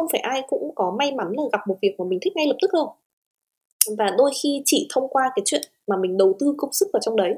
[0.00, 2.46] không phải ai cũng có may mắn là gặp một việc mà mình thích ngay
[2.46, 2.94] lập tức đâu.
[3.98, 7.00] Và đôi khi chỉ thông qua cái chuyện mà mình đầu tư công sức vào
[7.00, 7.34] trong đấy,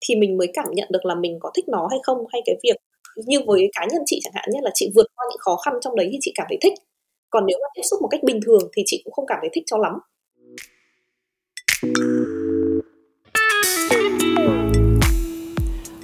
[0.00, 2.56] thì mình mới cảm nhận được là mình có thích nó hay không, hay cái
[2.62, 2.76] việc
[3.16, 5.74] như với cá nhân chị chẳng hạn nhé, là chị vượt qua những khó khăn
[5.80, 6.72] trong đấy thì chị cảm thấy thích.
[7.30, 9.50] Còn nếu mà tiếp xúc một cách bình thường thì chị cũng không cảm thấy
[9.52, 9.98] thích cho lắm.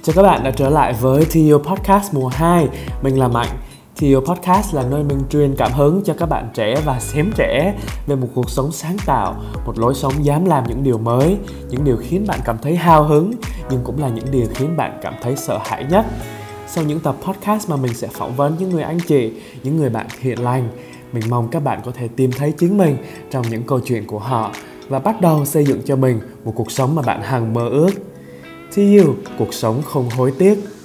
[0.03, 2.67] Chào các bạn đã trở lại với TU Podcast mùa 2
[3.03, 3.57] Mình là Mạnh.
[4.01, 7.75] TO Podcast là nơi mình truyền cảm hứng cho các bạn trẻ và xém trẻ
[8.07, 11.37] về một cuộc sống sáng tạo, một lối sống dám làm những điều mới,
[11.69, 13.33] những điều khiến bạn cảm thấy hào hứng,
[13.69, 16.05] nhưng cũng là những điều khiến bạn cảm thấy sợ hãi nhất.
[16.67, 19.31] Sau những tập podcast mà mình sẽ phỏng vấn những người anh chị,
[19.63, 20.69] những người bạn hiện lành,
[21.13, 22.97] mình mong các bạn có thể tìm thấy chính mình
[23.31, 24.51] trong những câu chuyện của họ
[24.89, 27.91] và bắt đầu xây dựng cho mình một cuộc sống mà bạn hằng mơ ước.
[28.71, 30.80] See you, cuộc sống không hối tiếc.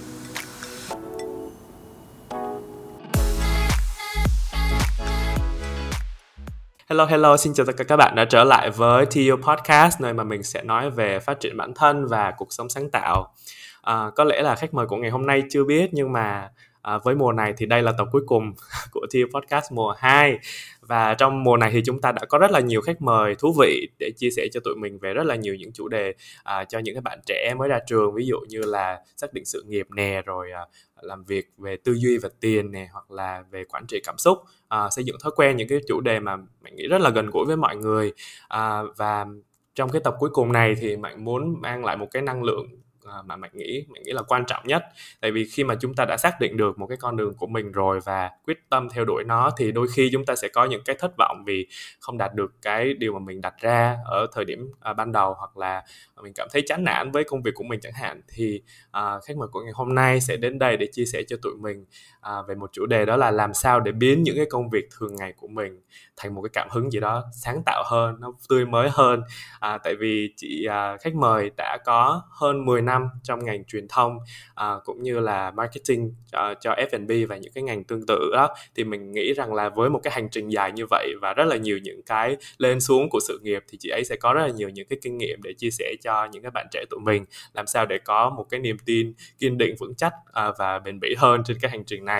[6.91, 10.13] Hello hello, xin chào tất cả các bạn đã trở lại với TU Podcast nơi
[10.13, 13.35] mà mình sẽ nói về phát triển bản thân và cuộc sống sáng tạo.
[13.83, 16.51] À, có lẽ là khách mời của ngày hôm nay chưa biết nhưng mà
[16.83, 18.53] à, với mùa này thì đây là tập cuối cùng
[18.93, 20.39] của TU Podcast mùa 2
[20.81, 23.55] và trong mùa này thì chúng ta đã có rất là nhiều khách mời thú
[23.61, 26.65] vị để chia sẻ cho tụi mình về rất là nhiều những chủ đề à,
[26.65, 29.65] cho những cái bạn trẻ mới ra trường ví dụ như là xác định sự
[29.69, 30.67] nghiệp nè rồi à,
[31.01, 34.39] làm việc về tư duy và tiền nè hoặc là về quản trị cảm xúc
[34.69, 37.31] à, xây dựng thói quen những cái chủ đề mà bạn nghĩ rất là gần
[37.31, 38.13] gũi với mọi người.
[38.49, 39.27] À, và
[39.75, 42.67] trong cái tập cuối cùng này thì mạnh muốn mang lại một cái năng lượng
[43.07, 44.85] à, mà bạn nghĩ bạn nghĩ là quan trọng nhất.
[45.21, 47.47] Tại vì khi mà chúng ta đã xác định được một cái con đường của
[47.47, 50.65] mình rồi và quyết tâm theo đuổi nó thì đôi khi chúng ta sẽ có
[50.65, 51.67] những cái thất vọng vì
[52.01, 55.35] không đạt được cái điều mà mình đặt ra ở thời điểm à, ban đầu
[55.39, 55.83] hoặc là
[56.23, 58.21] mình cảm thấy chán nản với công việc của mình chẳng hạn.
[58.29, 61.37] Thì à, khách mời của ngày hôm nay sẽ đến đây để chia sẻ cho
[61.43, 61.85] tụi mình
[62.27, 64.89] à, về một chủ đề đó là làm sao để biến những cái công việc
[64.99, 65.81] thường ngày của mình
[66.17, 69.23] thành một cái cảm hứng gì đó sáng tạo hơn nó tươi mới hơn.
[69.61, 73.89] À, tại vì chị à, khách mời đã có hơn 10 năm trong ngành truyền
[73.89, 74.19] thông
[74.55, 78.31] à, cũng như là marketing à, cho, cho F&B và những cái ngành tương tự
[78.33, 78.55] đó.
[78.75, 81.45] Thì mình nghĩ rằng là với một cái hành trình dài như vậy và rất
[81.45, 84.43] là nhiều những cái lên xuống của sự nghiệp thì chị ấy sẽ có rất
[84.43, 87.01] là nhiều những cái kinh nghiệm để chia sẻ cho những cái bạn trẻ tụi
[87.01, 90.79] mình làm sao để có một cái niềm tin kiên định vững chắc à, và
[90.79, 92.16] bền bỉ hơn trên cái hành trình này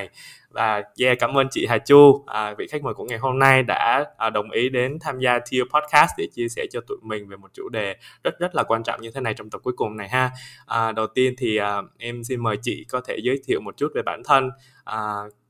[0.51, 3.63] và yeah cảm ơn chị Hà Chu à, vị khách mời của ngày hôm nay
[3.63, 7.29] đã à, đồng ý đến tham gia Tier Podcast để chia sẻ cho tụi mình
[7.29, 9.75] về một chủ đề rất rất là quan trọng như thế này trong tập cuối
[9.77, 10.31] cùng này ha
[10.67, 13.89] à, đầu tiên thì à, em xin mời chị có thể giới thiệu một chút
[13.95, 14.51] về bản thân
[14.85, 15.01] à,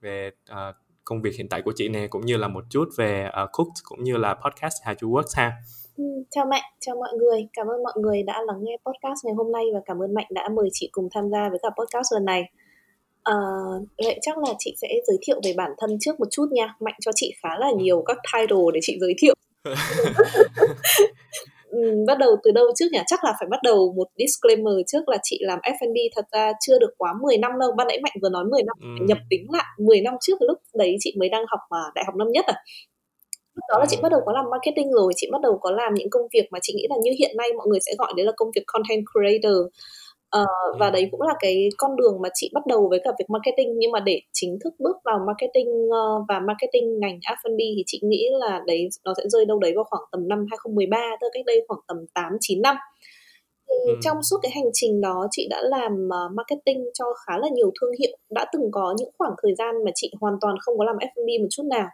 [0.01, 0.73] về à,
[1.05, 3.49] công việc hiện tại của chị nè cũng như là một chút về à, uh,
[3.53, 5.53] Cook cũng như là podcast Hà Chu Works ha
[5.97, 7.49] Ừ, chào Mạnh, chào mọi người.
[7.53, 10.27] Cảm ơn mọi người đã lắng nghe podcast ngày hôm nay và cảm ơn Mạnh
[10.31, 12.45] đã mời chị cùng tham gia với cả podcast lần này.
[13.27, 13.35] À,
[14.05, 16.75] vậy chắc là chị sẽ giới thiệu về bản thân trước một chút nha.
[16.81, 19.35] Mạnh cho chị khá là nhiều các title để chị giới thiệu.
[21.71, 22.99] ừ, bắt đầu từ đâu trước nhỉ?
[23.07, 26.79] Chắc là phải bắt đầu một disclaimer trước là chị làm F&B thật ra chưa
[26.79, 27.73] được quá 10 năm đâu.
[27.77, 29.05] Ban nãy Mạnh vừa nói 10 năm, ừ.
[29.07, 32.15] nhập tính lại 10 năm trước lúc đấy chị mới đang học mà đại học
[32.17, 32.55] năm nhất à
[33.57, 35.95] lúc đó là chị bắt đầu có làm marketing rồi chị bắt đầu có làm
[35.95, 38.27] những công việc mà chị nghĩ là như hiện nay mọi người sẽ gọi đấy
[38.27, 39.57] là công việc content creator
[40.37, 43.25] Uh, và đấy cũng là cái con đường mà chị bắt đầu với cả việc
[43.29, 43.79] marketing.
[43.79, 48.01] Nhưng mà để chính thức bước vào marketing uh, và marketing ngành F&B thì chị
[48.03, 51.31] nghĩ là đấy nó sẽ rơi đâu đấy vào khoảng tầm năm 2013 tức là
[51.35, 52.77] cách đây khoảng tầm 8 9 năm.
[53.69, 53.99] Thì ừ.
[54.03, 57.73] trong suốt cái hành trình đó chị đã làm uh, marketing cho khá là nhiều
[57.81, 60.85] thương hiệu, đã từng có những khoảng thời gian mà chị hoàn toàn không có
[60.85, 61.89] làm F&B một chút nào.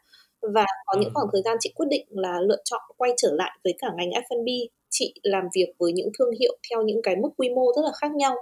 [0.54, 3.58] Và có những khoảng thời gian chị quyết định là lựa chọn quay trở lại
[3.64, 4.48] với cả ngành F&B
[4.92, 7.92] chị làm việc với những thương hiệu theo những cái mức quy mô rất là
[8.00, 8.34] khác nhau.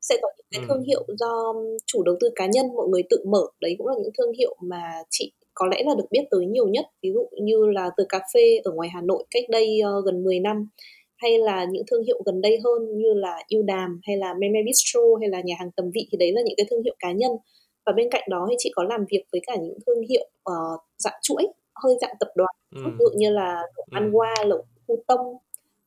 [0.00, 1.54] Sẽ có những cái thương hiệu do
[1.86, 3.46] chủ đầu tư cá nhân mọi người tự mở.
[3.60, 6.68] Đấy cũng là những thương hiệu mà chị có lẽ là được biết tới nhiều
[6.68, 6.86] nhất.
[7.02, 10.24] Ví dụ như là từ cà phê ở ngoài Hà Nội cách đây uh, gần
[10.24, 10.68] 10 năm
[11.16, 14.62] hay là những thương hiệu gần đây hơn như là yêu đàm hay là Meme
[14.64, 17.12] Bistro hay là nhà hàng tầm vị thì đấy là những cái thương hiệu cá
[17.12, 17.30] nhân.
[17.86, 20.80] Và bên cạnh đó thì chị có làm việc với cả những thương hiệu uh,
[20.98, 21.42] dạng chuỗi
[21.84, 22.54] hơi dạng tập đoàn.
[22.76, 22.82] Ừ.
[22.84, 23.94] ví dụ như là lẩu ừ.
[23.94, 25.36] ăn qua lẩu khu tông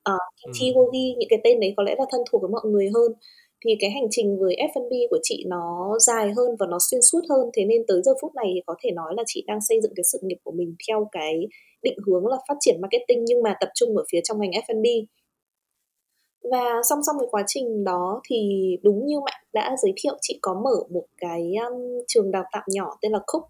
[0.10, 0.82] uh, chi ừ.
[0.94, 3.12] những cái tên đấy có lẽ là thân thuộc với mọi người hơn.
[3.66, 7.22] Thì cái hành trình với F&B của chị nó dài hơn và nó xuyên suốt
[7.30, 7.50] hơn.
[7.54, 9.92] Thế nên tới giờ phút này thì có thể nói là chị đang xây dựng
[9.96, 11.48] cái sự nghiệp của mình theo cái
[11.84, 14.86] định hướng là phát triển marketing nhưng mà tập trung ở phía trong ngành F&B
[16.52, 18.38] và song song với quá trình đó thì
[18.84, 22.64] đúng như Mạnh đã giới thiệu chị có mở một cái um, trường đào tạo
[22.68, 23.44] nhỏ tên là Cook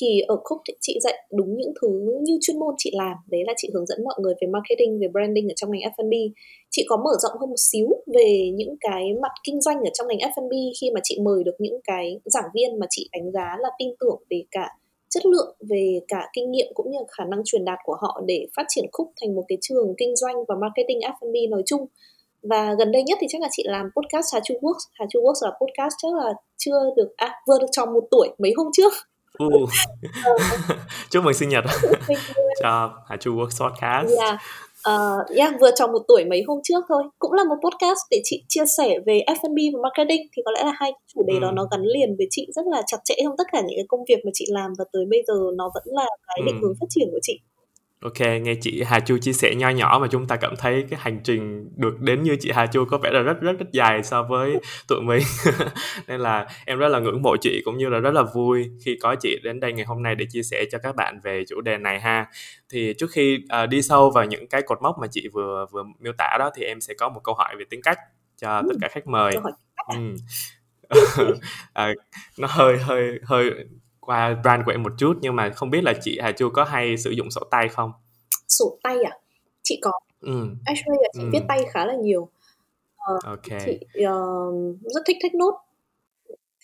[0.00, 1.88] thì ở Cook thì chị dạy đúng những thứ
[2.22, 3.16] như chuyên môn chị làm.
[3.30, 6.12] Đấy là chị hướng dẫn mọi người về marketing, về branding ở trong ngành F&B
[6.70, 10.08] chị có mở rộng hơn một xíu về những cái mặt kinh doanh ở trong
[10.08, 13.56] ngành F&B khi mà chị mời được những cái giảng viên mà chị đánh giá
[13.60, 14.68] là tin tưởng về cả
[15.10, 18.46] chất lượng, về cả kinh nghiệm cũng như khả năng truyền đạt của họ để
[18.56, 21.86] phát triển khúc thành một cái trường kinh doanh và marketing F&B nói chung.
[22.42, 25.20] Và gần đây nhất thì chắc là chị làm podcast Hà Chu Works Hà Chu
[25.20, 28.68] Works là podcast chắc là chưa được à vừa được tròn một tuổi mấy hôm
[28.72, 28.92] trước
[29.44, 29.70] uh.
[31.10, 31.64] chúc mừng sinh nhật
[32.62, 34.38] cho Hà Chu Works podcast yeah.
[34.88, 38.20] Uh, yeah, vừa tròn một tuổi mấy hôm trước thôi cũng là một podcast để
[38.24, 41.40] chị chia sẻ về F&B và marketing thì có lẽ là hai chủ đề ừ.
[41.40, 43.86] đó nó gắn liền với chị rất là chặt chẽ trong tất cả những cái
[43.88, 46.66] công việc mà chị làm và tới bây giờ nó vẫn là cái định ừ.
[46.66, 47.40] hướng phát triển của chị
[48.04, 51.00] Ok, nghe chị Hà Chu chia sẻ nho nhỏ mà chúng ta cảm thấy cái
[51.02, 54.02] hành trình được đến như chị Hà Chu có vẻ là rất rất rất dài
[54.02, 54.56] so với
[54.88, 55.22] tụi mình.
[56.08, 58.98] Nên là em rất là ngưỡng mộ chị cũng như là rất là vui khi
[59.02, 61.60] có chị đến đây ngày hôm nay để chia sẻ cho các bạn về chủ
[61.60, 62.26] đề này ha.
[62.70, 65.82] Thì trước khi uh, đi sâu vào những cái cột mốc mà chị vừa vừa
[66.00, 67.98] miêu tả đó thì em sẽ có một câu hỏi về tính cách
[68.36, 69.34] cho tất cả khách mời.
[69.88, 70.16] Ừ.
[71.72, 71.92] à,
[72.38, 73.50] nó hơi hơi hơi
[74.06, 76.64] qua brand của em một chút nhưng mà không biết là chị Hà Chu có
[76.64, 77.92] hay sử dụng sổ tay không?
[78.48, 79.18] Sổ tay à?
[79.62, 79.90] Chị có.
[80.20, 80.48] Ừ.
[80.64, 81.28] Actually là chị ừ.
[81.32, 82.28] viết tay khá là nhiều.
[83.14, 83.60] Uh, okay.
[83.64, 85.54] Chị uh, rất thích thích nốt.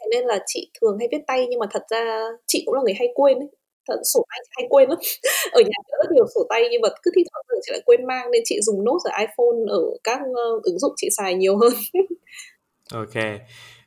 [0.01, 2.81] Thế nên là chị thường hay viết tay nhưng mà thật ra chị cũng là
[2.85, 3.49] người hay quên ấy.
[3.89, 4.99] Thật, sổ tay hay quên lắm.
[5.53, 8.07] ở nhà có rất nhiều sổ tay nhưng mà cứ thi thoảng chị lại quên
[8.07, 11.57] mang nên chị dùng nốt ở iPhone ở các uh, ứng dụng chị xài nhiều
[11.57, 11.73] hơn.
[12.93, 13.15] ok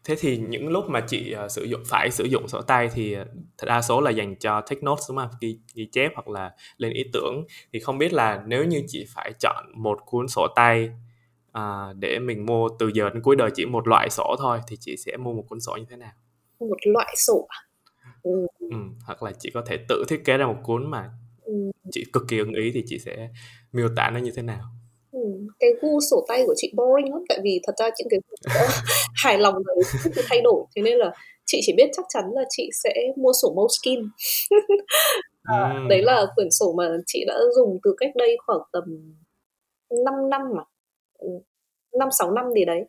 [0.04, 3.16] thế thì những lúc mà chị uh, sử dụng phải sử dụng sổ tay thì
[3.62, 6.52] uh, đa số là dành cho take notes đúng không ghi, ghi chép hoặc là
[6.78, 10.48] lên ý tưởng thì không biết là nếu như chị phải chọn một cuốn sổ
[10.56, 10.90] tay
[11.58, 14.78] uh, để mình mua từ giờ đến cuối đời chỉ một loại sổ thôi thì
[14.80, 16.12] chị sẽ mua một cuốn sổ như thế nào
[16.60, 17.60] một loại sổ à?
[18.24, 18.48] ừ.
[18.60, 21.10] Ừ, hoặc là chị có thể tự thiết kế ra một cuốn mà
[21.42, 21.54] ừ.
[21.92, 23.30] chị cực kỳ ưng ý thì chị sẽ
[23.72, 24.64] miêu tả nó như thế nào
[25.14, 25.20] Ừ,
[25.60, 28.20] cái gu sổ tay của chị boring lắm tại vì thật ra những cái
[29.24, 29.76] hài lòng đấy
[30.30, 31.12] thay đổi thế nên là
[31.46, 34.04] chị chỉ biết chắc chắn là chị sẽ mua sổ Moleskine
[35.44, 35.88] à, ừ.
[35.90, 38.84] đấy là quyển sổ mà chị đã dùng từ cách đây khoảng tầm
[40.06, 40.64] 5 năm mà.
[41.20, 41.28] Ừ,
[42.00, 42.82] năm sáu năm gì đấy.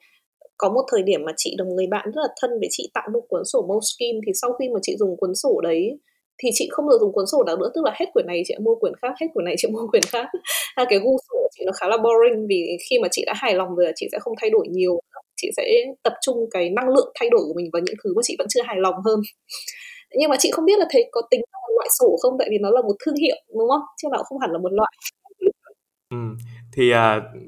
[0.57, 3.13] Có một thời điểm mà chị đồng người bạn rất là thân với chị tặng
[3.13, 5.99] một cuốn sổ Moleskine thì sau khi mà chị dùng cuốn sổ đấy
[6.43, 7.71] thì chị không được dùng cuốn sổ nào nữa.
[7.75, 10.03] Tức là hết quyển này chị mua quyển khác hết quyển này chị mua quyển
[10.03, 10.27] khác.
[10.75, 13.33] À, cái gu sổ của chị nó khá là boring vì khi mà chị đã
[13.37, 15.01] hài lòng rồi chị sẽ không thay đổi nhiều
[15.37, 15.65] chị sẽ
[16.03, 18.47] tập trung cái năng lượng thay đổi của mình vào những thứ mà chị vẫn
[18.51, 19.21] chưa hài lòng hơn.
[20.19, 22.33] Nhưng mà chị không biết là thế có tính là loại sổ không?
[22.39, 23.83] Tại vì nó là một thương hiệu đúng không?
[24.03, 24.93] Chứ nào không hẳn là một loại.
[26.11, 26.17] Ừ.
[26.73, 26.99] thì uh,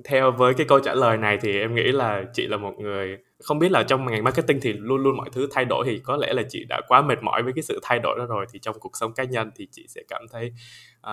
[0.05, 3.17] theo với cái câu trả lời này thì em nghĩ là chị là một người
[3.43, 6.17] không biết là trong ngành marketing thì luôn luôn mọi thứ thay đổi thì có
[6.17, 8.47] lẽ là chị đã quá mệt mỏi với cái sự thay đổi đó rồi.
[8.53, 10.53] Thì trong cuộc sống cá nhân thì chị sẽ cảm thấy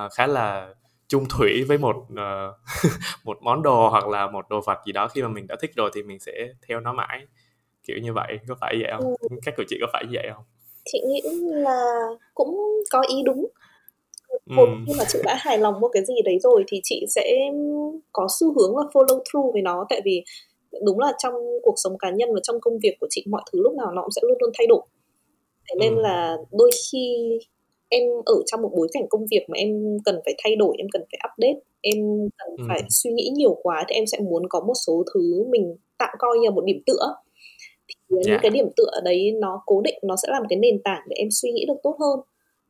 [0.06, 0.74] uh, khá là
[1.14, 2.56] chung thủy với một uh,
[3.24, 5.72] một món đồ hoặc là một đồ vật gì đó khi mà mình đã thích
[5.76, 6.32] rồi thì mình sẽ
[6.68, 7.20] theo nó mãi
[7.88, 9.28] kiểu như vậy có phải vậy không ừ.
[9.46, 10.44] cách của chị có phải vậy không
[10.86, 11.82] chị nghĩ là
[12.34, 12.58] cũng
[12.92, 13.48] có ý đúng
[14.46, 14.74] một ừ.
[14.88, 17.52] khi mà chị đã hài lòng với cái gì đấy rồi thì chị sẽ
[18.12, 20.24] có xu hướng là follow through với nó tại vì
[20.86, 21.34] đúng là trong
[21.64, 24.02] cuộc sống cá nhân và trong công việc của chị mọi thứ lúc nào nó
[24.02, 24.82] cũng sẽ luôn luôn thay đổi
[25.70, 26.02] thế nên ừ.
[26.02, 27.38] là đôi khi
[27.98, 29.70] em ở trong một bối cảnh công việc mà em
[30.06, 31.98] cần phải thay đổi em cần phải update em
[32.38, 32.64] cần ừ.
[32.68, 36.10] phải suy nghĩ nhiều quá thì em sẽ muốn có một số thứ mình tạm
[36.20, 37.16] coi như là một điểm tựa
[37.88, 38.26] thì yeah.
[38.28, 41.16] những cái điểm tựa đấy nó cố định nó sẽ làm cái nền tảng để
[41.20, 42.20] em suy nghĩ được tốt hơn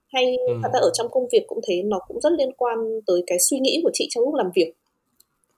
[0.08, 0.54] hay ừ.
[0.64, 2.78] thật ra ở trong công việc cũng thế nó cũng rất liên quan
[3.08, 4.74] tới cái suy nghĩ của chị trong lúc làm việc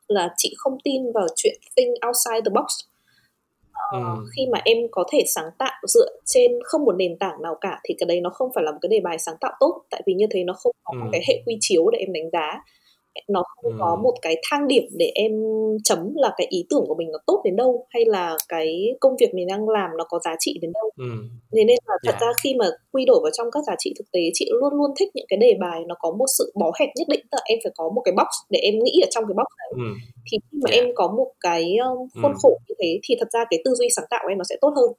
[0.07, 2.67] là chị không tin vào chuyện think outside the box
[3.75, 4.25] ờ, ừ.
[4.35, 7.79] khi mà em có thể sáng tạo dựa trên không một nền tảng nào cả
[7.83, 10.01] thì cái đấy nó không phải là một cái đề bài sáng tạo tốt tại
[10.05, 11.03] vì như thế nó không có ừ.
[11.03, 12.61] một cái hệ quy chiếu để em đánh giá
[13.27, 13.77] nó không ừ.
[13.79, 15.31] có một cái thang điểm để em
[15.83, 19.15] chấm là cái ý tưởng của mình nó tốt đến đâu hay là cái công
[19.19, 21.05] việc mình đang làm nó có giá trị đến đâu ừ.
[21.51, 22.21] nên nên là thật yeah.
[22.21, 22.27] Dạ.
[22.27, 24.91] ra khi mà quy đổi vào trong các giá trị thực tế chị luôn luôn
[24.99, 27.41] thích những cái đề bài nó có một sự bó hẹp nhất định tức là
[27.45, 29.89] em phải có một cái box để em nghĩ ở trong cái box đấy ừ.
[30.31, 30.81] thì khi mà yeah.
[30.81, 30.85] Dạ.
[30.85, 31.77] em có một cái
[32.21, 32.37] khuôn ừ.
[32.41, 34.55] khổ như thế thì thật ra cái tư duy sáng tạo của em nó sẽ
[34.61, 34.89] tốt hơn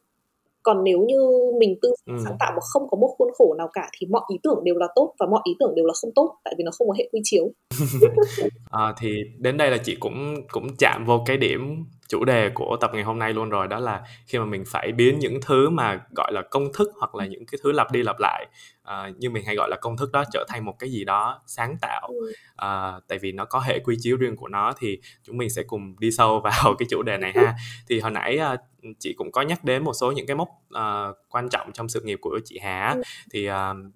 [0.66, 1.18] còn nếu như
[1.60, 2.14] mình tư ừ.
[2.24, 4.74] sáng tạo mà không có một khuôn khổ nào cả thì mọi ý tưởng đều
[4.74, 6.94] là tốt và mọi ý tưởng đều là không tốt tại vì nó không có
[6.98, 7.52] hệ quy chiếu
[8.70, 9.08] à, thì
[9.38, 13.02] đến đây là chị cũng cũng chạm vô cái điểm chủ đề của tập ngày
[13.02, 16.32] hôm nay luôn rồi đó là khi mà mình phải biến những thứ mà gọi
[16.32, 18.46] là công thức hoặc là những cái thứ lặp đi lặp lại
[18.82, 21.42] uh, như mình hay gọi là công thức đó trở thành một cái gì đó
[21.46, 22.08] sáng tạo.
[22.52, 25.62] Uh, tại vì nó có hệ quy chiếu riêng của nó thì chúng mình sẽ
[25.62, 27.54] cùng đi sâu vào cái chủ đề này ha.
[27.88, 28.60] Thì hồi nãy uh,
[28.98, 32.00] chị cũng có nhắc đến một số những cái mốc uh, quan trọng trong sự
[32.00, 32.96] nghiệp của chị Hà
[33.32, 33.54] thì uh,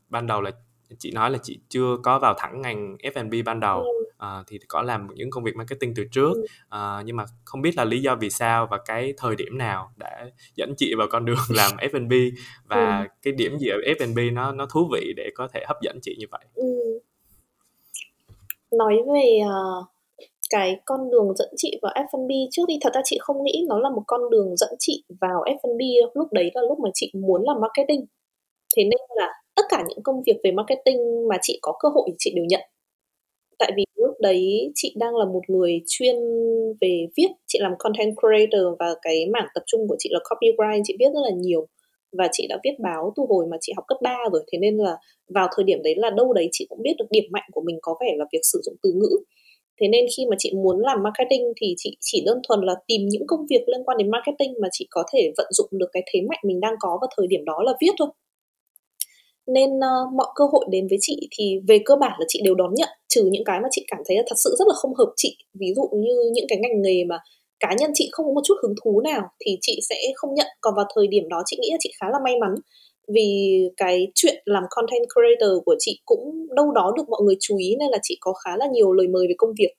[0.08, 0.50] ban đầu là
[0.98, 3.84] chị nói là chị chưa có vào thẳng ngành F&B ban đầu.
[4.20, 6.32] Uh, thì có làm những công việc marketing từ trước.
[6.74, 9.90] Uh, nhưng mà không biết là lý do vì sao và cái thời điểm nào
[9.96, 12.12] đã dẫn chị vào con đường làm F&B
[12.66, 15.98] và cái điểm gì ở F&B nó nó thú vị để có thể hấp dẫn
[16.02, 16.44] chị như vậy.
[16.54, 16.98] Ừ.
[18.72, 19.86] Nói về uh,
[20.50, 23.78] cái con đường dẫn chị vào F&B trước đi thật ra chị không nghĩ nó
[23.78, 25.80] là một con đường dẫn chị vào F&B
[26.14, 28.06] lúc đấy là lúc mà chị muốn làm marketing.
[28.76, 29.28] Thế nên là
[29.60, 32.44] tất cả những công việc về marketing mà chị có cơ hội thì chị đều
[32.48, 32.60] nhận.
[33.58, 36.16] Tại vì lúc đấy chị đang là một người chuyên
[36.80, 40.82] về viết chị làm content creator và cái mảng tập trung của chị là copywriting,
[40.84, 41.66] chị viết rất là nhiều
[42.18, 44.42] và chị đã viết báo từ hồi mà chị học cấp 3 rồi.
[44.52, 44.96] Thế nên là
[45.34, 47.78] vào thời điểm đấy là đâu đấy chị cũng biết được điểm mạnh của mình
[47.82, 49.10] có vẻ là việc sử dụng từ ngữ.
[49.80, 53.00] Thế nên khi mà chị muốn làm marketing thì chị chỉ đơn thuần là tìm
[53.08, 56.02] những công việc liên quan đến marketing mà chị có thể vận dụng được cái
[56.12, 58.08] thế mạnh mình đang có vào thời điểm đó là viết thôi
[59.46, 62.54] nên uh, mọi cơ hội đến với chị thì về cơ bản là chị đều
[62.54, 64.94] đón nhận trừ những cái mà chị cảm thấy là thật sự rất là không
[64.94, 65.36] hợp chị.
[65.60, 67.18] Ví dụ như những cái ngành nghề mà
[67.60, 70.46] cá nhân chị không có một chút hứng thú nào thì chị sẽ không nhận.
[70.60, 72.54] Còn vào thời điểm đó chị nghĩ là chị khá là may mắn
[73.14, 77.56] vì cái chuyện làm content creator của chị cũng đâu đó được mọi người chú
[77.56, 79.72] ý nên là chị có khá là nhiều lời mời về công việc.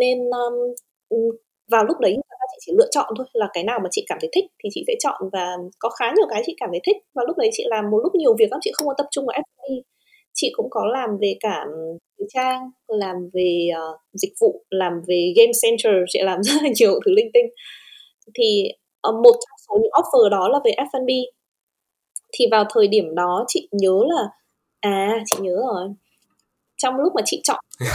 [0.00, 1.24] Nên um,
[1.70, 2.16] vào lúc đấy
[2.50, 4.84] chị chỉ lựa chọn thôi là cái nào mà chị cảm thấy thích thì chị
[4.86, 5.20] sẽ chọn.
[5.32, 6.96] Và có khá nhiều cái chị cảm thấy thích.
[7.14, 9.26] Và lúc đấy chị làm một lúc nhiều việc lắm chị không có tập trung
[9.26, 9.82] vào F&B
[10.34, 14.92] chị cũng có làm về cả ừ, thời trang làm về uh, dịch vụ làm
[15.08, 17.46] về game center chị làm rất là nhiều thứ linh tinh.
[18.34, 18.64] Thì
[19.08, 21.10] uh, một trong số những offer đó là về F&B
[22.38, 24.28] thì vào thời điểm đó chị nhớ là
[24.80, 25.88] à chị nhớ rồi
[26.82, 27.64] trong lúc mà chị chọn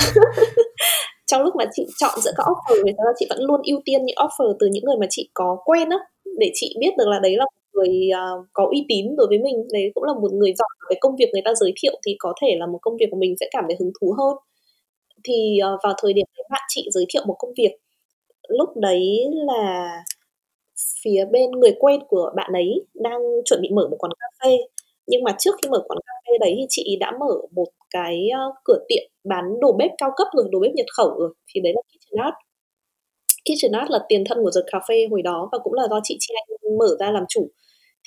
[1.27, 4.15] trong lúc mà chị chọn giữa các offer thì chị vẫn luôn ưu tiên những
[4.15, 5.98] offer từ những người mà chị có quen á.
[6.39, 9.38] Để chị biết được là đấy là một người uh, có uy tín đối với
[9.38, 12.15] mình đấy cũng là một người giỏi cái công việc người ta giới thiệu thì
[12.20, 14.36] có thể là một công việc của mình sẽ cảm thấy hứng thú hơn.
[15.24, 17.72] Thì uh, vào thời điểm bạn chị giới thiệu một công việc
[18.48, 19.01] lúc đấy
[19.32, 19.92] là
[21.04, 24.58] phía bên người quen của bạn ấy đang chuẩn bị mở một quán cà phê.
[25.08, 28.16] Nhưng mà trước khi mở quán cà phê đấy thì chị đã mở một cái
[28.40, 31.62] uh, cửa tiệm bán đồ bếp cao cấp rồi đồ bếp nhập khẩu rồi thì
[31.64, 32.36] đấy là kitchen art.
[33.48, 36.18] Kitchen art là tiền thân của the cafe hồi đó và cũng là do chị
[36.20, 37.44] chi anh mở ra làm chủ.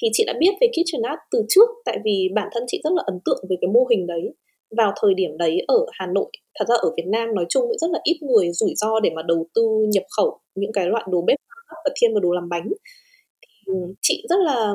[0.03, 2.93] Thì chị đã biết về kitchen art từ trước tại vì bản thân chị rất
[2.97, 4.35] là ấn tượng về cái mô hình đấy.
[4.77, 7.79] Vào thời điểm đấy ở Hà Nội thật ra ở Việt Nam nói chung cũng
[7.79, 11.05] rất là ít người rủi ro để mà đầu tư nhập khẩu những cái loại
[11.11, 11.39] đồ bếp
[11.71, 12.69] và thiên vào đồ làm bánh.
[13.69, 14.75] Ừ, chị rất là,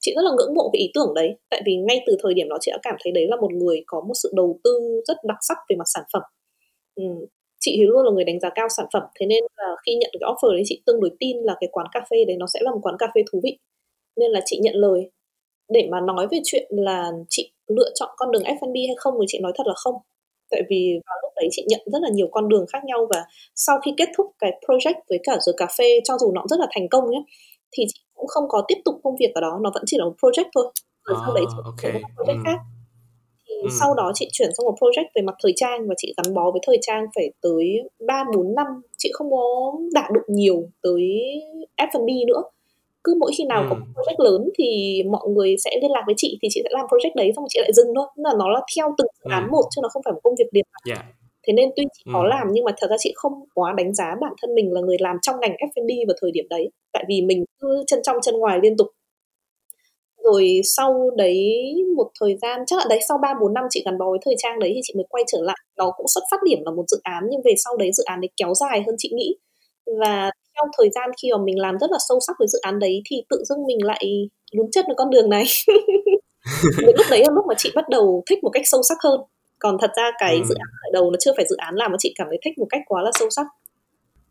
[0.00, 1.28] chị rất là ngưỡng mộ về ý tưởng đấy.
[1.50, 3.82] Tại vì ngay từ thời điểm đó chị đã cảm thấy đấy là một người
[3.86, 6.22] có một sự đầu tư rất đặc sắc về mặt sản phẩm.
[6.94, 7.04] Ừ,
[7.60, 9.02] chị thì luôn là người đánh giá cao sản phẩm.
[9.20, 11.86] Thế nên là khi nhận cái offer đấy, chị tương đối tin là cái quán
[11.92, 13.58] cà phê đấy nó sẽ là một quán cà phê thú vị.
[14.20, 15.10] Nên là chị nhận lời.
[15.74, 19.26] Để mà nói về chuyện là chị lựa chọn con đường F&B hay không thì
[19.28, 19.94] chị nói thật là không.
[20.50, 23.24] Tại vì vào lúc đấy chị nhận rất là nhiều con đường khác nhau và
[23.56, 26.60] sau khi kết thúc cái project với cả giờ cà phê, cho dù nó rất
[26.60, 27.18] là thành công nhé
[27.72, 30.04] thì chị cũng không có tiếp tục công việc ở đó nó vẫn chỉ là
[30.04, 30.64] một project thôi
[31.04, 32.02] rồi sau đấy chị à, okay.
[32.02, 32.44] một project mm.
[32.44, 32.58] khác
[33.48, 33.68] thì mm.
[33.80, 36.50] sau đó chị chuyển sang một project về mặt thời trang và chị gắn bó
[36.50, 38.66] với thời trang phải tới ba bốn năm
[38.98, 41.02] chị không có đạt được nhiều tới
[41.76, 42.42] F&B nữa
[43.04, 43.66] cứ mỗi khi nào ừ.
[43.70, 46.86] có project lớn thì mọi người sẽ liên lạc với chị thì chị sẽ làm
[46.86, 49.48] project đấy xong chị lại dừng thôi là nó là theo từng dự án ừ.
[49.52, 51.04] một chứ nó không phải một công việc liền yeah.
[51.46, 52.10] Thế nên tuy chị ừ.
[52.14, 54.80] có làm nhưng mà thật ra chị không quá đánh giá bản thân mình là
[54.80, 56.70] người làm trong ngành F&B vào thời điểm đấy.
[56.92, 58.86] Tại vì mình cứ chân trong chân ngoài liên tục.
[60.24, 63.98] Rồi sau đấy một thời gian chắc là đấy sau ba bốn năm chị gắn
[63.98, 65.58] bó với thời trang đấy thì chị mới quay trở lại.
[65.76, 68.20] Nó cũng xuất phát điểm là một dự án nhưng về sau đấy dự án
[68.20, 69.36] đấy kéo dài hơn chị nghĩ.
[70.00, 72.78] Và theo thời gian khi mà mình làm rất là sâu sắc với dự án
[72.78, 74.04] đấy thì tự dưng mình lại
[74.52, 75.44] lún chân vào con đường này.
[76.78, 79.20] Lúc đấy là lúc mà chị bắt đầu thích một cách sâu sắc hơn
[79.64, 80.42] còn thật ra cái ừ.
[80.48, 82.58] dự án khởi đầu nó chưa phải dự án làm mà chị cảm thấy thích
[82.58, 83.46] một cách quá là sâu sắc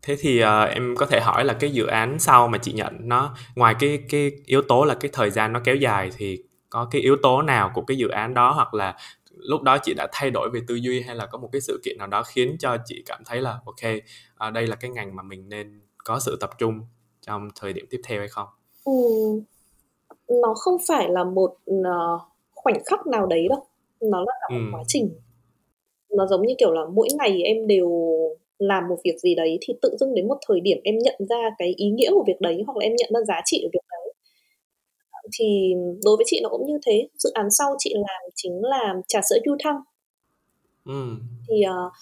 [0.02, 2.92] thế thì uh, em có thể hỏi là cái dự án sau mà chị nhận
[3.00, 6.38] nó ngoài cái cái yếu tố là cái thời gian nó kéo dài thì
[6.70, 8.96] có cái yếu tố nào của cái dự án đó hoặc là
[9.30, 11.80] lúc đó chị đã thay đổi về tư duy hay là có một cái sự
[11.84, 13.92] kiện nào đó khiến cho chị cảm thấy là ok
[14.36, 16.80] à, đây là cái ngành mà mình nên có sự tập trung
[17.20, 18.48] trong thời điểm tiếp theo hay không?
[18.84, 18.92] Ừ,
[20.28, 22.22] nó không phải là một uh,
[22.54, 23.66] khoảnh khắc nào đấy đâu,
[24.00, 24.76] nó là cả một ừ.
[24.76, 25.14] quá trình.
[26.16, 27.90] Nó giống như kiểu là mỗi ngày em đều
[28.58, 31.50] làm một việc gì đấy thì tự dưng đến một thời điểm em nhận ra
[31.58, 33.84] cái ý nghĩa của việc đấy hoặc là em nhận ra giá trị của việc
[33.90, 34.14] đấy.
[35.38, 37.08] Thì đối với chị nó cũng như thế.
[37.18, 39.76] Dự án sau chị làm chính là trà sữa du thăng.
[40.86, 41.16] Ừ.
[41.48, 41.92] thì uh,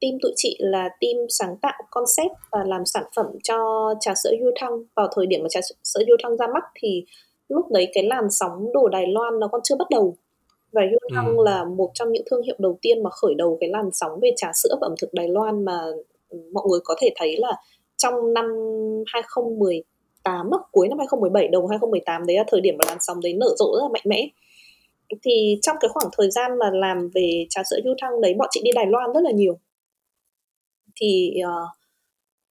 [0.00, 3.54] team tụi chị là team sáng tạo concept và làm sản phẩm cho
[4.00, 4.72] trà sữa du thăng.
[4.94, 7.04] Vào thời điểm mà trà sữa du thăng ra mắt thì
[7.48, 10.16] lúc đấy cái làn sóng đồ Đài Loan nó còn chưa bắt đầu
[10.74, 11.44] và Yunhong ừ.
[11.44, 14.30] là một trong những thương hiệu đầu tiên mà khởi đầu cái làn sóng về
[14.36, 15.78] trà sữa và ẩm thực Đài Loan mà
[16.52, 17.52] mọi người có thể thấy là
[17.96, 18.44] trong năm
[19.06, 23.54] 2018 cuối năm 2017 đầu 2018 đấy là thời điểm mà làn sóng đấy nở
[23.58, 24.28] rộ rất là mạnh mẽ.
[25.22, 28.48] Thì trong cái khoảng thời gian mà làm về trà sữa yu thăng đấy bọn
[28.50, 29.58] chị đi Đài Loan rất là nhiều.
[31.00, 31.68] Thì uh,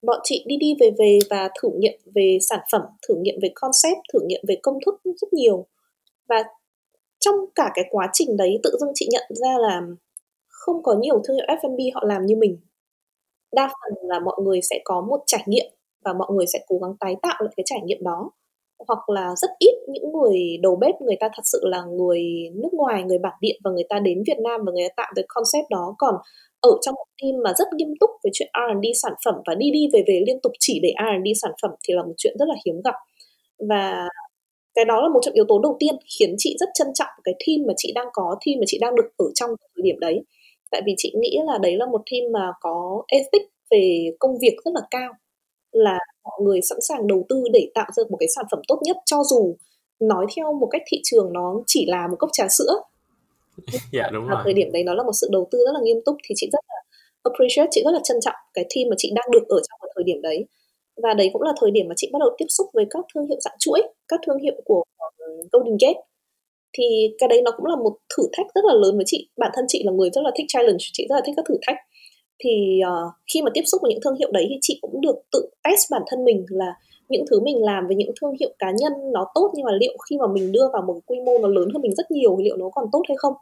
[0.02, 3.52] bọn chị đi đi về về và thử nghiệm về sản phẩm thử nghiệm về
[3.54, 5.66] concept thử nghiệm về công thức rất nhiều.
[6.28, 6.44] Và
[7.24, 9.82] trong cả cái quá trình đấy tự dưng chị nhận ra là
[10.48, 12.58] không có nhiều thương hiệu F&B họ làm như mình.
[13.56, 15.66] Đa phần là mọi người sẽ có một trải nghiệm
[16.04, 18.30] và mọi người sẽ cố gắng tái tạo lại cái trải nghiệm đó.
[18.88, 22.22] Hoặc là rất ít những người đầu bếp người ta thật sự là người
[22.54, 25.12] nước ngoài, người bản địa và người ta đến Việt Nam và người ta tạo
[25.16, 25.94] cái concept đó.
[25.98, 26.14] Còn
[26.60, 29.70] ở trong một team mà rất nghiêm túc về chuyện R&D sản phẩm và đi
[29.70, 32.48] đi về về liên tục chỉ để R&D sản phẩm thì là một chuyện rất
[32.48, 32.94] là hiếm gặp.
[33.68, 34.08] Và
[34.74, 37.34] cái đó là một trong yếu tố đầu tiên khiến chị rất trân trọng cái
[37.46, 40.24] team mà chị đang có team mà chị đang được ở trong thời điểm đấy.
[40.70, 44.56] Tại vì chị nghĩ là đấy là một team mà có ethic về công việc
[44.64, 45.12] rất là cao
[45.72, 48.80] là mọi người sẵn sàng đầu tư để tạo ra một cái sản phẩm tốt
[48.82, 49.56] nhất cho dù
[50.00, 52.80] nói theo một cách thị trường nó chỉ là một cốc trà sữa.
[53.92, 54.40] Dạ đúng rồi.
[54.44, 56.48] thời điểm đấy nó là một sự đầu tư rất là nghiêm túc thì chị
[56.52, 56.74] rất là
[57.22, 59.88] appreciate chị rất là trân trọng cái team mà chị đang được ở trong một
[59.94, 60.46] thời điểm đấy
[61.02, 63.26] và đấy cũng là thời điểm mà chị bắt đầu tiếp xúc với các thương
[63.26, 66.00] hiệu dạng chuỗi các thương hiệu của um, Golden Gate.
[66.78, 66.84] Thì
[67.18, 69.28] cái đấy nó cũng là một thử thách rất là lớn với chị.
[69.36, 71.54] Bản thân chị là người rất là thích challenge chị rất là thích các thử
[71.66, 71.76] thách.
[72.38, 75.16] Thì uh, khi mà tiếp xúc với những thương hiệu đấy thì chị cũng được
[75.32, 76.74] tự test bản thân mình là
[77.08, 79.96] những thứ mình làm với những thương hiệu cá nhân nó tốt nhưng mà liệu
[80.10, 82.44] khi mà mình đưa vào một quy mô nó lớn hơn mình rất nhiều thì
[82.44, 83.34] liệu nó còn tốt hay không?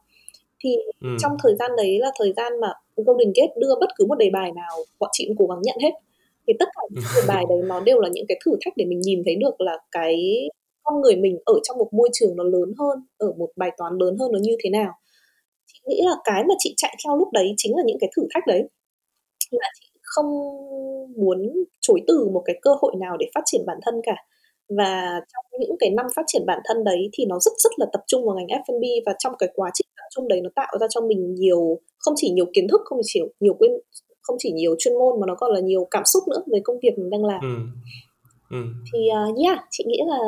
[0.64, 1.08] Thì ừ.
[1.22, 4.30] trong thời gian đấy là thời gian mà Golden Gate đưa bất cứ một đề
[4.32, 5.90] bài nào bọn chị cũng cố gắng nhận hết
[6.46, 8.84] thì tất cả những cái bài đấy nó đều là những cái thử thách để
[8.84, 10.16] mình nhìn thấy được là cái
[10.82, 13.92] con người mình ở trong một môi trường nó lớn hơn, ở một bài toán
[14.00, 14.92] lớn hơn nó như thế nào.
[15.66, 18.22] Chị nghĩ là cái mà chị chạy theo lúc đấy chính là những cái thử
[18.34, 18.62] thách đấy.
[19.50, 20.26] Là chị không
[21.16, 21.38] muốn
[21.80, 24.16] chối từ một cái cơ hội nào để phát triển bản thân cả.
[24.78, 27.86] Và trong những cái năm phát triển bản thân đấy thì nó rất rất là
[27.92, 30.78] tập trung vào ngành F&B và trong cái quá trình tập trung đấy nó tạo
[30.80, 33.70] ra cho mình nhiều, không chỉ nhiều kiến thức, không chỉ nhiều quên
[34.22, 36.76] không chỉ nhiều chuyên môn mà nó còn là nhiều cảm xúc nữa về công
[36.82, 37.56] việc mình đang làm ừ.
[38.50, 38.64] Ừ.
[38.92, 38.98] thì
[39.30, 40.18] uh, yeah chị nghĩ là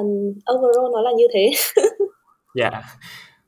[0.55, 1.51] overall nó là như thế
[2.55, 2.85] dạ yeah.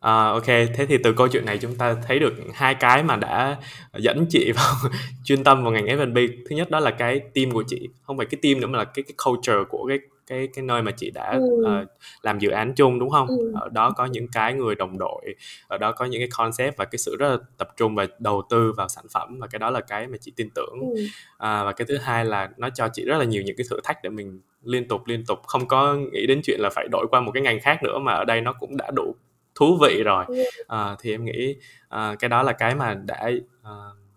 [0.00, 3.16] À, ok, thế thì từ câu chuyện này chúng ta thấy được hai cái mà
[3.16, 3.56] đã
[3.98, 4.74] dẫn chị vào
[5.24, 6.16] chuyên tâm vào ngành F&B.
[6.48, 8.84] Thứ nhất đó là cái team của chị, không phải cái team nữa mà là
[8.84, 11.82] cái cái culture của cái cái cái nơi mà chị đã ừ.
[11.82, 11.88] uh,
[12.22, 13.26] làm dự án chung đúng không?
[13.28, 13.52] Ừ.
[13.54, 15.34] Ở đó có những cái người đồng đội,
[15.68, 18.42] ở đó có những cái concept và cái sự rất là tập trung và đầu
[18.50, 20.80] tư vào sản phẩm và cái đó là cái mà chị tin tưởng.
[20.80, 21.02] Ừ.
[21.38, 23.80] À, và cái thứ hai là nó cho chị rất là nhiều những cái thử
[23.84, 27.06] thách để mình liên tục liên tục không có nghĩ đến chuyện là phải đổi
[27.10, 29.14] qua một cái ngành khác nữa mà ở đây nó cũng đã đủ
[29.54, 30.24] thú vị rồi
[30.68, 31.56] à, thì em nghĩ
[31.88, 33.30] à, cái đó là cái mà đã
[33.62, 33.72] à,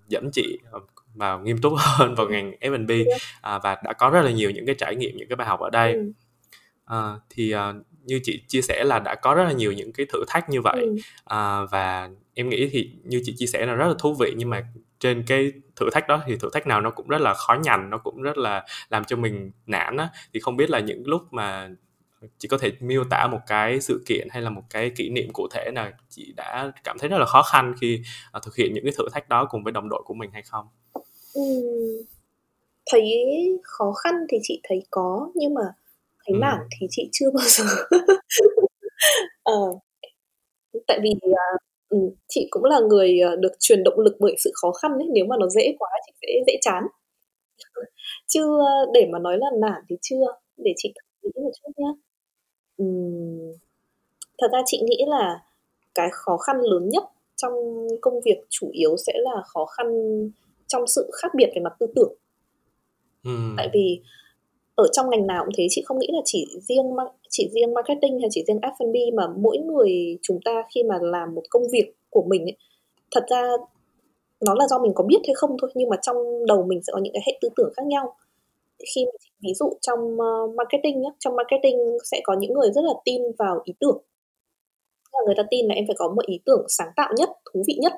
[0.08, 0.60] dẫn chị
[1.14, 2.92] vào nghiêm túc hơn vào ngành F&B
[3.42, 5.60] à, và đã có rất là nhiều những cái trải nghiệm những cái bài học
[5.60, 5.96] ở đây.
[6.86, 10.06] À, thì à, như chị chia sẻ là đã có rất là nhiều những cái
[10.14, 10.88] thử thách như vậy.
[11.26, 14.50] À, và em nghĩ thì như chị chia sẻ là rất là thú vị nhưng
[14.50, 14.68] mà
[15.00, 17.90] trên cái thử thách đó thì thử thách nào nó cũng rất là khó nhằn
[17.90, 20.10] nó cũng rất là làm cho mình nản á.
[20.34, 21.70] Thì không biết là những lúc mà
[22.38, 25.34] chị có thể miêu tả một cái sự kiện hay là một cái kỷ niệm
[25.34, 28.02] cụ thể nào chị đã cảm thấy rất là khó khăn khi
[28.38, 30.42] uh, thực hiện những cái thử thách đó cùng với đồng đội của mình hay
[30.42, 30.68] không?
[31.34, 31.42] Ừ,
[32.92, 33.04] thấy
[33.64, 35.62] khó khăn thì chị thấy có nhưng mà
[36.26, 36.40] thấy ừ.
[36.42, 37.64] nản thì chị chưa bao giờ.
[39.44, 39.54] ờ,
[40.88, 41.10] tại vì
[41.96, 45.26] uh, chị cũng là người được truyền động lực bởi sự khó khăn ấy nếu
[45.26, 46.84] mà nó dễ quá chị sẽ dễ chán
[48.28, 48.58] chứ
[48.94, 50.26] để mà nói là nản thì chưa
[50.58, 51.94] để chị nghĩ một chút nhé
[54.38, 55.40] thật ra chị nghĩ là
[55.96, 57.04] cái khó khăn lớn nhất
[57.36, 57.54] trong
[58.02, 59.88] công việc chủ yếu sẽ là khó khăn
[60.70, 62.14] trong sự khác biệt về mặt tư tưởng.
[63.24, 63.56] Ừm.
[63.58, 64.02] tại vì
[64.76, 66.86] ở trong ngành nào cũng thế chị không nghĩ là chỉ riêng
[67.30, 71.36] chỉ riêng marketing hay chỉ riêng F&B mà mỗi người chúng ta khi mà làm
[71.36, 72.58] một công việc của mình ấy,
[73.12, 73.42] thật ra
[74.46, 76.92] nó là do mình có biết hay không thôi nhưng mà trong đầu mình sẽ
[76.94, 78.16] có những cái hệ tư tưởng khác nhau.
[78.96, 79.06] Khi
[79.40, 83.22] ví dụ trong uh, marketing nhé trong marketing sẽ có những người rất là tin
[83.40, 83.98] vào ý tưởng.
[85.14, 87.64] Là người ta tin là em phải có một ý tưởng sáng tạo nhất thú
[87.68, 87.94] vị nhất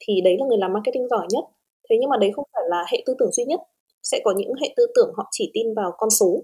[0.00, 1.44] thì đấy là người làm marketing giỏi nhất
[1.90, 3.60] thế nhưng mà đấy không phải là hệ tư tưởng duy nhất.
[4.02, 6.42] Sẽ có những hệ tư tưởng họ chỉ tin vào con số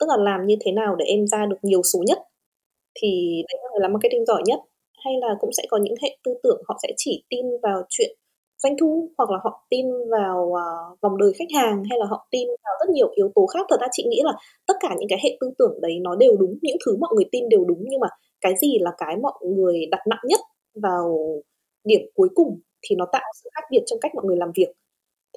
[0.00, 2.18] tức là làm như thế nào để em ra được nhiều số nhất.
[3.02, 4.60] Thì đấy là người làm marketing giỏi nhất.
[5.04, 8.10] Hay là cũng sẽ có những hệ tư tưởng họ sẽ chỉ tin vào chuyện
[8.62, 12.28] doanh thu hoặc là họ tin vào uh, vòng đời khách hàng hay là họ
[12.30, 13.66] tin vào rất nhiều yếu tố khác.
[13.68, 14.32] Thật ra chị nghĩ là
[14.66, 17.24] tất cả những cái hệ tư tưởng đấy nó đều đúng những thứ mọi người
[17.32, 17.84] tin đều đúng.
[17.90, 18.08] Nhưng mà
[18.40, 20.40] cái gì là cái mọi người đặt nặng nhất
[20.82, 21.18] vào
[21.84, 24.70] điểm cuối cùng thì nó tạo sự khác biệt trong cách mọi người làm việc.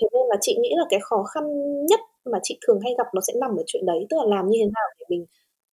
[0.01, 1.43] Thế nên là chị nghĩ là cái khó khăn
[1.85, 4.47] nhất mà chị thường hay gặp nó sẽ nằm ở chuyện đấy tức là làm
[4.47, 5.25] như thế nào để mình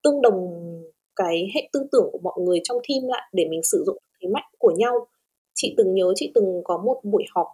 [0.03, 0.39] tương đồng
[1.17, 4.29] cái hệ tư tưởng của mọi người trong team lại để mình sử dụng thế
[4.29, 5.07] mạnh của nhau.
[5.55, 7.47] Chị từng nhớ chị từng có một buổi họp.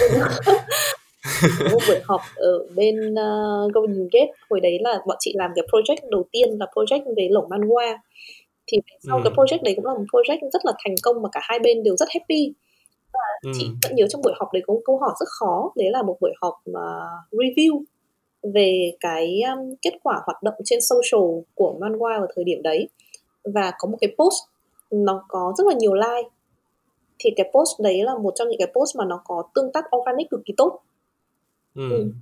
[1.72, 4.32] Một buổi họp ở bên uh, Golden Gate.
[4.50, 7.96] Hồi đấy là bọn chị làm cái project đầu tiên là project về lẩu manhwa
[8.66, 9.22] thì sau ừ.
[9.24, 11.82] cái project đấy cũng là một project rất là thành công mà cả hai bên
[11.82, 12.52] đều rất happy
[13.12, 13.50] và ừ.
[13.58, 16.02] chị vẫn nhớ trong buổi họp đấy có một câu hỏi rất khó đấy là
[16.02, 16.80] một buổi họp mà
[17.30, 17.82] review
[18.42, 22.88] về cái um, kết quả hoạt động trên social của manhwa ở thời điểm đấy
[23.44, 24.36] và có một cái post
[24.90, 26.28] nó có rất là nhiều like
[27.18, 29.84] thì cái post đấy là một trong những cái post mà nó có tương tác
[29.96, 30.80] organic cực kỳ tốt
[31.74, 31.90] ừ.
[31.90, 32.12] Ừ.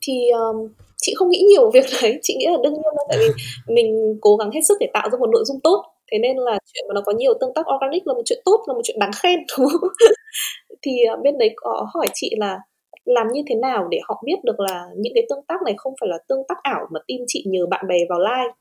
[0.00, 3.18] thì um, chị không nghĩ nhiều việc đấy chị nghĩ là đương nhiên là tại
[3.20, 3.28] vì
[3.74, 6.58] mình cố gắng hết sức để tạo ra một nội dung tốt thế nên là
[6.72, 8.98] chuyện mà nó có nhiều tương tác organic là một chuyện tốt là một chuyện
[8.98, 9.90] đáng khen đúng không?
[10.82, 12.58] Thì uh, bên đấy có hỏi chị là
[13.04, 15.94] làm như thế nào để họ biết được là những cái tương tác này không
[16.00, 18.54] phải là tương tác ảo mà team chị nhờ bạn bè vào like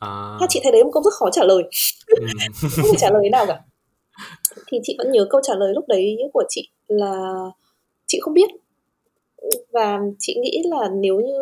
[0.00, 0.38] à.
[0.48, 1.62] chị thấy đấy một câu rất khó trả lời.
[2.06, 2.26] Ừ.
[2.76, 3.60] không trả lời thế nào cả.
[4.66, 7.34] Thì chị vẫn nhớ câu trả lời lúc đấy của chị là
[8.06, 8.50] chị không biết.
[9.72, 11.38] Và chị nghĩ là nếu như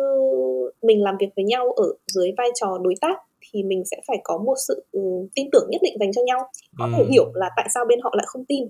[0.81, 3.17] mình làm việc với nhau ở dưới vai trò đối tác
[3.51, 5.01] thì mình sẽ phải có một sự ừ,
[5.35, 6.39] tin tưởng nhất định dành cho nhau
[6.77, 7.09] có thể ừ.
[7.11, 8.63] hiểu là tại sao bên họ lại không tin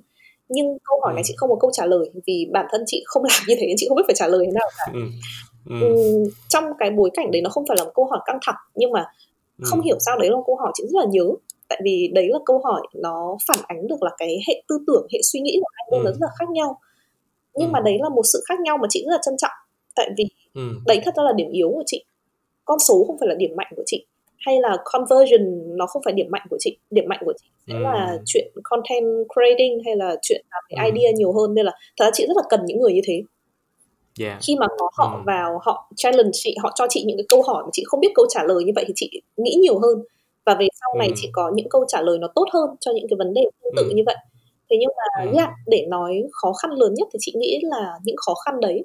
[0.50, 1.26] nhưng câu hỏi này ừ.
[1.26, 3.76] chị không có câu trả lời vì bản thân chị không làm như thế nên
[3.78, 5.00] chị không biết phải trả lời thế nào cả ừ.
[5.70, 5.76] Ừ.
[5.82, 8.56] Ừ, trong cái bối cảnh đấy nó không phải là một câu hỏi căng thẳng
[8.76, 9.06] nhưng mà
[9.62, 9.84] không ừ.
[9.86, 11.26] hiểu sao đấy là một câu hỏi chị rất là nhớ
[11.70, 15.08] tại vì đấy là câu hỏi nó phản ánh được là cái hệ tư tưởng
[15.14, 16.06] hệ suy nghĩ của hai bên ừ.
[16.06, 16.80] nó rất là khác nhau
[17.56, 17.72] nhưng ừ.
[17.72, 19.52] mà đấy là một sự khác nhau mà chị rất là trân trọng
[19.96, 20.62] tại vì ừ.
[20.88, 22.04] đấy thật ra là điểm yếu của chị
[22.66, 24.06] con số không phải là điểm mạnh của chị
[24.40, 25.42] hay là conversion
[25.78, 27.80] nó không phải điểm mạnh của chị điểm mạnh của chị sẽ ừ.
[27.84, 30.96] là chuyện content creating hay là chuyện làm cái ừ.
[30.96, 33.22] idea nhiều hơn nên là thật ra chị rất là cần những người như thế
[34.20, 34.38] yeah.
[34.42, 35.22] khi mà có họ ừ.
[35.26, 38.12] vào họ challenge chị họ cho chị những cái câu hỏi mà chị không biết
[38.16, 40.04] câu trả lời như vậy thì chị nghĩ nhiều hơn
[40.46, 41.14] và về sau này ừ.
[41.18, 43.74] chị có những câu trả lời nó tốt hơn cho những cái vấn đề tương
[43.78, 43.92] tự ừ.
[43.96, 44.16] như vậy
[44.70, 45.38] thế nhưng mà ừ.
[45.38, 48.84] yeah, để nói khó khăn lớn nhất thì chị nghĩ là những khó khăn đấy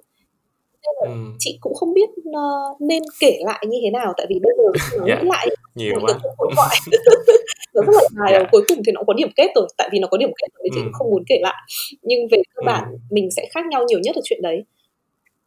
[0.85, 1.31] nên là ừ.
[1.39, 4.99] chị cũng không biết uh, nên kể lại như thế nào tại vì bây giờ
[4.99, 5.25] nói yeah.
[5.25, 6.15] lại nhiều quá
[7.75, 8.49] nó rất là dài yeah.
[8.53, 10.61] cuối cùng thì nó có điểm kết rồi tại vì nó có điểm kết rồi
[10.65, 10.85] thì chị ừ.
[10.85, 11.63] cũng không muốn kể lại
[12.03, 12.67] nhưng về cơ ừ.
[12.67, 14.65] bản mình sẽ khác nhau nhiều nhất ở chuyện đấy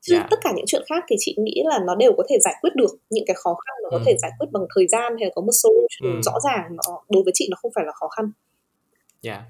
[0.01, 0.27] chứ yeah.
[0.31, 2.75] tất cả những chuyện khác thì chị nghĩ là nó đều có thể giải quyết
[2.75, 4.03] được những cái khó khăn nó có ừ.
[4.05, 6.21] thể giải quyết bằng thời gian hay là có một solution ừ.
[6.21, 8.31] rõ ràng nó đối với chị nó không phải là khó khăn
[9.23, 9.41] yeah.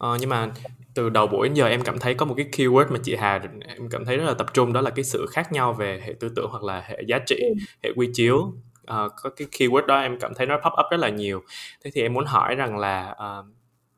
[0.00, 0.50] Ờ, nhưng mà
[0.94, 3.40] từ đầu buổi đến giờ em cảm thấy có một cái keyword mà chị Hà
[3.76, 6.14] em cảm thấy rất là tập trung đó là cái sự khác nhau về hệ
[6.20, 7.54] tư tưởng hoặc là hệ giá trị, ừ.
[7.82, 8.36] hệ quy chiếu.
[8.82, 11.42] Uh, có cái keyword đó em cảm thấy nó pop up rất là nhiều.
[11.84, 13.46] Thế thì em muốn hỏi rằng là uh,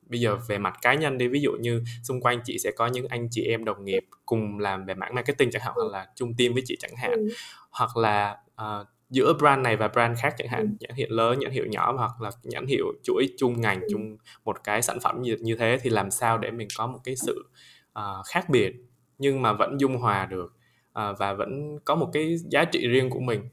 [0.03, 2.87] bây giờ về mặt cá nhân đi ví dụ như xung quanh chị sẽ có
[2.87, 6.07] những anh chị em đồng nghiệp cùng làm về mảng marketing chẳng hạn hoặc là
[6.17, 7.29] chung team với chị chẳng hạn ừ.
[7.71, 10.69] hoặc là uh, giữa brand này và brand khác chẳng hạn ừ.
[10.81, 13.87] nhãn hiệu lớn nhãn hiệu nhỏ hoặc là nhãn hiệu chuỗi chung ngành ừ.
[13.91, 16.99] chung một cái sản phẩm như như thế thì làm sao để mình có một
[17.05, 17.51] cái sự
[17.99, 18.75] uh, khác biệt
[19.19, 20.57] nhưng mà vẫn dung hòa được
[20.99, 23.49] uh, và vẫn có một cái giá trị riêng của mình?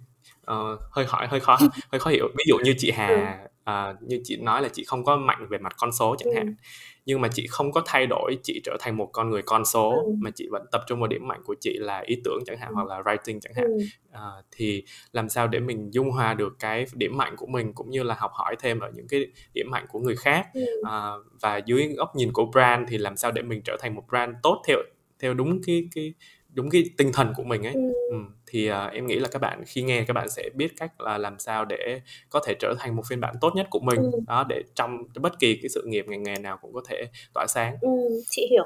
[0.52, 1.58] Uh, hơi hỏi hơi khó
[1.92, 2.28] hơi khó hiểu.
[2.38, 5.58] Ví dụ như chị Hà uh, như chị nói là chị không có mạnh về
[5.58, 6.56] mặt con số chẳng hạn
[7.06, 10.04] nhưng mà chị không có thay đổi chị trở thành một con người con số
[10.06, 10.12] ừ.
[10.20, 12.70] mà chị vẫn tập trung vào điểm mạnh của chị là ý tưởng chẳng hạn
[12.70, 12.74] ừ.
[12.74, 13.84] hoặc là writing chẳng hạn ừ.
[14.12, 17.90] à, thì làm sao để mình dung hòa được cái điểm mạnh của mình cũng
[17.90, 20.66] như là học hỏi thêm ở những cái điểm mạnh của người khác ừ.
[20.86, 24.04] à, và dưới góc nhìn của brand thì làm sao để mình trở thành một
[24.10, 24.78] brand tốt theo
[25.20, 26.14] theo đúng cái cái
[26.54, 27.94] đúng cái tinh thần của mình ấy ừ.
[28.12, 28.18] Ừ.
[28.50, 31.18] thì uh, em nghĩ là các bạn khi nghe các bạn sẽ biết cách là
[31.18, 34.20] làm sao để có thể trở thành một phiên bản tốt nhất của mình ừ.
[34.28, 37.46] đó để trong bất kỳ cái sự nghiệp ngành nghề nào cũng có thể tỏa
[37.48, 37.90] sáng ừ,
[38.30, 38.64] chị hiểu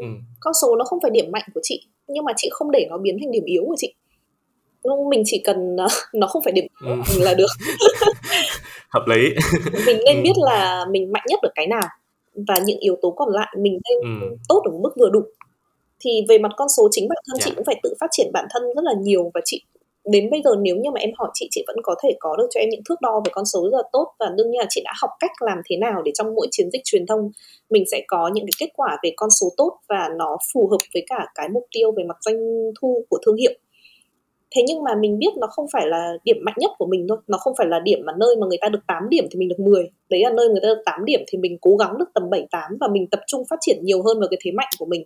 [0.00, 0.06] ừ.
[0.40, 2.98] con số nó không phải điểm mạnh của chị nhưng mà chị không để nó
[2.98, 3.94] biến thành điểm yếu của chị
[5.10, 6.94] mình chỉ cần uh, nó không phải điểm ừ.
[7.08, 7.46] mình là được
[8.88, 9.34] hợp lý
[9.86, 10.22] mình nên ừ.
[10.22, 11.88] biết là mình mạnh nhất ở cái nào
[12.48, 14.36] và những yếu tố còn lại mình nên ừ.
[14.48, 15.20] tốt ở mức vừa đủ
[16.06, 17.44] thì về mặt con số chính bản thân yeah.
[17.44, 17.54] chị dạ.
[17.56, 19.62] cũng phải tự phát triển bản thân rất là nhiều và chị
[20.12, 22.46] đến bây giờ nếu như mà em hỏi chị chị vẫn có thể có được
[22.50, 24.66] cho em những thước đo về con số rất là tốt và đương nhiên là
[24.68, 27.30] chị đã học cách làm thế nào để trong mỗi chiến dịch truyền thông
[27.70, 30.78] mình sẽ có những cái kết quả về con số tốt và nó phù hợp
[30.94, 32.36] với cả cái mục tiêu về mặt doanh
[32.80, 33.52] thu của thương hiệu
[34.54, 37.18] thế nhưng mà mình biết nó không phải là điểm mạnh nhất của mình thôi
[37.26, 39.48] nó không phải là điểm mà nơi mà người ta được 8 điểm thì mình
[39.48, 42.08] được 10 đấy là nơi người ta được 8 điểm thì mình cố gắng được
[42.14, 44.68] tầm 7 8 và mình tập trung phát triển nhiều hơn vào cái thế mạnh
[44.78, 45.04] của mình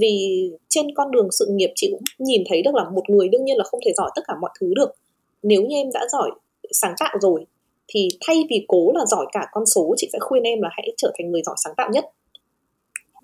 [0.00, 3.44] vì trên con đường sự nghiệp chị cũng nhìn thấy được là một người đương
[3.44, 4.90] nhiên là không thể giỏi tất cả mọi thứ được.
[5.42, 6.30] Nếu như em đã giỏi
[6.72, 7.44] sáng tạo rồi
[7.88, 10.88] thì thay vì cố là giỏi cả con số chị sẽ khuyên em là hãy
[10.96, 12.04] trở thành người giỏi sáng tạo nhất.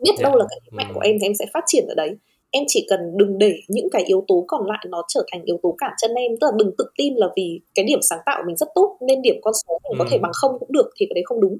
[0.02, 0.22] Biết yeah.
[0.22, 2.10] đâu là cái mạnh của em thì em sẽ phát triển ở đấy.
[2.50, 5.58] Em chỉ cần đừng để những cái yếu tố còn lại nó trở thành yếu
[5.62, 6.32] tố cản chân em.
[6.40, 8.96] Tức là đừng tự tin là vì cái điểm sáng tạo của mình rất tốt
[9.00, 10.04] nên điểm con số mình ừ.
[10.04, 11.58] có thể bằng không cũng được thì cái đấy không đúng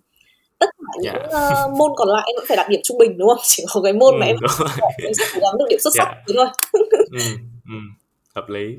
[0.59, 1.66] tất cả những yeah.
[1.66, 3.81] uh, môn còn lại em vẫn phải đạt điểm trung bình đúng không chỉ có
[3.85, 4.37] cái môn ừ, mà em,
[5.19, 6.25] sẽ cố gắng được điểm xuất sắc yeah.
[6.37, 6.47] thôi
[7.12, 7.19] ừ,
[7.69, 7.77] ừ,
[8.35, 8.77] hợp lý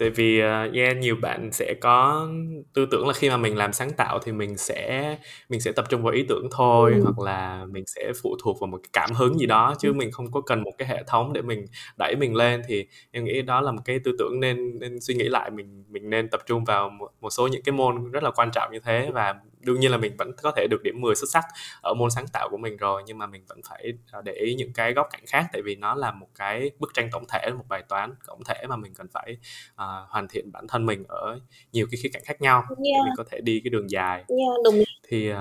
[0.00, 2.28] tại vì uh, yeah, nhiều bạn sẽ có
[2.74, 5.16] tư tưởng là khi mà mình làm sáng tạo thì mình sẽ
[5.48, 7.02] mình sẽ tập trung vào ý tưởng thôi ừ.
[7.04, 9.92] hoặc là mình sẽ phụ thuộc vào một cái cảm hứng gì đó chứ ừ.
[9.92, 11.66] mình không có cần một cái hệ thống để mình
[11.98, 15.14] đẩy mình lên thì em nghĩ đó là một cái tư tưởng nên nên suy
[15.14, 18.22] nghĩ lại mình mình nên tập trung vào một, một số những cái môn rất
[18.22, 21.00] là quan trọng như thế và đương nhiên là mình vẫn có thể được điểm
[21.00, 21.44] 10 xuất sắc
[21.82, 24.54] ở môn sáng tạo của mình rồi nhưng mà mình vẫn phải à, để ý
[24.54, 27.50] những cái góc cạnh khác tại vì nó là một cái bức tranh tổng thể
[27.58, 29.36] một bài toán tổng thể mà mình cần phải
[29.72, 31.38] uh, hoàn thiện bản thân mình ở
[31.72, 32.78] nhiều cái khía cạnh khác nhau yeah.
[32.78, 34.84] để mình có thể đi cái đường dài yeah, đồng ý.
[35.08, 35.36] thì uh,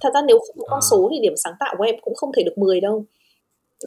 [0.00, 2.14] thật ra nếu không có con uh, số thì điểm sáng tạo của em cũng
[2.14, 3.04] không thể được 10 đâu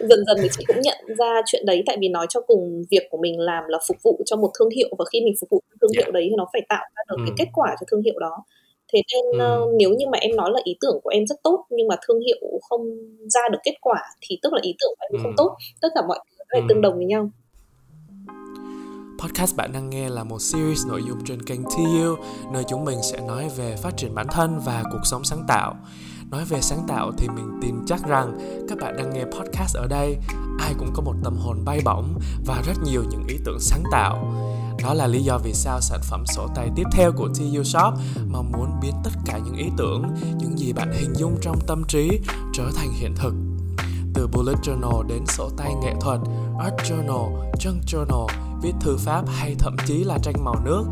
[0.00, 3.02] dần dần thì chị cũng nhận ra chuyện đấy tại vì nói cho cùng việc
[3.10, 5.62] của mình làm là phục vụ cho một thương hiệu và khi mình phục vụ
[5.80, 6.04] thương yeah.
[6.04, 7.22] hiệu đấy thì nó phải tạo ra được ừ.
[7.26, 8.44] cái kết quả cho thương hiệu đó
[9.12, 9.62] thế nên ừ.
[9.62, 11.96] uh, nếu như mà em nói là ý tưởng của em rất tốt nhưng mà
[12.06, 12.80] thương hiệu không
[13.28, 15.20] ra được kết quả thì tức là ý tưởng của em ừ.
[15.22, 16.66] không tốt tất cả mọi thứ phải ừ.
[16.68, 17.30] tương đồng với nhau
[19.18, 22.16] Podcast bạn đang nghe là một series nội dung trên kênh TU
[22.52, 25.76] nơi chúng mình sẽ nói về phát triển bản thân và cuộc sống sáng tạo.
[26.30, 29.86] Nói về sáng tạo thì mình tin chắc rằng các bạn đang nghe podcast ở
[29.86, 30.16] đây
[30.60, 33.82] ai cũng có một tâm hồn bay bổng và rất nhiều những ý tưởng sáng
[33.92, 34.32] tạo
[34.84, 37.94] đó là lý do vì sao sản phẩm sổ tay tiếp theo của TU Shop
[38.28, 40.02] mong muốn biến tất cả những ý tưởng,
[40.38, 42.20] những gì bạn hình dung trong tâm trí
[42.52, 43.34] trở thành hiện thực.
[44.14, 46.20] Từ bullet journal đến sổ tay nghệ thuật,
[46.58, 48.26] art journal, junk journal,
[48.62, 50.84] viết thư pháp hay thậm chí là tranh màu nước,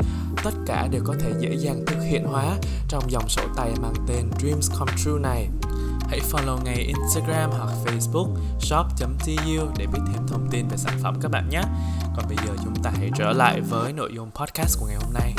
[0.43, 3.93] tất cả đều có thể dễ dàng thực hiện hóa trong dòng sổ tay mang
[4.07, 5.49] tên Dreams Come True này.
[6.09, 11.15] Hãy follow ngay Instagram hoặc Facebook shop.tu để biết thêm thông tin về sản phẩm
[11.21, 11.61] các bạn nhé.
[12.15, 15.13] Còn bây giờ chúng ta hãy trở lại với nội dung podcast của ngày hôm
[15.13, 15.33] nay.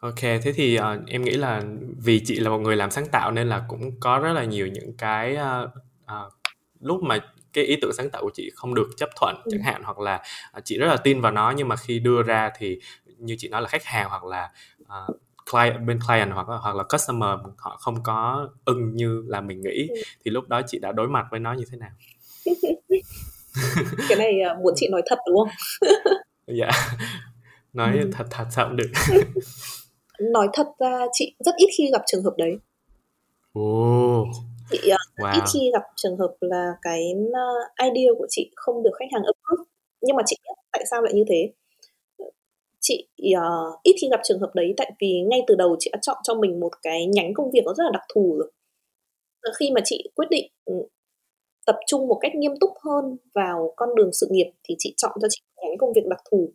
[0.00, 1.62] Ok, thế thì uh, em nghĩ là
[1.96, 4.66] vì chị là một người làm sáng tạo nên là cũng có rất là nhiều
[4.66, 5.70] những cái uh,
[6.04, 6.32] uh,
[6.80, 7.18] lúc mà
[7.54, 9.48] cái ý tưởng sáng tạo của chị không được chấp thuận ừ.
[9.52, 10.22] chẳng hạn hoặc là
[10.58, 12.78] uh, chị rất là tin vào nó nhưng mà khi đưa ra thì
[13.18, 14.50] như chị nói là khách hàng hoặc là
[14.82, 15.16] uh,
[15.50, 19.88] client bên client hoặc hoặc là customer họ không có ưng như là mình nghĩ
[19.88, 20.02] ừ.
[20.24, 21.90] thì lúc đó chị đã đối mặt với nó như thế nào
[24.08, 25.48] cái này uh, muốn chị nói thật đúng không
[26.58, 26.70] dạ
[27.72, 28.10] nói ừ.
[28.12, 28.90] thật thật sao cũng được
[30.32, 32.58] nói thật ra chị rất ít khi gặp trường hợp đấy
[33.58, 34.28] oh.
[34.82, 35.34] Chị uh, wow.
[35.34, 39.22] ít khi gặp trường hợp là cái uh, idea của chị không được khách hàng
[39.24, 39.70] approve
[40.06, 41.52] nhưng mà chị biết tại sao lại như thế.
[42.80, 45.98] Chị uh, ít khi gặp trường hợp đấy tại vì ngay từ đầu chị đã
[46.02, 48.52] chọn cho mình một cái nhánh công việc nó rất là đặc thù rồi.
[49.58, 50.74] Khi mà chị quyết định ừ,
[51.66, 55.12] tập trung một cách nghiêm túc hơn vào con đường sự nghiệp thì chị chọn
[55.22, 56.52] cho chị một nhánh công việc đặc thù.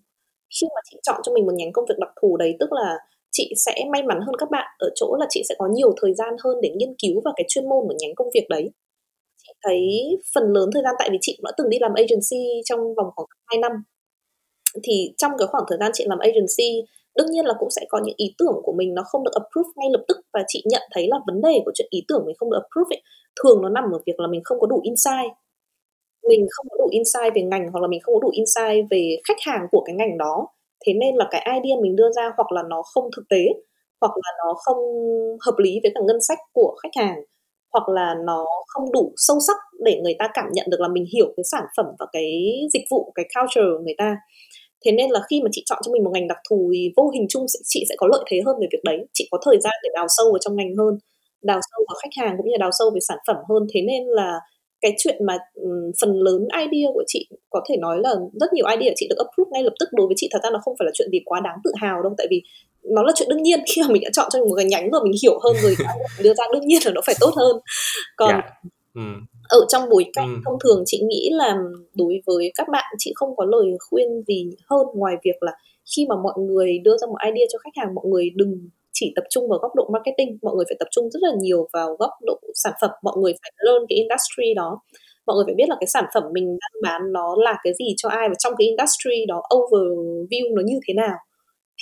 [0.60, 2.98] Khi mà chị chọn cho mình một nhánh công việc đặc thù đấy tức là
[3.32, 4.68] chị sẽ may mắn hơn các bạn.
[4.80, 7.46] Ở chỗ là chị sẽ có nhiều thời gian hơn để nghiên cứu vào cái
[7.50, 8.70] chuyên môn của nhánh công việc đấy.
[9.44, 9.82] Chị thấy
[10.36, 13.08] phần lớn thời gian tại vì chị cũng đã từng đi làm agency trong vòng
[13.16, 13.72] khoảng 2 năm
[14.84, 16.70] thì trong cái khoảng thời gian chị làm agency
[17.18, 19.70] đương nhiên là cũng sẽ có những ý tưởng của mình nó không được approve
[19.76, 20.18] ngay lập tức.
[20.34, 22.96] Và chị nhận thấy là vấn đề của chuyện ý tưởng mình không được approve
[22.96, 23.02] ấy,
[23.44, 25.32] thường nó nằm ở việc là mình không có đủ insight.
[26.30, 29.18] Mình không có đủ insight về ngành hoặc là mình không có đủ insight về
[29.28, 30.48] khách hàng của cái ngành đó
[30.86, 33.38] thế nên là cái idea mình đưa ra hoặc là nó không thực tế,
[34.02, 34.78] hoặc là nó không
[35.46, 37.16] hợp lý với cả ngân sách của khách hàng,
[37.74, 41.06] hoặc là nó không đủ sâu sắc để người ta cảm nhận được là mình
[41.16, 44.16] hiểu cái sản phẩm và cái dịch vụ, cái culture của người ta.
[44.86, 47.10] Thế nên là khi mà chị chọn cho mình một ngành đặc thù thì vô
[47.16, 48.98] hình chung chị sẽ có lợi thế hơn về việc đấy.
[49.14, 50.98] Chị có thời gian để đào sâu vào trong ngành hơn,
[51.44, 53.68] đào sâu vào khách hàng cũng như đào sâu về sản phẩm hơn.
[53.74, 54.40] Thế nên là
[54.82, 58.66] cái chuyện mà um, phần lớn idea của chị có thể nói là rất nhiều
[58.80, 60.86] idea chị được approve ngay lập tức đối với chị thật ra nó không phải
[60.86, 62.42] là chuyện gì quá đáng tự hào đâu tại vì
[62.84, 64.90] nó là chuyện đương nhiên khi mà mình đã chọn cho mình một cái nhánh
[64.92, 65.76] rồi mình hiểu hơn rồi
[66.24, 67.58] đưa ra đương nhiên là nó phải tốt hơn
[68.18, 68.46] còn yeah.
[68.96, 69.02] Dạ.
[69.02, 71.58] mm ở trong bối cảnh thông thường chị nghĩ là
[71.96, 75.52] đối với các bạn chị không có lời khuyên gì hơn ngoài việc là
[75.96, 79.14] khi mà mọi người đưa ra một idea cho khách hàng mọi người đừng chỉ
[79.16, 81.96] tập trung vào góc độ marketing, mọi người phải tập trung rất là nhiều vào
[82.00, 84.70] góc độ sản phẩm, mọi người phải learn cái industry đó.
[85.28, 87.94] Mọi người phải biết là cái sản phẩm mình đang bán nó là cái gì
[87.98, 91.18] cho ai và trong cái industry đó overview nó như thế nào.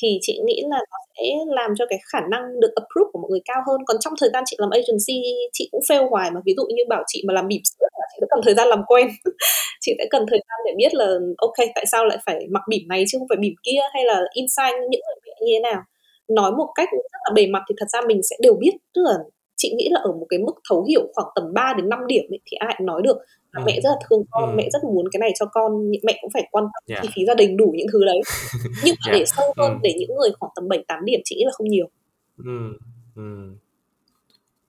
[0.02, 1.24] Thì chị nghĩ là nó sẽ
[1.56, 3.82] làm cho cái khả năng được approve của mọi người cao hơn.
[3.86, 5.18] Còn trong thời gian chị làm agency,
[5.54, 6.42] chị cũng fail hoài mà.
[6.46, 8.68] Ví dụ như bảo chị mà làm bỉm sữa là chị sẽ cần thời gian
[8.68, 9.08] làm quen.
[9.82, 12.88] Chị sẽ cần thời gian để biết là, ok, tại sao lại phải mặc bỉm
[12.88, 13.80] này chứ không phải bỉm kia?
[13.94, 15.82] Hay là insight những người mẹ như thế nào?
[16.28, 19.02] Nói một cách rất là bề mặt thì thật ra mình sẽ đều biết tức
[19.06, 19.14] là
[19.56, 22.24] chị nghĩ là ở một cái mức thấu hiểu khoảng tầm 3 đến 5 điểm
[22.30, 23.18] ấy, thì ai cũng nói được
[23.52, 23.64] ừ.
[23.66, 24.56] mẹ rất là thương con ừ.
[24.56, 27.04] mẹ rất muốn cái này cho con mẹ cũng phải quan tâm yeah.
[27.04, 28.22] chi phí gia đình đủ những thứ đấy
[28.84, 29.20] nhưng mà yeah.
[29.20, 29.80] để sâu hơn ừ.
[29.84, 31.90] để những người khoảng tầm 7 8 điểm chị nghĩ là không nhiều
[32.38, 32.78] ừ.
[33.16, 33.22] Ừ.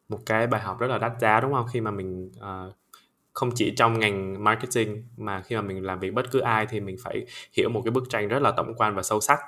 [0.09, 2.75] một cái bài học rất là đắt giá đúng không khi mà mình uh,
[3.39, 6.81] không chỉ trong ngành marketing mà khi mà mình làm việc bất cứ ai thì
[6.81, 9.39] mình phải hiểu một cái bức tranh rất là tổng quan và sâu sắc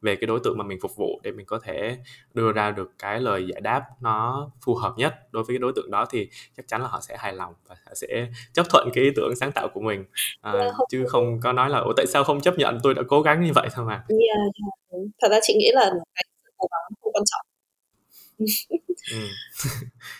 [0.00, 1.96] về cái đối tượng mà mình phục vụ để mình có thể
[2.34, 5.72] đưa ra được cái lời giải đáp nó phù hợp nhất đối với cái đối
[5.76, 8.88] tượng đó thì chắc chắn là họ sẽ hài lòng và họ sẽ chấp thuận
[8.94, 10.04] cái ý tưởng sáng tạo của mình.
[10.40, 12.78] À, dạ, chứ không có nói là ủa tại sao không chấp nhận?
[12.82, 14.04] Tôi đã cố gắng như vậy thôi mà.
[14.08, 14.38] Yeah,
[14.90, 15.08] yeah.
[15.22, 16.24] thật ra chị nghĩ là cái
[16.56, 17.46] cố gắng không quan trọng.
[19.10, 19.16] Ừ.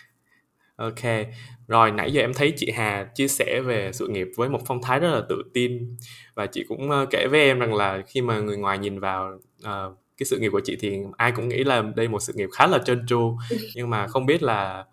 [0.81, 1.27] ok.
[1.69, 4.83] Rồi nãy giờ em thấy chị Hà chia sẻ về sự nghiệp với một phong
[4.83, 5.97] thái rất là tự tin.
[6.35, 9.39] Và chị cũng uh, kể với em rằng là khi mà người ngoài nhìn vào
[9.59, 12.49] uh, cái sự nghiệp của chị thì ai cũng nghĩ là đây một sự nghiệp
[12.53, 13.37] khá là trơn tru.
[13.75, 14.85] Nhưng mà không biết là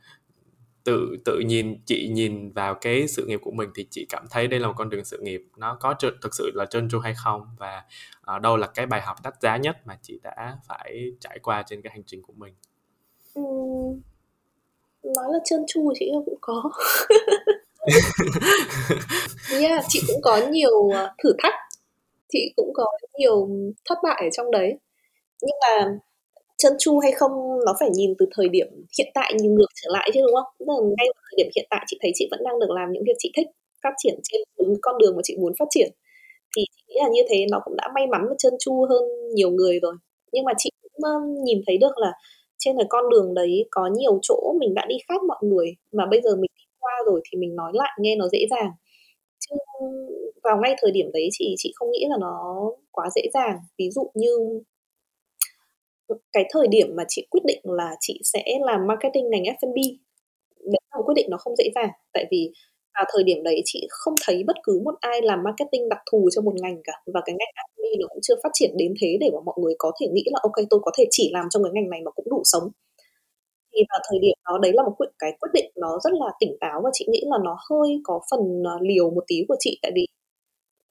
[0.83, 4.47] tự tự nhìn chị nhìn vào cái sự nghiệp của mình thì chị cảm thấy
[4.47, 6.99] đây là một con đường sự nghiệp nó có tr- thực sự là trơn tru
[6.99, 7.41] hay không?
[7.57, 7.83] Và
[8.35, 11.63] uh, đâu là cái bài học đắt giá nhất mà chị đã phải trải qua
[11.67, 12.53] trên cái hành trình của mình?
[13.33, 13.41] Ừ
[15.15, 16.71] nói là trơn tru chị cũng có.
[19.61, 21.53] Yeah, chị cũng có nhiều ờ, thử thách.
[22.29, 22.85] Chị cũng có
[23.19, 23.49] nhiều
[23.89, 24.73] thất bại ở trong đấy.
[25.41, 25.99] Nhưng mà
[26.57, 27.31] chân chu hay không
[27.65, 28.67] nó phải nhìn từ thời điểm
[28.97, 30.53] hiện tại nhìn ngược trở lại chứ đúng không?
[30.59, 33.03] Tức là ngay thời điểm hiện tại chị thấy chị vẫn đang được làm những
[33.07, 33.47] việc chị thích
[33.83, 35.91] phát triển trên đúng con đường mà chị muốn phát triển.
[36.57, 39.03] Thì chị nghĩ là như thế nó cũng đã may mắn và chân chu hơn
[39.35, 39.95] nhiều người rồi.
[40.31, 42.11] Nhưng mà chị cũng nhìn thấy được là
[42.67, 46.05] trên cái con đường đấy có nhiều chỗ mình đã đi khác mọi người, mà
[46.11, 48.71] bây giờ mình đi qua rồi thì mình nói lại, nghe nó dễ dàng.
[49.39, 49.55] Chứ
[50.43, 52.55] vào ngay thời điểm đấy chị chị không nghĩ là nó
[52.91, 53.57] quá dễ dàng.
[53.77, 54.61] Ví dụ như
[56.33, 59.75] cái thời điểm mà chị quyết định là chị sẽ làm marketing ngành F&B
[60.59, 61.89] đấy là một quyết định nó không dễ dàng.
[62.13, 62.51] Tại vì
[62.97, 66.29] vào thời điểm đấy chị không thấy bất cứ một ai làm marketing đặc thù
[66.35, 66.93] cho một ngành cả.
[67.13, 69.75] Và cái ngành F&B nó cũng chưa phát triển đến thế để mà mọi người
[69.77, 72.11] có thể nghĩ là, ok, tôi có thể chỉ làm trong cái ngành này mà
[72.11, 72.63] cũng đủ sống.
[73.73, 76.27] Thì vào thời điểm đó, đấy là một quyết, cái quyết định nó rất là
[76.39, 79.55] tỉnh táo và chị nghĩ là nó hơi có phần à, liều một tí của
[79.59, 79.79] chị.
[79.81, 80.05] Tại vì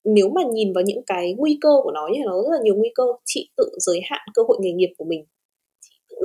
[0.03, 2.75] nếu mà nhìn vào những cái nguy cơ của nó thì nó rất là nhiều
[2.75, 5.25] nguy cơ, chị tự giới hạn cơ hội nghề nghiệp của mình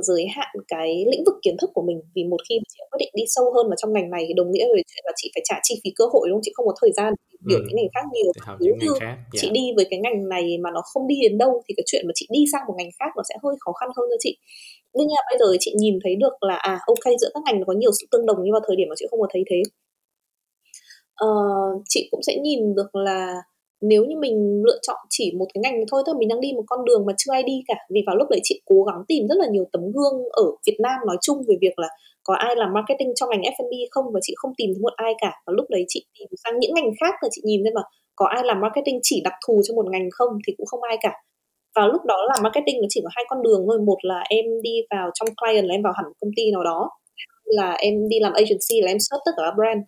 [0.03, 3.11] giới hạn cái lĩnh vực kiến thức của mình vì một khi chị quyết định
[3.19, 5.43] đi sâu hơn vào trong ngành này thì đồng nghĩa về chuyện là chị phải
[5.45, 7.13] trả chi phí cơ hội đúng không chị không có thời gian
[7.49, 7.65] hiểu ừ.
[7.67, 9.05] những ngành khác nhiều nếu như khác.
[9.05, 9.41] Yeah.
[9.41, 12.03] chị đi với cái ngành này mà nó không đi đến đâu thì cái chuyện
[12.07, 14.37] mà chị đi sang một ngành khác nó sẽ hơi khó khăn hơn cho chị
[14.95, 17.65] đương nhiên bây giờ chị nhìn thấy được là à ok giữa các ngành nó
[17.67, 19.59] có nhiều sự tương đồng nhưng mà thời điểm mà chị không có thấy thế
[21.25, 23.35] uh, chị cũng sẽ nhìn được là
[23.89, 26.63] nếu như mình lựa chọn chỉ một cái ngành thôi thôi mình đang đi một
[26.67, 29.27] con đường mà chưa ai đi cả, vì vào lúc đấy chị cố gắng tìm
[29.29, 31.87] rất là nhiều tấm gương ở Việt Nam nói chung về việc là
[32.23, 35.13] có ai làm marketing trong ngành F&B không và chị không tìm thấy một ai
[35.21, 35.31] cả.
[35.45, 37.81] Và lúc đấy chị tìm sang những ngành khác và chị nhìn lên mà
[38.15, 40.97] có ai làm marketing chỉ đặc thù cho một ngành không thì cũng không ai
[41.01, 41.13] cả.
[41.75, 44.45] Vào lúc đó làm marketing nó chỉ có hai con đường thôi, một là em
[44.61, 46.89] đi vào trong client là em vào hẳn công ty nào đó
[47.45, 49.81] là em đi làm agency là em search tất cả các brand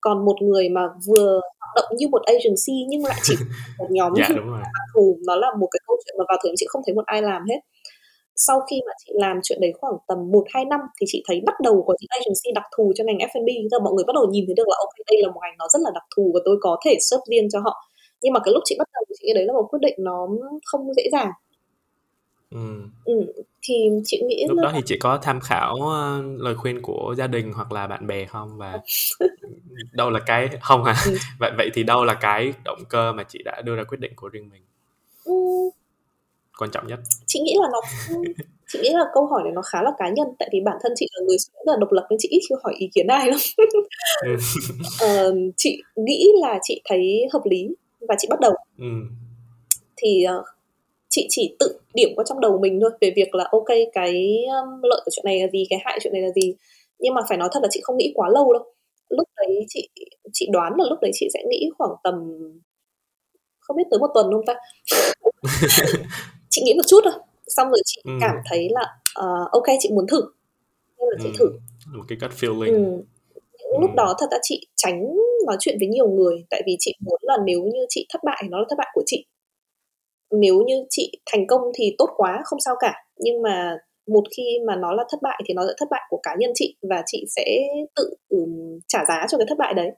[0.00, 3.34] còn một người mà vừa hoạt động như một agency nhưng lại chỉ
[3.78, 4.62] một nhóm dạ, đúng rồi.
[4.94, 7.06] thù nó là một cái câu chuyện mà vào thời điểm chị không thấy một
[7.06, 7.60] ai làm hết
[8.46, 11.40] sau khi mà chị làm chuyện đấy khoảng tầm 1 2 năm thì chị thấy
[11.46, 14.24] bắt đầu có những agency đặc thù cho ngành F&B, giờ mọi người bắt đầu
[14.30, 16.40] nhìn thấy được là ok đây là một ngành nó rất là đặc thù và
[16.44, 17.74] tôi có thể serve riêng cho họ.
[18.22, 20.28] Nhưng mà cái lúc chị bắt đầu chị nghĩ đấy là một quyết định nó
[20.64, 21.30] không dễ dàng.
[22.54, 22.82] Ừ.
[23.04, 23.32] ừ.
[23.62, 27.26] thì chị nghĩ lúc đó thì chị có tham khảo uh, lời khuyên của gia
[27.26, 28.80] đình hoặc là bạn bè không và
[29.92, 31.16] đâu là cái không hả ừ.
[31.38, 34.12] vậy vậy thì đâu là cái động cơ mà chị đã đưa ra quyết định
[34.16, 34.62] của riêng mình
[35.24, 35.32] ừ.
[36.58, 37.80] quan trọng nhất chị nghĩ là nó
[38.72, 40.92] chị nghĩ là câu hỏi này nó khá là cá nhân tại vì bản thân
[40.96, 43.28] chị là người rất là độc lập nên chị ít khi hỏi ý kiến ai
[43.30, 43.38] lắm
[45.04, 47.68] uh, chị nghĩ là chị thấy hợp lý
[48.08, 48.86] và chị bắt đầu ừ.
[49.96, 50.44] thì uh,
[51.10, 54.82] chị chỉ tự điểm qua trong đầu mình thôi về việc là ok cái um,
[54.82, 56.54] lợi của chuyện này là gì cái hại chuyện này là gì.
[56.98, 58.74] Nhưng mà phải nói thật là chị không nghĩ quá lâu đâu.
[59.08, 59.88] Lúc đấy chị
[60.32, 62.14] chị đoán là lúc đấy chị sẽ nghĩ khoảng tầm
[63.70, 64.54] không biết tới một tuần không ta?
[66.50, 67.12] Chị nghĩ một chút thôi.
[67.46, 68.12] Xong rồi chị ừ.
[68.20, 68.82] cảm thấy là
[69.24, 70.22] uh, ok chị muốn thử.
[70.98, 71.34] Nên là chị ừ.
[71.38, 71.46] thử.
[71.96, 72.74] Một cái gut feeling.
[72.74, 73.02] Ừ.
[73.80, 73.94] lúc ừ.
[73.96, 76.44] đó thật ra chị tránh nói chuyện với nhiều người.
[76.50, 79.02] Tại vì chị muốn là nếu như chị thất bại nó là thất bại của
[79.06, 79.26] chị
[80.30, 82.94] nếu như chị thành công thì tốt quá không sao cả.
[83.16, 86.20] Nhưng mà một khi mà nó là thất bại thì nó sẽ thất bại của
[86.22, 87.44] cá nhân chị và chị sẽ
[87.96, 89.90] tự um, trả giá cho cái thất bại đấy.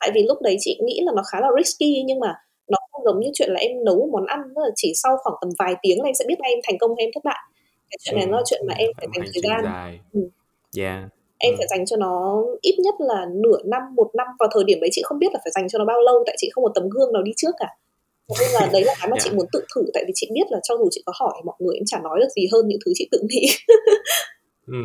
[0.00, 2.34] Tại vì lúc đấy chị nghĩ là nó khá là risky nhưng mà
[2.68, 5.36] nó không giống như chuyện là em nấu một món ăn là chỉ sau khoảng
[5.40, 7.40] tầm vài tiếng là em sẽ biết ngay em thành công hay em thất bại.
[7.90, 9.60] Cái chuyện này nó là chuyện mà em phải dành thời gian.
[9.64, 10.00] dài.
[10.12, 10.20] Ừ.
[10.78, 11.02] Yeah.
[11.38, 11.56] Em ừ.
[11.58, 14.26] phải dành cho nó ít nhất là nửa năm một năm.
[14.38, 16.34] Vào thời điểm đấy chị không biết là phải dành cho nó bao lâu tại
[16.38, 17.68] chị không có tấm gương nào đi trước cả
[18.40, 19.24] nên là đấy là cái mà yeah.
[19.24, 21.56] chị muốn tự thử tại vì chị biết là cho dù chị có hỏi mọi
[21.58, 23.46] người em chả nói được gì hơn những thứ chị tự nghĩ
[24.66, 24.82] ừ.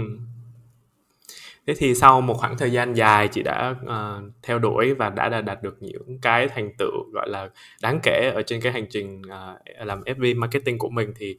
[1.67, 5.41] thế thì sau một khoảng thời gian dài chị đã uh, theo đuổi và đã,
[5.41, 7.49] đạt được những cái thành tựu gọi là
[7.81, 11.35] đáng kể ở trên cái hành trình uh, làm FB marketing của mình thì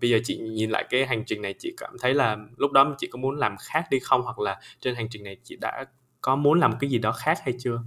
[0.00, 2.94] bây giờ chị nhìn lại cái hành trình này chị cảm thấy là lúc đó
[2.98, 5.86] chị có muốn làm khác đi không hoặc là trên hành trình này chị đã
[6.20, 7.78] có muốn làm cái gì đó khác hay chưa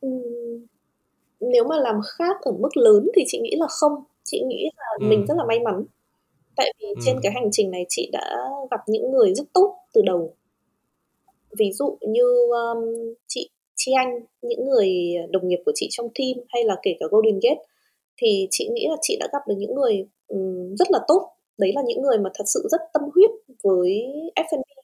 [0.00, 0.08] ừ.
[1.40, 3.92] Nếu mà làm khác ở mức lớn thì chị nghĩ là không.
[4.24, 5.06] Chị nghĩ là ừ.
[5.08, 5.84] mình rất là may mắn.
[6.56, 6.94] Tại vì ừ.
[7.04, 8.38] trên cái hành trình này chị đã
[8.70, 10.34] gặp những người rất tốt từ đầu.
[11.58, 14.88] Ví dụ như um, chị Chi Anh những người
[15.30, 17.62] đồng nghiệp của chị trong team hay là kể cả Golden Gate
[18.16, 21.28] thì chị nghĩ là chị đã gặp được những người um, rất là tốt.
[21.58, 23.30] Đấy là những người mà thật sự rất tâm huyết
[23.62, 24.02] với
[24.36, 24.76] F&B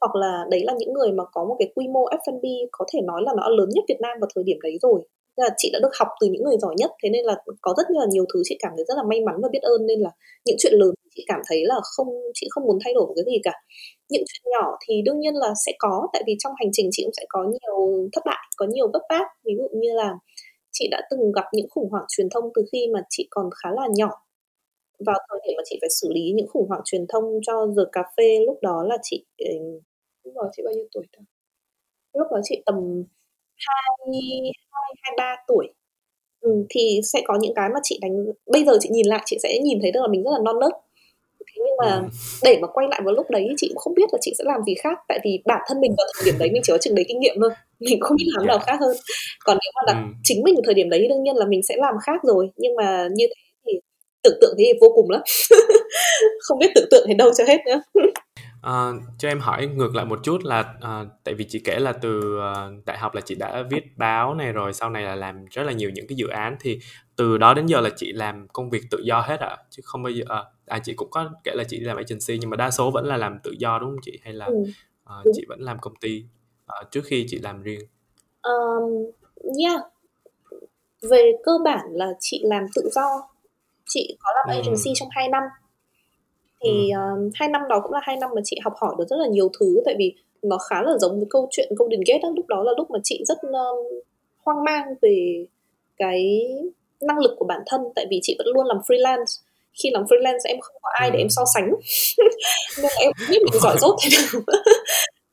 [0.00, 3.00] hoặc là đấy là những người mà có một cái quy mô F&B có thể
[3.00, 5.02] nói là nó lớn nhất Việt Nam vào thời điểm đấy rồi
[5.36, 7.86] là chị đã được học từ những người giỏi nhất, thế nên là có rất
[7.88, 10.10] là nhiều thứ chị cảm thấy rất là may mắn và biết ơn, nên là
[10.44, 13.24] những chuyện lớn chị cảm thấy là không, chị không muốn thay đổi một cái
[13.26, 13.52] gì cả.
[14.08, 17.02] Những chuyện nhỏ thì đương nhiên là sẽ có, tại vì trong hành trình chị
[17.04, 20.14] cũng sẽ có nhiều thất bại, có nhiều vấp váp ví dụ như là
[20.72, 23.70] chị đã từng gặp những khủng hoảng truyền thông từ khi mà chị còn khá
[23.76, 24.10] là nhỏ.
[25.06, 27.84] Vào thời điểm mà chị phải xử lý những khủng hoảng truyền thông cho giờ
[27.92, 29.24] cà phê lúc đó là chị
[30.24, 31.22] lúc đó chị bao nhiêu tuổi ta?
[32.14, 33.04] Lúc đó chị tầm
[33.66, 34.20] hai
[35.02, 35.66] hai ba tuổi.
[36.40, 38.12] Ừ, thì sẽ có những cái mà chị đánh
[38.46, 40.60] bây giờ chị nhìn lại chị sẽ nhìn thấy được là mình rất là non
[40.60, 40.72] nớt.
[41.46, 42.08] Thế nhưng mà ừ.
[42.42, 44.62] để mà quay lại vào lúc đấy chị cũng không biết là chị sẽ làm
[44.66, 46.94] gì khác tại vì bản thân mình vào thời điểm đấy mình chỉ có chừng
[46.94, 47.50] đấy kinh nghiệm thôi
[47.80, 48.96] mình không biết làm nào khác hơn.
[49.44, 50.06] Còn nếu mà là ừ.
[50.22, 52.74] chính mình ở thời điểm đấy đương nhiên là mình sẽ làm khác rồi nhưng
[52.76, 53.26] mà như
[53.66, 53.72] thế
[54.22, 55.20] tưởng tượng thì vô cùng lắm.
[56.40, 57.82] Không biết tưởng tượng thì đâu cho hết nữa
[58.62, 61.92] À, cho em hỏi ngược lại một chút là à, tại vì chị kể là
[61.92, 65.44] từ à, đại học là chị đã viết báo này rồi sau này là làm
[65.44, 66.78] rất là nhiều những cái dự án thì
[67.16, 69.56] từ đó đến giờ là chị làm công việc tự do hết ạ à?
[69.70, 72.50] chứ không bao giờ à, à chị cũng có kể là chị làm agency nhưng
[72.50, 74.64] mà đa số vẫn là làm tự do đúng không chị hay là ừ.
[75.04, 76.24] à, chị vẫn làm công ty
[76.66, 77.80] à, trước khi chị làm riêng
[78.42, 79.10] um,
[79.64, 79.80] yeah
[81.02, 83.28] về cơ bản là chị làm tự do
[83.88, 84.60] chị có làm ừ.
[84.60, 85.42] agency trong 2 năm
[86.64, 86.98] thì ừ.
[87.26, 89.28] uh, hai năm đó cũng là hai năm mà chị học hỏi được rất là
[89.28, 92.32] nhiều thứ tại vì nó khá là giống với câu chuyện Golden Gate đó.
[92.36, 94.04] lúc đó là lúc mà chị rất uh,
[94.44, 95.46] hoang mang về
[95.96, 96.48] cái
[97.00, 99.40] năng lực của bản thân tại vì chị vẫn luôn làm freelance
[99.82, 101.70] khi làm freelance em không có ai để em so sánh
[102.82, 104.42] nên em biết mình giỏi dốt thế nào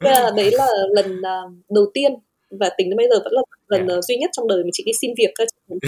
[0.03, 1.21] nên là đấy là lần
[1.69, 2.11] đầu tiên
[2.49, 4.03] và tính đến bây giờ vẫn là lần yeah.
[4.03, 5.33] duy nhất trong đời mà chị đi xin việc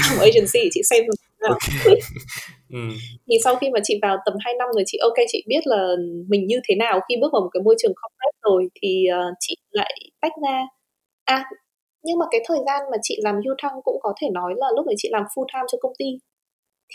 [0.09, 1.05] trong agency chị xem
[1.41, 1.95] okay.
[2.73, 2.79] ừ.
[3.29, 5.95] thì sau khi mà chị vào tầm 2 năm rồi chị ok chị biết là
[6.27, 9.35] mình như thế nào khi bước vào một cái môi trường corporate rồi thì uh,
[9.39, 10.61] chị lại tách ra
[11.25, 11.45] à
[12.03, 14.67] nhưng mà cái thời gian mà chị làm du thăng cũng có thể nói là
[14.75, 16.05] lúc đấy chị làm full time cho công ty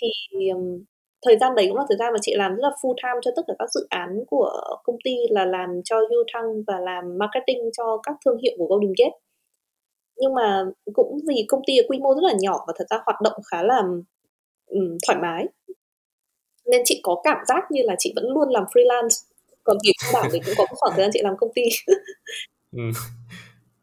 [0.02, 0.08] thì
[0.48, 0.84] um,
[1.26, 3.30] thời gian đấy cũng là thời gian mà chị làm rất là full time cho
[3.36, 4.50] tất cả các dự án của
[4.84, 8.66] công ty là làm cho du thăng và làm marketing cho các thương hiệu của
[8.66, 9.18] Golden Gate
[10.16, 13.20] nhưng mà cũng vì công ty quy mô rất là nhỏ và thật ra hoạt
[13.20, 13.82] động khá là
[14.74, 15.46] um, thoải mái
[16.70, 20.24] nên chị có cảm giác như là chị vẫn luôn làm freelance còn việc bảo
[20.32, 21.62] thì cũng có khoảng thời gian chị làm công ty
[22.76, 22.82] ừ.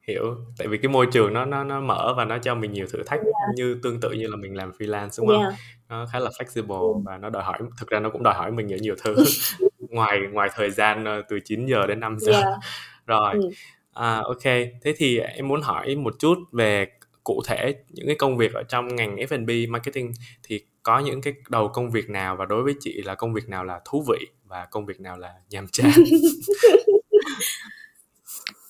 [0.08, 2.86] hiểu tại vì cái môi trường nó nó nó mở và nó cho mình nhiều
[2.94, 3.56] thử thách yeah.
[3.56, 5.54] như tương tự như là mình làm freelance đúng không yeah.
[5.90, 7.02] nó khá là flexible ừ.
[7.06, 9.16] và nó đòi hỏi thực ra nó cũng đòi hỏi mình nhiều nhiều thứ
[9.80, 12.46] ngoài ngoài thời gian ờ, từ 9 giờ đến 5 giờ yeah.
[13.06, 13.50] rồi ừ.
[13.94, 14.44] À, ok,
[14.82, 16.88] thế thì em muốn hỏi một chút về
[17.24, 20.12] cụ thể những cái công việc ở trong ngành F&B marketing
[20.44, 23.50] thì có những cái đầu công việc nào và đối với chị là công việc
[23.50, 25.92] nào là thú vị và công việc nào là nhàm chán?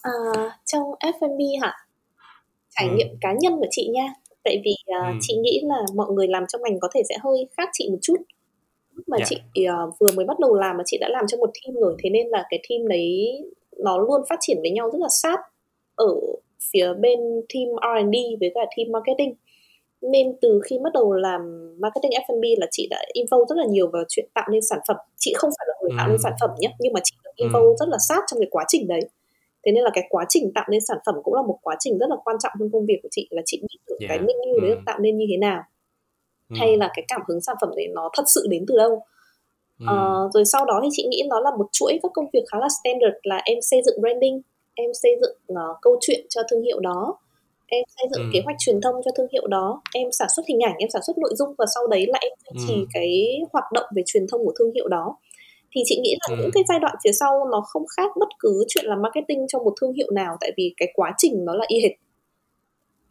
[0.01, 0.11] à,
[0.65, 1.73] trong F&B hả?
[2.69, 2.95] Trải ừ.
[2.95, 4.13] nghiệm cá nhân của chị nha.
[4.43, 5.17] Tại vì uh, ừ.
[5.21, 7.97] chị nghĩ là mọi người làm trong ngành có thể sẽ hơi khác chị một
[8.01, 8.17] chút.
[8.93, 9.29] Lúc mà yeah.
[9.29, 9.37] Dạ.
[9.55, 11.95] chị uh, vừa mới bắt đầu làm mà chị đã làm cho một team rồi,
[12.03, 13.39] thế nên là cái team đấy
[13.77, 15.39] nó luôn phát triển với nhau rất là sát
[15.95, 16.15] ở
[16.71, 17.19] phía bên
[17.53, 19.33] team R&D với cả team marketing
[20.01, 21.41] nên từ khi bắt đầu làm
[21.79, 24.97] marketing F&B là chị đã involve rất là nhiều vào chuyện tạo nên sản phẩm
[25.17, 26.21] chị không phải là người tạo nên ừ.
[26.23, 27.75] sản phẩm nhé nhưng mà chị involve ừ.
[27.79, 29.01] rất là sát trong cái quá trình đấy
[29.65, 31.97] thế nên là cái quá trình tạo nên sản phẩm cũng là một quá trình
[31.97, 34.09] rất là quan trọng trong công việc của chị là chị biết được yeah.
[34.09, 34.77] cái menu đấy ừ.
[34.85, 35.63] tạo nên như thế nào
[36.49, 36.55] ừ.
[36.59, 39.03] hay là cái cảm hứng sản phẩm đấy nó thật sự đến từ đâu
[39.83, 42.59] Uh, rồi sau đó thì chị nghĩ nó là một chuỗi các công việc khá
[42.59, 44.41] là standard là em xây dựng branding
[44.73, 47.17] em xây dựng uh, câu chuyện cho thương hiệu đó
[47.71, 48.29] em xây dựng ừ.
[48.33, 51.01] kế hoạch truyền thông cho thương hiệu đó em sản xuất hình ảnh em sản
[51.07, 52.85] xuất nội dung và sau đấy là em duy trì ừ.
[52.93, 55.17] cái hoạt động về truyền thông của thương hiệu đó
[55.75, 56.41] thì chị nghĩ là ừ.
[56.41, 59.59] những cái giai đoạn phía sau nó không khác bất cứ chuyện làm marketing cho
[59.59, 61.91] một thương hiệu nào tại vì cái quá trình nó là y hệt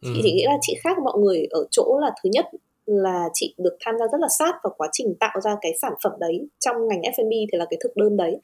[0.01, 0.19] chị ừ.
[0.23, 2.45] chỉ nghĩ là chị khác mọi người ở chỗ là thứ nhất
[2.85, 5.93] là chị được tham gia rất là sát vào quá trình tạo ra cái sản
[6.03, 8.37] phẩm đấy trong ngành F&B thì là cái thực đơn đấy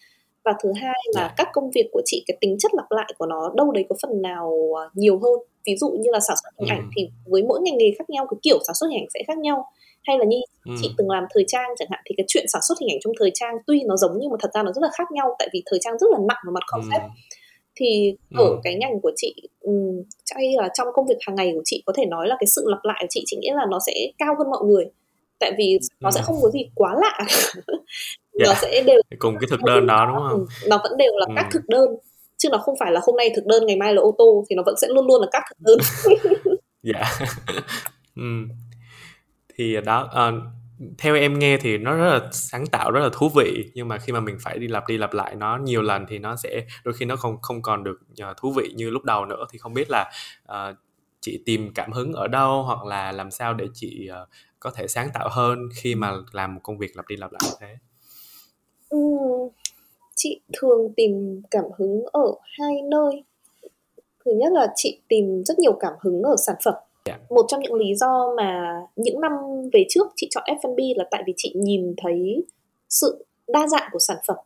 [0.47, 1.31] và thứ hai là yeah.
[1.31, 1.33] Dạ.
[1.37, 3.95] các công việc của chị cái tính chất lặp lại của nó đâu đấy có
[4.01, 6.73] phần nào à, nhiều hơn ví dụ như là sản xuất hình ừ.
[6.73, 9.19] ảnh thì với mỗi ngành nghề khác nhau cái kiểu sản xuất hình ảnh sẽ
[9.27, 9.65] khác nhau
[10.03, 10.73] hay là như ừ.
[10.81, 13.13] chị từng làm thời trang chẳng hạn thì cái chuyện sản xuất hình ảnh trong
[13.19, 15.47] thời trang tuy nó giống nhưng mà thật ra nó rất là khác nhau tại
[15.53, 17.09] vì thời trang rất là nặng vào mặt concept ừ.
[17.75, 18.43] thì ừ.
[18.43, 19.35] ở cái ngành của chị
[20.35, 22.63] hay là trong công việc hàng ngày của chị có thể nói là cái sự
[22.67, 24.85] lặp lại của chị chị nghĩ là nó sẽ cao hơn mọi người
[25.39, 26.11] tại vì nó ừ.
[26.15, 27.25] sẽ không có gì quá lạ
[28.39, 28.57] nó yeah.
[28.61, 31.33] sẽ đều cùng cái thực đơn đó đúng không ừ, nó vẫn đều là ừ.
[31.35, 31.89] các thực đơn
[32.37, 34.55] chứ nó không phải là hôm nay thực đơn ngày mai là ô tô thì
[34.55, 35.77] nó vẫn sẽ luôn luôn là các thực đơn
[36.83, 37.03] dạ
[38.15, 38.23] ừ.
[39.57, 40.43] thì đó uh,
[40.97, 43.97] theo em nghe thì nó rất là sáng tạo rất là thú vị nhưng mà
[43.97, 46.65] khi mà mình phải đi lặp đi lặp lại nó nhiều lần thì nó sẽ
[46.83, 49.57] đôi khi nó không không còn được uh, thú vị như lúc đầu nữa thì
[49.57, 50.11] không biết là
[50.51, 50.75] uh,
[51.21, 54.29] chị tìm cảm hứng ở đâu hoặc là làm sao để chị uh,
[54.67, 57.41] có thể sáng tạo hơn khi mà làm một công việc lặp đi lặp lại
[57.59, 57.67] thế
[58.89, 58.99] ừ,
[60.15, 63.23] chị thường tìm cảm hứng ở hai nơi
[64.25, 66.73] thứ nhất là chị tìm rất nhiều cảm hứng ở sản phẩm
[67.05, 67.19] yeah.
[67.19, 67.25] Dạ.
[67.35, 69.31] một trong những lý do mà những năm
[69.73, 72.45] về trước chị chọn F&B là tại vì chị nhìn thấy
[72.89, 74.37] sự đa dạng của sản phẩm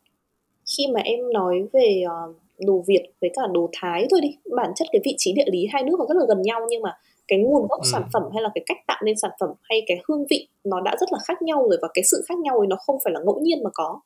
[0.78, 4.72] khi mà em nói về uh, đồ Việt với cả đồ Thái thôi đi bản
[4.76, 6.98] chất cái vị trí địa lý hai nước nó rất là gần nhau nhưng mà
[7.32, 7.90] cái nguồn gốc ừ.
[7.92, 10.82] sản phẩm hay là cái cách tạo nên sản phẩm hay cái hương vị nó
[10.82, 13.14] đã rất là khác nhau rồi và cái sự khác nhau ấy nó không phải
[13.14, 14.00] là ngẫu nhiên mà có.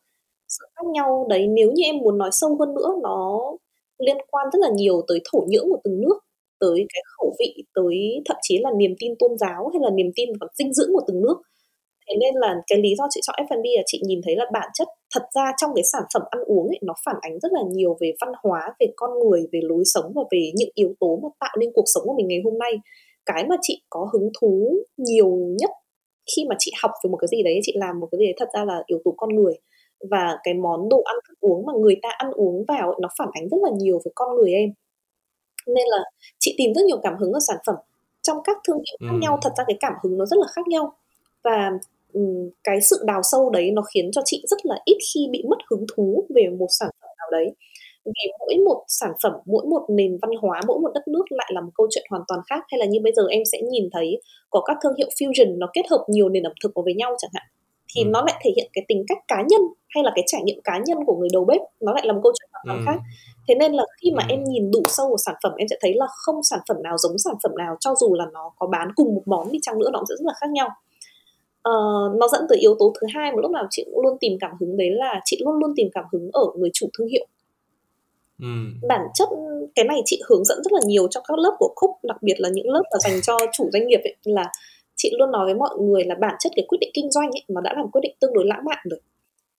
[0.47, 3.41] Sự khác nhau đấy nếu như em muốn nói sâu hơn nữa nó
[3.99, 6.19] liên quan rất là nhiều tới thổ nhưỡng của từng nước
[6.59, 10.11] tới cái khẩu vị tới thậm chí là niềm tin tôn giáo hay là niềm
[10.15, 11.35] tin vào dinh dưỡng của từng nước.
[12.07, 14.69] Thế nên là cái lý do chị chọn F&B là chị nhìn thấy là bản
[14.73, 17.61] chất thật ra trong cái sản phẩm ăn uống ấy nó phản ánh rất là
[17.71, 21.19] nhiều về văn hóa về con người về lối sống và về những yếu tố
[21.23, 22.71] mà tạo nên cuộc sống của mình ngày hôm nay
[23.25, 25.71] cái mà chị có hứng thú nhiều nhất
[26.35, 28.35] khi mà chị học về một cái gì đấy chị làm một cái gì đấy
[28.37, 29.53] thật ra là yếu tố con người.
[30.09, 33.29] Và cái món đồ ăn thức uống mà người ta ăn uống vào nó phản
[33.33, 34.69] ánh rất là nhiều về con người em.
[35.67, 35.97] Nên là
[36.39, 37.75] chị tìm rất nhiều cảm hứng ở sản phẩm.
[38.21, 39.19] Trong các thương hiệu khác ừ.
[39.21, 40.93] nhau thật ra cái cảm hứng nó rất là khác nhau.
[41.43, 41.71] Và
[42.13, 45.43] um, cái sự đào sâu đấy nó khiến cho chị rất là ít khi bị
[45.49, 47.55] mất hứng thú về một sản phẩm nào đấy
[48.05, 51.51] vì mỗi một sản phẩm mỗi một nền văn hóa mỗi một đất nước lại
[51.53, 53.89] là một câu chuyện hoàn toàn khác hay là như bây giờ em sẽ nhìn
[53.93, 56.93] thấy có các thương hiệu fusion nó kết hợp nhiều nền ẩm thực vào với
[56.93, 57.43] nhau chẳng hạn
[57.95, 58.09] thì ừ.
[58.09, 60.79] nó lại thể hiện cái tính cách cá nhân hay là cái trải nghiệm cá
[60.85, 62.83] nhân của người đầu bếp nó lại là một câu chuyện hoàn toàn ừ.
[62.85, 62.99] khác
[63.47, 64.33] thế nên là khi mà ừ.
[64.33, 66.97] em nhìn đủ sâu vào sản phẩm em sẽ thấy là không sản phẩm nào
[66.97, 69.79] giống sản phẩm nào cho dù là nó có bán cùng một món đi chăng
[69.79, 70.67] nữa nó cũng sẽ rất là khác nhau
[71.69, 74.37] uh, nó dẫn tới yếu tố thứ hai một lúc nào chị cũng luôn tìm
[74.39, 77.27] cảm hứng đấy là chị luôn luôn tìm cảm hứng ở người chủ thương hiệu
[78.41, 78.47] Ừ.
[78.89, 79.29] bản chất
[79.75, 82.35] cái này chị hướng dẫn rất là nhiều trong các lớp của khúc đặc biệt
[82.37, 84.51] là những lớp là dành cho chủ doanh nghiệp ấy, là
[84.95, 87.43] chị luôn nói với mọi người là bản chất cái quyết định kinh doanh ấy,
[87.47, 88.99] nó đã làm quyết định tương đối lãng mạn rồi.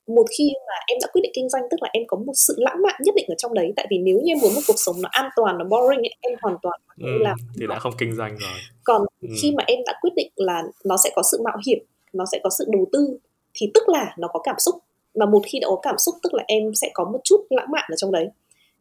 [0.07, 2.55] Một khi mà em đã quyết định kinh doanh tức là em có một sự
[2.59, 4.77] lãng mạn nhất định ở trong đấy tại vì nếu như em muốn một cuộc
[4.77, 7.93] sống nó an toàn nó boring ấy, em hoàn toàn ừ, làm thì đã không
[7.99, 8.59] kinh doanh rồi.
[8.85, 9.29] Còn ừ.
[9.43, 11.79] khi mà em đã quyết định là nó sẽ có sự mạo hiểm
[12.13, 13.19] nó sẽ có sự đầu tư
[13.55, 14.75] thì tức là nó có cảm xúc.
[15.15, 17.71] Mà một khi đã có cảm xúc tức là em sẽ có một chút lãng
[17.71, 18.29] mạn ở trong đấy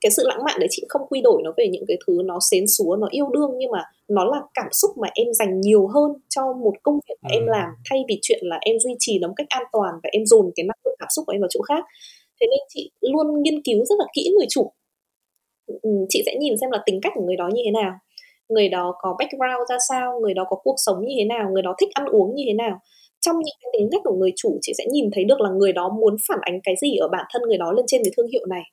[0.05, 2.37] cái sự lãng mạn đấy chị không quy đổi nó về những cái thứ nó
[2.51, 5.87] xến xúa nó yêu đương nhưng mà nó là cảm xúc mà em dành nhiều
[5.87, 7.35] hơn cho một công việc mà ừ.
[7.37, 10.09] em làm thay vì chuyện là em duy trì nó một cách an toàn và
[10.11, 11.83] em dồn cái năng lượng cảm xúc của em vào chỗ khác.
[12.41, 14.71] Thế nên chị luôn nghiên cứu rất là kỹ người chủ.
[15.67, 17.93] Ừ, chị sẽ nhìn xem là tính cách của người đó như thế nào.
[18.49, 21.61] Người đó có background ra sao người đó có cuộc sống như thế nào người
[21.61, 22.79] đó thích ăn uống như thế nào.
[23.21, 25.73] Trong những cái tính cách của người chủ chị sẽ nhìn thấy được là người
[25.73, 28.27] đó muốn phản ánh cái gì ở bản thân người đó lên trên cái thương
[28.27, 28.63] hiệu này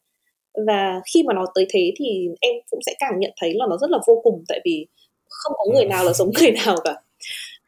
[0.66, 3.76] và khi mà nó tới thế thì em cũng sẽ càng nhận thấy là nó
[3.76, 4.86] rất là vô cùng tại vì
[5.28, 6.94] không có người nào là giống người nào cả.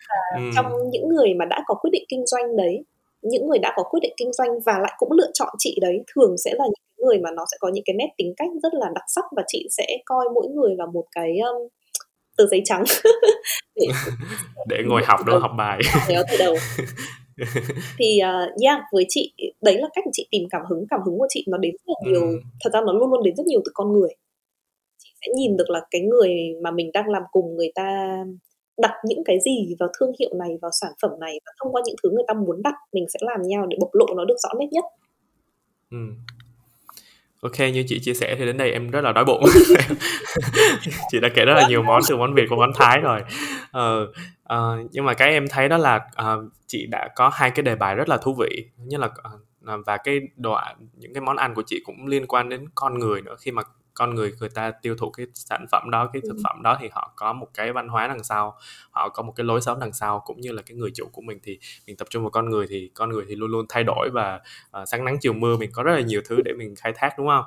[0.09, 0.51] Và ừ.
[0.55, 2.85] trong những người mà đã có quyết định kinh doanh đấy
[3.25, 6.01] những người đã có quyết định kinh doanh và lại cũng lựa chọn chị đấy
[6.15, 8.75] thường sẽ là những người mà nó sẽ có những cái nét tính cách rất
[8.75, 11.69] là đặc sắc và chị sẽ coi mỗi người là một cái um,
[12.37, 12.85] tờ giấy trắng.
[13.77, 13.87] Để,
[14.69, 15.79] để ngồi học đâu học bài.
[16.09, 16.55] Từ đầu
[17.99, 19.33] thì uh, yeah với chị
[19.63, 22.11] đấy là cách chị tìm cảm hứng cảm hứng của chị nó đến rất là
[22.11, 22.41] nhiều ừ.
[22.61, 24.11] thật ra nó luôn luôn đến rất nhiều từ con người
[24.99, 26.31] chị sẽ nhìn được là cái người
[26.63, 28.17] mà mình đang làm cùng người ta
[28.79, 31.83] đặt những cái gì vào thương hiệu này vào sản phẩm này và thông qua
[31.87, 34.37] những thứ người ta muốn đặt mình sẽ làm nhau để bộc lộ nó được
[34.39, 34.85] rõ nét nhất
[35.91, 35.99] ừ
[37.45, 39.45] ok như chị chia sẻ thì đến đây em rất là đói bụng.
[41.11, 43.21] Chị đã kể rất là nhiều món từ món việt qua món thái rồi.
[43.71, 44.03] Ờ,
[44.55, 47.77] uh, nhưng mà cái em thấy đó là uh, chị đã có hai cái đề
[47.77, 48.69] bài rất là thú vị.
[48.77, 50.59] Như là uh, và cái đồ
[50.95, 53.37] những cái món ăn của chị cũng liên quan đến con người nữa.
[53.39, 53.63] Khi mà
[53.95, 56.41] con người người ta tiêu thụ cái sản phẩm đó cái thực ừ.
[56.45, 58.59] phẩm đó thì họ có một cái văn hóa đằng sau
[58.91, 61.23] họ có một cái lối sống đằng sau cũng như là cái người chủ của
[61.23, 63.85] mình thì mình tập trung vào con người thì con người thì luôn luôn thay
[63.85, 64.41] đổi và
[64.81, 67.19] uh, sáng nắng chiều mưa mình có rất là nhiều thứ để mình khai thác
[67.19, 67.45] đúng không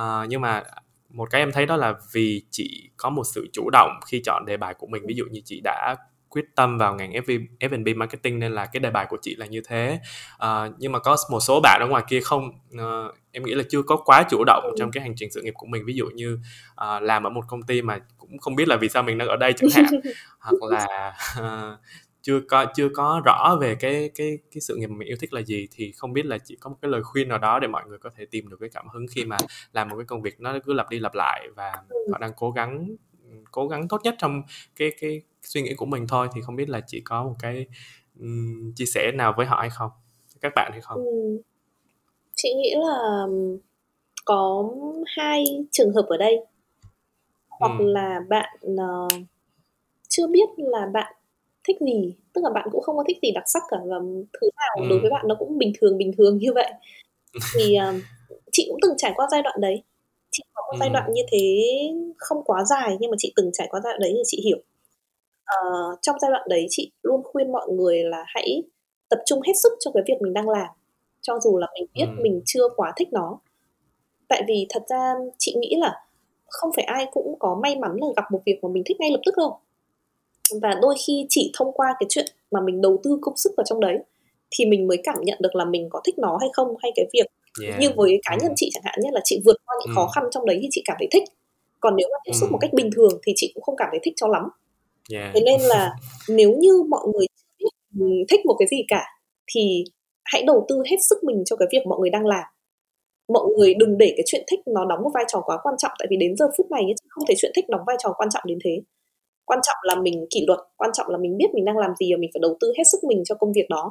[0.00, 0.62] uh, nhưng mà
[1.08, 4.44] một cái em thấy đó là vì chị có một sự chủ động khi chọn
[4.46, 5.96] đề bài của mình ví dụ như chị đã
[6.30, 7.12] quyết tâm vào ngành
[7.60, 10.00] F&B marketing nên là cái đề bài của chị là như thế
[10.44, 13.62] uh, nhưng mà có một số bạn ở ngoài kia không uh, em nghĩ là
[13.68, 14.74] chưa có quá chủ động ừ.
[14.78, 16.38] trong cái hành trình sự nghiệp của mình ví dụ như
[16.72, 19.28] uh, làm ở một công ty mà cũng không biết là vì sao mình đang
[19.28, 20.00] ở đây chẳng hạn
[20.40, 21.78] hoặc là uh,
[22.22, 25.42] chưa có chưa có rõ về cái cái cái sự nghiệp mình yêu thích là
[25.42, 27.82] gì thì không biết là chỉ có một cái lời khuyên nào đó để mọi
[27.88, 29.36] người có thể tìm được cái cảm hứng khi mà
[29.72, 31.96] làm một cái công việc nó cứ lặp đi lặp lại và ừ.
[32.12, 32.88] họ đang cố gắng
[33.50, 34.42] cố gắng tốt nhất trong
[34.76, 37.66] cái cái suy nghĩ của mình thôi thì không biết là chị có một cái
[38.20, 39.90] um, chia sẻ nào với họ hay không
[40.40, 41.42] các bạn hay không ừ.
[42.34, 43.26] chị nghĩ là
[44.24, 44.70] có
[45.16, 46.36] hai trường hợp ở đây
[47.48, 47.84] hoặc ừ.
[47.86, 49.12] là bạn uh,
[50.08, 51.14] chưa biết là bạn
[51.68, 53.96] thích gì tức là bạn cũng không có thích gì đặc sắc cả và
[54.40, 54.86] thứ nào ừ.
[54.90, 56.72] đối với bạn nó cũng bình thường bình thường như vậy
[57.54, 58.02] thì uh,
[58.52, 59.82] chị cũng từng trải qua giai đoạn đấy
[60.30, 60.76] chị có một ừ.
[60.80, 61.64] giai đoạn như thế
[62.18, 64.58] không quá dài nhưng mà chị từng trải qua giai đoạn đấy thì chị hiểu
[65.50, 68.62] uh, trong giai đoạn đấy chị luôn khuyên mọi người là hãy
[69.08, 70.68] tập trung hết sức cho cái việc mình đang làm
[71.22, 72.22] cho dù là mình biết ừ.
[72.22, 73.38] mình chưa quá thích nó
[74.28, 75.94] tại vì thật ra chị nghĩ là
[76.46, 79.10] không phải ai cũng có may mắn là gặp một việc mà mình thích ngay
[79.10, 79.58] lập tức đâu
[80.62, 83.64] và đôi khi chỉ thông qua cái chuyện mà mình đầu tư công sức vào
[83.64, 83.98] trong đấy
[84.50, 87.06] thì mình mới cảm nhận được là mình có thích nó hay không hay cái
[87.12, 87.26] việc
[87.64, 87.80] yeah.
[87.80, 88.54] như với cá nhân ừ.
[88.56, 89.94] chị chẳng hạn như là chị vượt qua những ừ.
[89.96, 91.22] khó khăn trong đấy thì chị cảm thấy thích
[91.80, 92.52] còn nếu mà tiếp xúc ừ.
[92.52, 94.42] một cách bình thường thì chị cũng không cảm thấy thích cho lắm
[95.14, 95.30] yeah.
[95.34, 95.90] thế nên là
[96.28, 97.26] nếu như mọi người
[98.30, 99.04] thích một cái gì cả
[99.54, 99.84] thì
[100.24, 102.44] hãy đầu tư hết sức mình cho cái việc mọi người đang làm
[103.32, 105.92] mọi người đừng để cái chuyện thích nó đóng một vai trò quá quan trọng
[105.98, 108.42] tại vì đến giờ phút này không thể chuyện thích đóng vai trò quan trọng
[108.46, 108.82] đến thế
[109.44, 112.12] quan trọng là mình kỷ luật quan trọng là mình biết mình đang làm gì
[112.12, 113.90] và mình phải đầu tư hết sức mình cho công việc đó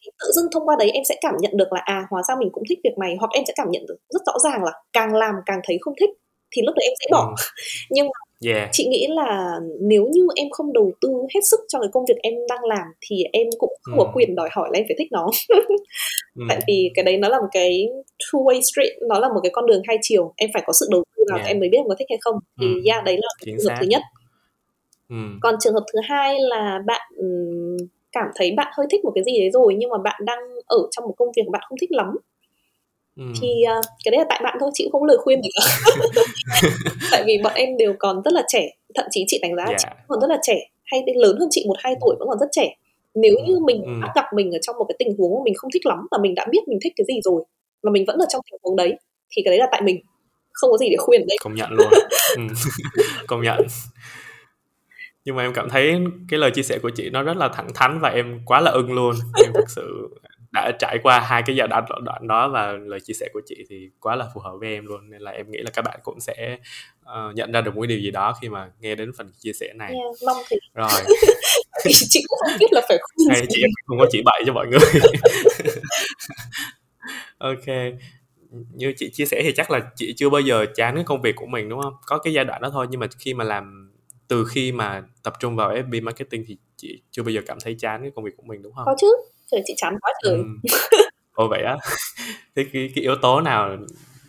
[0.00, 2.34] thì tự dưng thông qua đấy em sẽ cảm nhận được là à hóa ra
[2.38, 4.72] mình cũng thích việc này hoặc em sẽ cảm nhận được rất rõ ràng là
[4.92, 6.10] càng làm càng thấy không thích
[6.56, 7.34] thì lúc đấy em sẽ bỏ ừ.
[7.90, 8.68] nhưng mà yeah.
[8.72, 12.16] chị nghĩ là nếu như em không đầu tư hết sức cho cái công việc
[12.22, 14.04] em đang làm thì em cũng không ừ.
[14.04, 15.26] có quyền đòi hỏi là em phải thích nó
[16.34, 16.42] ừ.
[16.48, 17.88] tại vì cái đấy nó là một cái
[18.18, 20.86] two way street nó là một cái con đường hai chiều em phải có sự
[20.90, 21.48] đầu tư nào yeah.
[21.48, 22.80] em mới biết em có thích hay không thì ừ.
[22.90, 24.02] yeah đấy là cái trường hợp thứ nhất
[25.08, 25.16] ừ.
[25.42, 27.10] còn trường hợp thứ hai là bạn
[28.12, 30.78] cảm thấy bạn hơi thích một cái gì đấy rồi nhưng mà bạn đang ở
[30.90, 32.16] trong một công việc bạn không thích lắm
[33.16, 33.24] Ừ.
[33.40, 33.48] thì
[33.78, 35.92] uh, cái đấy là tại bạn thôi chị cũng không lời khuyên gì cả
[37.10, 39.78] tại vì bọn em đều còn rất là trẻ thậm chí chị đánh giá yeah.
[39.78, 42.48] chị còn rất là trẻ hay lớn hơn chị một hai tuổi vẫn còn rất
[42.52, 42.76] trẻ
[43.14, 44.08] nếu như mình ừ.
[44.14, 46.34] gặp mình ở trong một cái tình huống mà mình không thích lắm và mình
[46.34, 47.44] đã biết mình thích cái gì rồi
[47.82, 48.94] mà mình vẫn ở trong tình huống đấy
[49.36, 50.00] thì cái đấy là tại mình
[50.52, 51.88] không có gì để khuyên đấy công nhận luôn
[52.36, 52.42] ừ.
[53.26, 53.58] công nhận
[55.24, 55.94] nhưng mà em cảm thấy
[56.28, 58.70] cái lời chia sẻ của chị nó rất là thẳng thắn và em quá là
[58.70, 60.08] ưng luôn em thực sự
[60.52, 63.64] đã trải qua hai cái giai đoạn đoạn đó và lời chia sẻ của chị
[63.68, 65.10] thì quá là phù hợp với em luôn.
[65.10, 66.58] Nên là em nghĩ là các bạn cũng sẽ
[67.00, 69.72] uh, nhận ra được một điều gì đó khi mà nghe đến phần chia sẻ
[69.74, 69.92] này.
[69.92, 71.00] Yeah, mong thì rồi.
[71.84, 74.66] Chị cũng không biết là phải khuyên hay chị không có chỉ bậy cho mọi
[74.66, 74.80] người.
[77.38, 77.66] Ok.
[78.74, 81.36] Như chị chia sẻ thì chắc là chị chưa bao giờ chán cái công việc
[81.36, 81.94] của mình đúng không?
[82.06, 83.92] Có cái giai đoạn đó thôi nhưng mà khi mà làm
[84.28, 87.76] từ khi mà tập trung vào FB marketing thì chị chưa bao giờ cảm thấy
[87.78, 88.84] chán cái công việc của mình đúng không?
[88.86, 89.16] Có chứ
[89.52, 90.42] trời chị chán quá trời ừ.
[91.32, 91.76] ồ vậy á.
[92.56, 93.76] Thế cái, cái yếu tố nào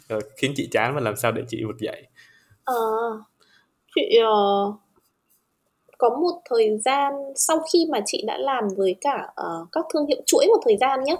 [0.09, 2.07] ờ, khiến chị chán và làm sao để chị vực dậy?
[2.63, 2.75] Ờ
[3.95, 4.75] chị uh,
[5.97, 10.05] có một thời gian sau khi mà chị đã làm với cả uh, các thương
[10.07, 11.15] hiệu chuỗi một thời gian nhé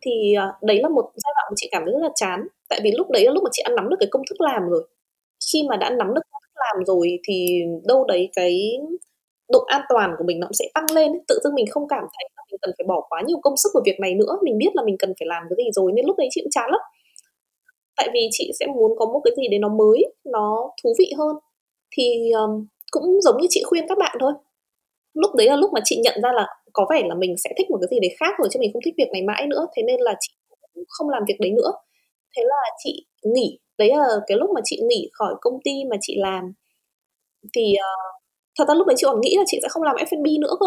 [0.00, 2.46] thì uh, đấy là một giai đoạn mà chị cảm thấy rất là chán.
[2.68, 4.62] Tại vì lúc đấy là lúc mà chị đã nắm được cái công thức làm
[4.70, 4.88] rồi.
[5.52, 8.78] Khi mà đã nắm được công thức làm rồi thì đâu đấy cái
[9.52, 12.00] độ an toàn của mình nó cũng sẽ tăng lên tự dưng mình không cảm
[12.00, 14.32] thấy mình cần phải bỏ quá nhiều công sức vào việc này nữa.
[14.42, 16.50] Mình biết là mình cần phải làm cái gì rồi nên lúc đấy chị cũng
[16.50, 16.80] chán lắm.
[17.96, 21.12] Tại vì chị sẽ muốn có một cái gì đấy nó mới nó thú vị
[21.18, 21.36] hơn.
[21.96, 24.32] Thì um, cũng giống như chị khuyên các bạn thôi.
[25.14, 27.70] Lúc đấy là lúc mà chị nhận ra là có vẻ là mình sẽ thích
[27.70, 29.66] một cái gì đấy khác rồi chứ mình không thích việc này mãi nữa.
[29.76, 30.32] Thế nên là chị
[30.74, 31.72] cũng không làm việc đấy nữa.
[32.36, 33.58] Thế là chị nghỉ.
[33.78, 36.52] Đấy là cái lúc mà chị nghỉ khỏi công ty mà chị làm.
[37.54, 38.22] Thì uh,
[38.58, 40.66] thật ra lúc đấy chị còn nghĩ là chị sẽ không làm F&B nữa cơ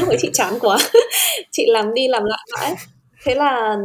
[0.00, 0.78] lúc ấy chị chán quá.
[1.50, 2.74] Chị làm đi làm lại mãi.
[3.24, 3.76] Thế là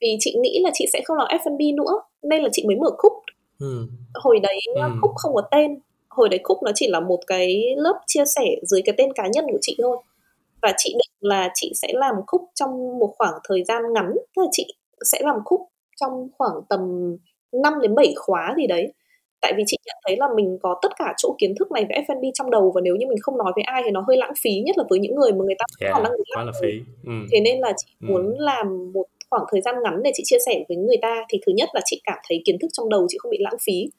[0.00, 2.90] vì chị nghĩ là chị sẽ không làm F&B nữa nên là chị mới mở
[2.98, 3.12] Cook
[3.60, 3.86] ừ.
[4.14, 4.82] hồi đấy ừ.
[5.02, 5.78] Cook không có tên.
[6.08, 9.26] Hồi đấy Cook nó chỉ là một cái lớp chia sẻ dưới cái tên cá
[9.32, 9.96] nhân của chị thôi.
[10.62, 14.12] Và chị định là chị sẽ làm Cook trong một khoảng thời gian ngắn.
[14.36, 14.74] Tức là chị
[15.12, 15.60] sẽ làm Cook
[16.00, 16.80] trong khoảng tầm
[17.52, 18.92] 5 đến 7 khóa gì đấy
[19.40, 21.96] tại vì chị nhận thấy là mình có tất cả chỗ kiến thức này về
[22.08, 24.32] F&B trong đầu và nếu như mình không nói với ai thì nó hơi lãng
[24.42, 26.68] phí nhất là với những người mà người ta yeah, còn đang quá là phí.
[27.04, 27.12] Ừ.
[27.32, 28.06] thế nên là chị ừ.
[28.08, 31.24] muốn làm một khoảng thời gian ngắn để chị chia sẻ với người ta.
[31.28, 33.58] Thì thứ nhất là chị cảm thấy kiến thức trong đầu chị không bị lãng
[33.66, 33.90] phí.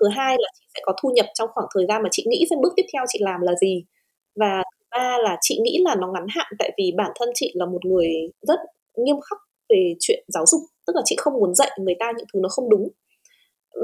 [0.00, 2.46] Thứ hai là chị sẽ có thu nhập trong khoảng thời gian mà chị nghĩ
[2.50, 3.84] xem bước tiếp theo chị làm là gì.
[4.36, 7.52] Và thứ ba là chị nghĩ là nó ngắn hạn tại vì bản thân chị
[7.54, 8.08] là một người
[8.42, 8.58] rất
[8.96, 9.38] nghiêm khắc
[9.68, 10.60] về chuyện giáo dục.
[10.86, 12.88] Tức là chị không muốn dạy người ta những thứ nó không đúng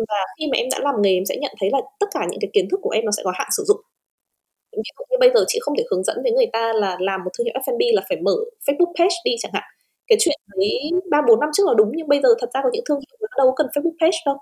[0.08, 2.40] và khi mà em đã làm nghề, em sẽ nhận thấy là tất cả những
[2.40, 3.80] cái kiến thức của em nó sẽ có hạn sử dụng.
[4.76, 7.24] Ví dụ như bây giờ chị không thể hướng dẫn với người ta là làm
[7.24, 8.36] một thương hiệu F&B là phải mở
[8.66, 9.64] Facebook page đi chẳng hạn.
[10.08, 12.70] Cái chuyện đấy ba, bốn năm trước là đúng, nhưng bây giờ thật ra có
[12.72, 14.36] những thương hiệu đâu có cần Facebook page đâu.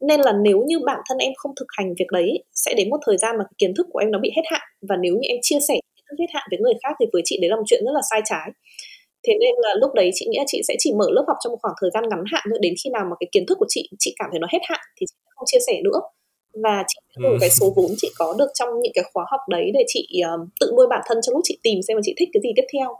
[0.00, 2.98] Nên là nếu như bản thân em không thực hành việc đấy, sẽ đến một
[3.06, 4.62] thời gian mà kiến thức của em nó bị hết hạn.
[4.88, 7.22] Và nếu như em chia sẻ kiến thức hết hạn với người khác thì với
[7.24, 8.50] chị đấy là một chuyện rất là sai trái
[9.26, 11.50] thế nên là lúc đấy chị nghĩ là chị sẽ chỉ mở lớp học trong
[11.52, 13.66] một khoảng thời gian ngắn hạn nữa đến khi nào mà cái kiến thức của
[13.68, 16.00] chị chị cảm thấy nó hết hạn thì chị không chia sẻ nữa
[16.62, 17.38] và chị dùng ừ.
[17.40, 20.48] cái số vốn chị có được trong những cái khóa học đấy để chị uh,
[20.60, 22.66] tự nuôi bản thân trong lúc chị tìm xem mà chị thích cái gì tiếp
[22.72, 22.96] theo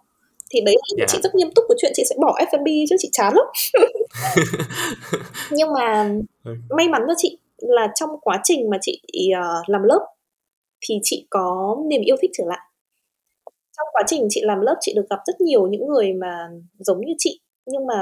[0.51, 0.99] thì đấy yeah.
[0.99, 1.13] Dạ.
[1.13, 3.47] chị rất nghiêm túc với chuyện chị sẽ bỏ F&B chứ chị chán lắm
[5.51, 6.11] nhưng mà
[6.45, 6.55] ừ.
[6.71, 9.01] may mắn cho chị là trong quá trình mà chị
[9.39, 10.01] uh, làm lớp
[10.89, 12.59] thì chị có niềm yêu thích trở lại
[13.77, 16.49] trong quá trình chị làm lớp chị được gặp rất nhiều những người mà
[16.79, 17.95] giống như chị nhưng mà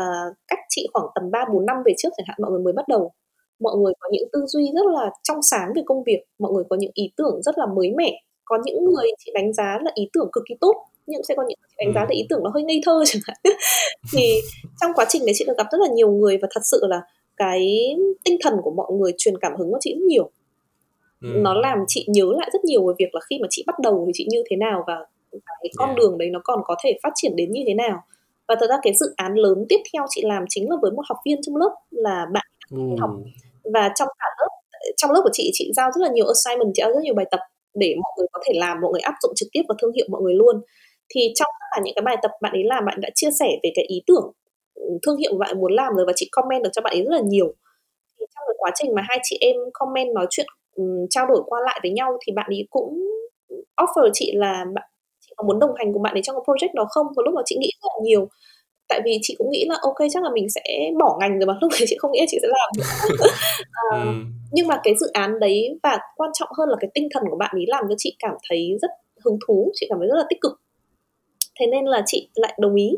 [0.48, 2.88] cách chị khoảng tầm 3 4 năm về trước chẳng hạn mọi người mới bắt
[2.88, 3.12] đầu.
[3.60, 6.64] Mọi người có những tư duy rất là trong sáng về công việc, mọi người
[6.70, 8.10] có những ý tưởng rất là mới mẻ.
[8.44, 10.74] Có những người chị đánh giá là ý tưởng cực kỳ tốt,
[11.06, 13.02] nhưng sẽ có những người chị đánh giá là ý tưởng nó hơi ngây thơ
[13.06, 13.36] chẳng hạn.
[14.12, 14.40] thì
[14.80, 17.02] trong quá trình đấy chị được gặp rất là nhiều người và thật sự là
[17.36, 17.94] cái
[18.24, 20.30] tinh thần của mọi người truyền cảm hứng cho chị rất nhiều.
[21.22, 21.28] Ừ.
[21.34, 24.04] Nó làm chị nhớ lại rất nhiều về việc là khi mà chị bắt đầu
[24.06, 25.06] thì chị như thế nào và
[25.46, 25.98] cái con yeah.
[25.98, 28.02] đường đấy nó còn có thể phát triển đến như thế nào
[28.48, 31.02] và thật ra cái dự án lớn tiếp theo chị làm chính là với một
[31.08, 32.96] học viên trong lớp là bạn mm.
[33.00, 33.10] học
[33.74, 34.48] và trong cả lớp
[34.96, 37.26] trong lớp của chị chị giao rất là nhiều assignment chị giao rất nhiều bài
[37.30, 37.40] tập
[37.74, 40.06] để mọi người có thể làm mọi người áp dụng trực tiếp vào thương hiệu
[40.10, 40.62] mọi người luôn
[41.14, 43.46] thì trong tất cả những cái bài tập bạn ấy làm bạn đã chia sẻ
[43.62, 44.32] về cái ý tưởng
[44.74, 47.10] ừ, thương hiệu bạn muốn làm rồi và chị comment được cho bạn ấy rất
[47.10, 47.54] là nhiều
[48.18, 51.42] thì trong cái quá trình mà hai chị em comment nói chuyện um, trao đổi
[51.46, 53.04] qua lại với nhau thì bạn ấy cũng
[53.76, 54.84] offer chị là bạn
[55.36, 57.06] có muốn đồng hành cùng bạn ấy trong cái project đó không?
[57.16, 58.28] Và lúc mà chị nghĩ rất là nhiều.
[58.88, 60.62] Tại vì chị cũng nghĩ là ok chắc là mình sẽ
[61.00, 61.54] bỏ ngành rồi mà.
[61.60, 62.70] Lúc đấy chị không nghĩ là chị sẽ làm
[63.72, 64.10] à, ừ.
[64.52, 67.36] nhưng mà cái dự án đấy và quan trọng hơn là cái tinh thần của
[67.36, 68.90] bạn ấy làm cho chị cảm thấy rất
[69.24, 70.60] hứng thú chị cảm thấy rất là tích cực.
[71.60, 72.90] Thế nên là chị lại đồng ý.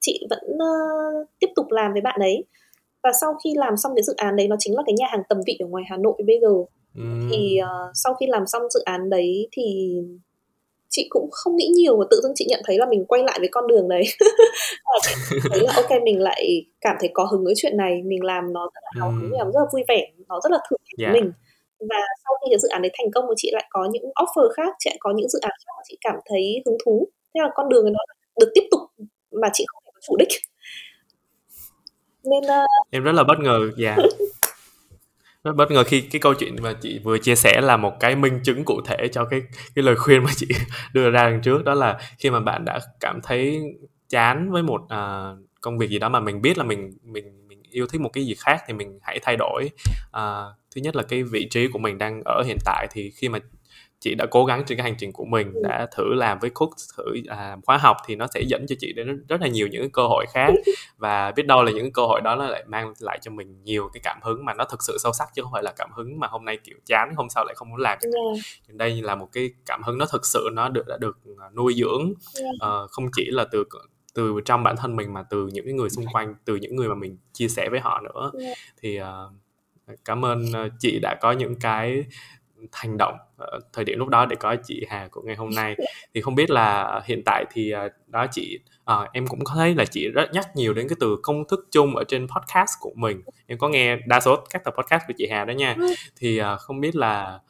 [0.00, 2.44] Chị vẫn uh, tiếp tục làm với bạn ấy.
[3.02, 5.22] Và sau khi làm xong cái dự án đấy nó chính là cái nhà hàng
[5.28, 6.54] tầm vị ở ngoài Hà Nội bây giờ.
[6.94, 7.02] Ừ.
[7.30, 9.94] thì uh, sau khi làm xong dự án đấy thì
[10.90, 13.38] chị cũng không nghĩ nhiều và tự dưng chị nhận thấy là mình quay lại
[13.38, 14.02] với con đường đấy.
[15.30, 18.52] Chị thấy là ok mình lại cảm thấy có hứng với chuyện này mình làm
[18.52, 21.06] nó rất là hào hứng làm rất là vui vẻ nó rất là thử thách
[21.06, 21.14] yeah.
[21.14, 21.32] mình.
[21.80, 24.48] Và sau khi cái dự án đấy thành công thì chị lại có những offer
[24.56, 27.08] khác chị lại có những dự án khác mà chị cảm thấy hứng thú.
[27.34, 28.00] Thế là con đường nó
[28.40, 28.80] được tiếp tục
[29.30, 30.28] mà chị không phải có chủ đích.
[32.24, 32.90] Nên uh...
[32.90, 33.96] em rất là bất ngờ dạ.
[33.96, 34.10] yeah.
[35.44, 38.16] rất bất ngờ khi cái câu chuyện mà chị vừa chia sẻ là một cái
[38.16, 39.42] minh chứng cụ thể cho cái
[39.74, 40.46] cái lời khuyên mà chị
[40.94, 43.60] đưa ra đằng trước đó là khi mà bạn đã cảm thấy
[44.08, 47.62] chán với một uh, công việc gì đó mà mình biết là mình mình mình
[47.70, 49.70] yêu thích một cái gì khác thì mình hãy thay đổi.
[50.16, 53.28] Uh, thứ nhất là cái vị trí của mình đang ở hiện tại thì khi
[53.28, 53.38] mà
[54.00, 55.60] chị đã cố gắng trên cái hành trình của mình ừ.
[55.62, 58.92] đã thử làm với cook thử à, khóa học thì nó sẽ dẫn cho chị
[58.92, 60.50] đến rất là nhiều những cơ hội khác
[60.96, 63.90] và biết đâu là những cơ hội đó nó lại mang lại cho mình nhiều
[63.92, 66.20] cái cảm hứng mà nó thực sự sâu sắc chứ không phải là cảm hứng
[66.20, 68.44] mà hôm nay kiểu chán hôm sau lại không muốn làm yeah.
[68.68, 71.74] Đây là một cái cảm hứng nó thực sự nó được đã được à, nuôi
[71.74, 72.54] dưỡng yeah.
[72.54, 73.64] Uh, ờ, không chỉ là từ
[74.14, 76.94] từ trong bản thân mình mà từ những người xung quanh từ những người mà
[76.94, 78.56] mình chia sẻ với họ nữa yeah.
[78.82, 79.06] Thì uh,
[80.04, 80.46] cảm ơn
[80.78, 82.04] chị đã có những cái
[82.72, 85.76] hành động ở thời điểm lúc đó để có chị Hà của ngày hôm nay.
[86.14, 89.74] Thì không biết là hiện tại thì ờ, đó chị à, em cũng có thấy
[89.74, 92.92] là chị rất nhắc nhiều đến cái từ công thức chung ở trên podcast của
[92.94, 93.22] mình.
[93.46, 95.74] Em có nghe đa số các tập podcast của chị Hà đó nha.
[95.78, 95.86] Ừ.
[96.16, 97.40] thì uh, không biết là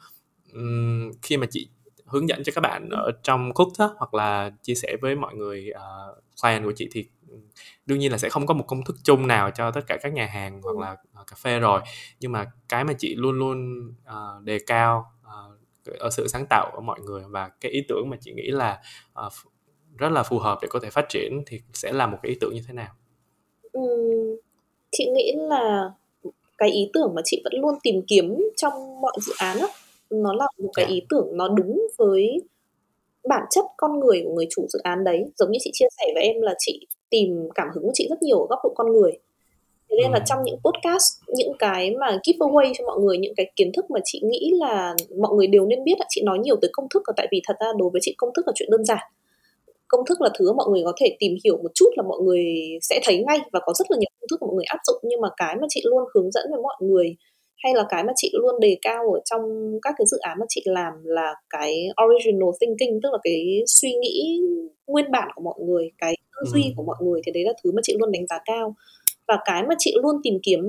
[0.53, 1.67] um, khi mà chị
[2.05, 5.35] hướng dẫn cho các bạn ở trong cook đó, hoặc là chia sẻ với mọi
[5.35, 7.05] người uh, client của chị thì
[7.85, 10.13] đương nhiên là sẽ không có một công thức chung nào cho tất cả các
[10.13, 11.81] nhà hàng hoặc là uh, cà phê rồi.
[12.19, 16.71] Nhưng mà cái mà chị luôn luôn uh, đề cao uh, ở sự sáng tạo
[16.75, 18.81] của mọi người và cái ý tưởng mà chị nghĩ là
[19.25, 19.33] uh,
[19.97, 22.37] rất là phù hợp để có thể phát triển thì sẽ là một cái ý
[22.41, 22.93] tưởng như thế nào?
[23.71, 23.81] Ừ,
[24.91, 25.91] chị nghĩ là
[26.57, 29.67] cái ý tưởng mà chị vẫn luôn tìm kiếm trong mọi dự án á
[30.09, 30.93] nó là một cái dạ.
[30.93, 32.41] ý tưởng nó đúng với
[33.29, 35.23] bản chất con người của người chủ dự án đấy.
[35.35, 38.21] Giống như chị chia sẻ với em là chị tìm cảm hứng của chị rất
[38.21, 39.11] nhiều ở góc độ con người.
[39.89, 40.23] Thế nên là ừ.
[40.25, 43.99] trong những podcast những cái mà giveaway cho mọi người những cái kiến thức mà
[44.03, 47.03] chị nghĩ là mọi người đều nên biết là chị nói nhiều tới công thức
[47.07, 49.11] là tại vì thật ra đối với chị công thức là chuyện đơn giản.
[49.87, 52.45] Công thức là thứ mọi người có thể tìm hiểu một chút là mọi người
[52.81, 54.97] sẽ thấy ngay và có rất là nhiều công thức mà mọi người áp dụng.
[55.03, 57.15] Nhưng mà cái mà chị luôn hướng dẫn với mọi người
[57.63, 59.41] hay là cái mà chị luôn đề cao ở trong
[59.81, 63.93] các cái dự án mà chị làm là cái original thinking tức là cái suy
[63.93, 64.41] nghĩ
[64.87, 66.69] nguyên bản của mọi người cái tư duy ừ.
[66.75, 68.75] của mọi người thì đấy là thứ mà chị luôn đánh giá cao
[69.27, 70.59] và cái mà chị luôn tìm kiếm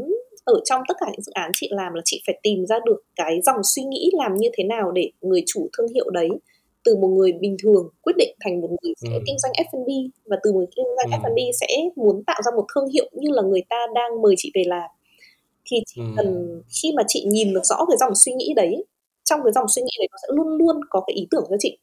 [0.45, 3.03] ở trong tất cả những dự án chị làm là chị phải tìm ra được
[3.16, 6.29] cái dòng suy nghĩ làm như thế nào để người chủ thương hiệu đấy
[6.85, 9.20] từ một người bình thường quyết định thành một người sẽ ừ.
[9.27, 9.89] kinh doanh F&B
[10.25, 11.29] và từ một kinh doanh ừ.
[11.29, 11.66] F&B sẽ
[11.97, 14.91] muốn tạo ra một thương hiệu như là người ta đang mời chị về làm
[15.70, 16.07] thì chỉ ừ.
[16.16, 18.85] cần khi mà chị nhìn được rõ cái dòng suy nghĩ đấy
[19.25, 21.57] trong cái dòng suy nghĩ đấy nó sẽ luôn luôn có cái ý tưởng cho
[21.59, 21.79] chị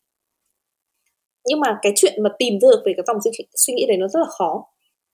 [1.45, 3.17] nhưng mà cái chuyện mà tìm được về cái dòng
[3.55, 4.65] suy nghĩ đấy nó rất là khó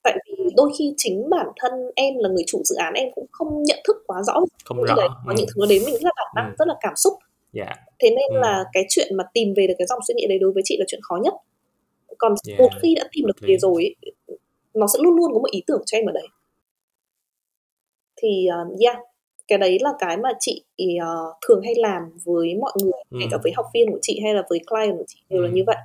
[0.03, 3.26] tại vì đôi khi chính bản thân em là người chủ dự án em cũng
[3.32, 4.34] không nhận thức quá rõ
[4.65, 5.36] không rõ đấy có ừ.
[5.38, 6.55] những thứ đến mình rất là bản năng ừ.
[6.59, 7.13] rất là cảm xúc
[7.53, 7.67] yeah.
[7.67, 7.86] Dạ.
[7.99, 8.39] thế nên ừ.
[8.41, 10.78] là cái chuyện mà tìm về được cái dòng suy nghĩ đấy đối với chị
[10.80, 11.34] là chuyện khó nhất
[12.17, 12.59] còn yeah.
[12.59, 13.95] một khi đã tìm được về rồi
[14.73, 16.28] nó sẽ luôn luôn có một ý tưởng cho em ở đấy
[18.15, 18.97] thì uh, yeah
[19.47, 23.17] cái đấy là cái mà chị uh, thường hay làm với mọi người ừ.
[23.19, 25.45] kể cả với học viên của chị hay là với client của chị đều ừ.
[25.45, 25.78] là như vậy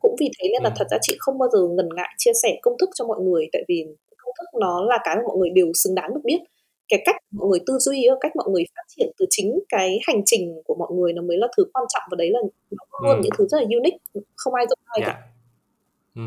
[0.00, 0.74] cũng vì thế nên là ừ.
[0.78, 3.48] thật ra chị không bao giờ ngần ngại chia sẻ công thức cho mọi người
[3.52, 3.86] tại vì
[4.16, 6.38] công thức nó là cái mà mọi người đều xứng đáng được biết
[6.88, 10.22] cái cách mọi người tư duy cách mọi người phát triển từ chính cái hành
[10.26, 12.40] trình của mọi người nó mới là thứ quan trọng và đấy là
[12.70, 13.20] nó luôn ừ.
[13.22, 13.98] những thứ rất là unique
[14.36, 15.14] không ai giống ai yeah.
[15.14, 15.22] cả
[16.14, 16.22] ừ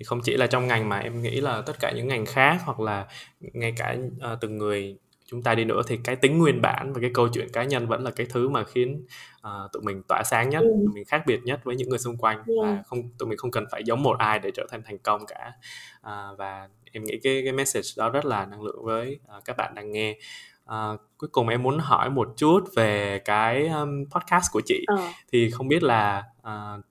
[0.00, 2.58] thì không chỉ là trong ngành mà em nghĩ là tất cả những ngành khác
[2.64, 3.06] hoặc là
[3.40, 3.96] ngay cả
[4.32, 4.96] uh, từng người
[5.30, 7.86] chúng ta đi nữa thì cái tính nguyên bản và cái câu chuyện cá nhân
[7.86, 9.06] vẫn là cái thứ mà khiến
[9.46, 10.70] uh, tụi mình tỏa sáng nhất, ừ.
[10.86, 12.46] tụi mình khác biệt nhất với những người xung quanh yeah.
[12.62, 15.26] và không tụi mình không cần phải giống một ai để trở thành thành công
[15.26, 15.52] cả
[16.00, 19.56] uh, và em nghĩ cái cái message đó rất là năng lượng với uh, các
[19.56, 20.18] bạn đang nghe
[20.64, 25.00] uh, cuối cùng em muốn hỏi một chút về cái um, podcast của chị uh.
[25.32, 26.84] thì không biết là uh,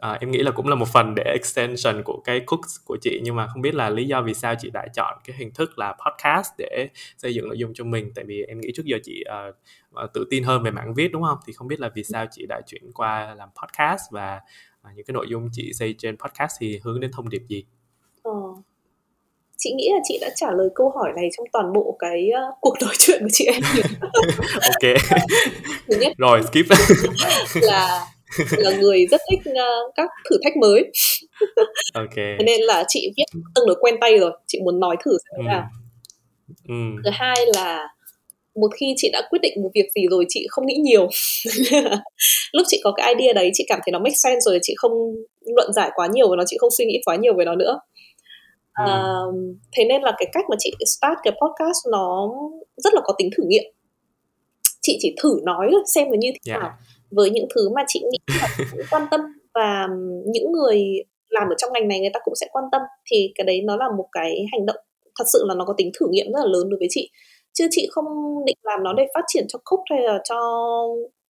[0.00, 3.20] à, em nghĩ là cũng là một phần để extension của cái cooks của chị
[3.24, 5.78] nhưng mà không biết là lý do vì sao chị đã chọn cái hình thức
[5.78, 6.88] là podcast để
[7.18, 8.12] xây dựng nội dung cho mình.
[8.14, 9.24] Tại vì em nghĩ trước giờ chị
[10.04, 11.38] uh, tự tin hơn về mảng viết đúng không?
[11.46, 14.40] Thì không biết là vì sao chị đã chuyển qua làm podcast và
[14.88, 17.64] uh, những cái nội dung chị xây trên podcast thì hướng đến thông điệp gì?
[18.22, 18.32] Ờ.
[19.58, 22.54] chị nghĩ là chị đã trả lời câu hỏi này trong toàn bộ cái uh,
[22.60, 23.62] cuộc nói chuyện của chị em.
[24.52, 24.94] Ok.
[26.18, 26.66] Rồi skip.
[27.62, 28.06] là
[28.58, 30.90] là người rất thích uh, các thử thách mới.
[31.94, 32.14] Ok.
[32.16, 33.24] Thế nên là chị viết
[33.54, 35.68] tương đối quen tay rồi chị muốn nói thử xem thế nào.
[36.68, 36.74] Ừ.
[37.04, 37.88] thứ hai là
[38.54, 41.08] một khi chị đã quyết định một việc gì rồi chị không nghĩ nhiều.
[42.52, 44.92] Lúc chị có cái idea đấy chị cảm thấy nó make sense rồi chị không
[45.56, 47.78] luận giải quá nhiều về nó chị không suy nghĩ quá nhiều về nó nữa.
[48.78, 48.84] Ừ.
[48.86, 48.96] à,
[49.72, 52.30] thế nên là cái cách mà chị start cái podcast nó
[52.76, 53.64] rất là có tính thử nghiệm.
[54.82, 56.62] Chị chỉ thử nói xem nó như thế yeah.
[56.62, 56.70] nào
[57.10, 59.20] với những thứ mà chị nghĩ là cũng quan tâm
[59.54, 59.88] và
[60.26, 60.82] những người
[61.28, 63.76] làm ở trong ngành này người ta cũng sẽ quan tâm, thì cái đấy nó
[63.76, 64.76] là một cái hành động
[65.18, 67.10] thật sự là nó có tính thử nghiệm rất là lớn đối với chị.
[67.52, 68.06] Chứ chị không
[68.46, 70.36] định làm nó để phát triển cho khúc hay là cho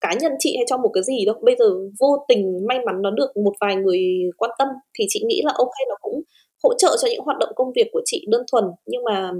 [0.01, 1.35] cá nhân chị hay cho một cái gì đâu.
[1.41, 1.65] Bây giờ
[1.99, 4.01] vô tình may mắn nó được một vài người
[4.37, 4.67] quan tâm
[4.99, 6.21] thì chị nghĩ là ok, nó cũng
[6.63, 8.63] hỗ trợ cho những hoạt động công việc của chị đơn thuần.
[8.85, 9.31] Nhưng mà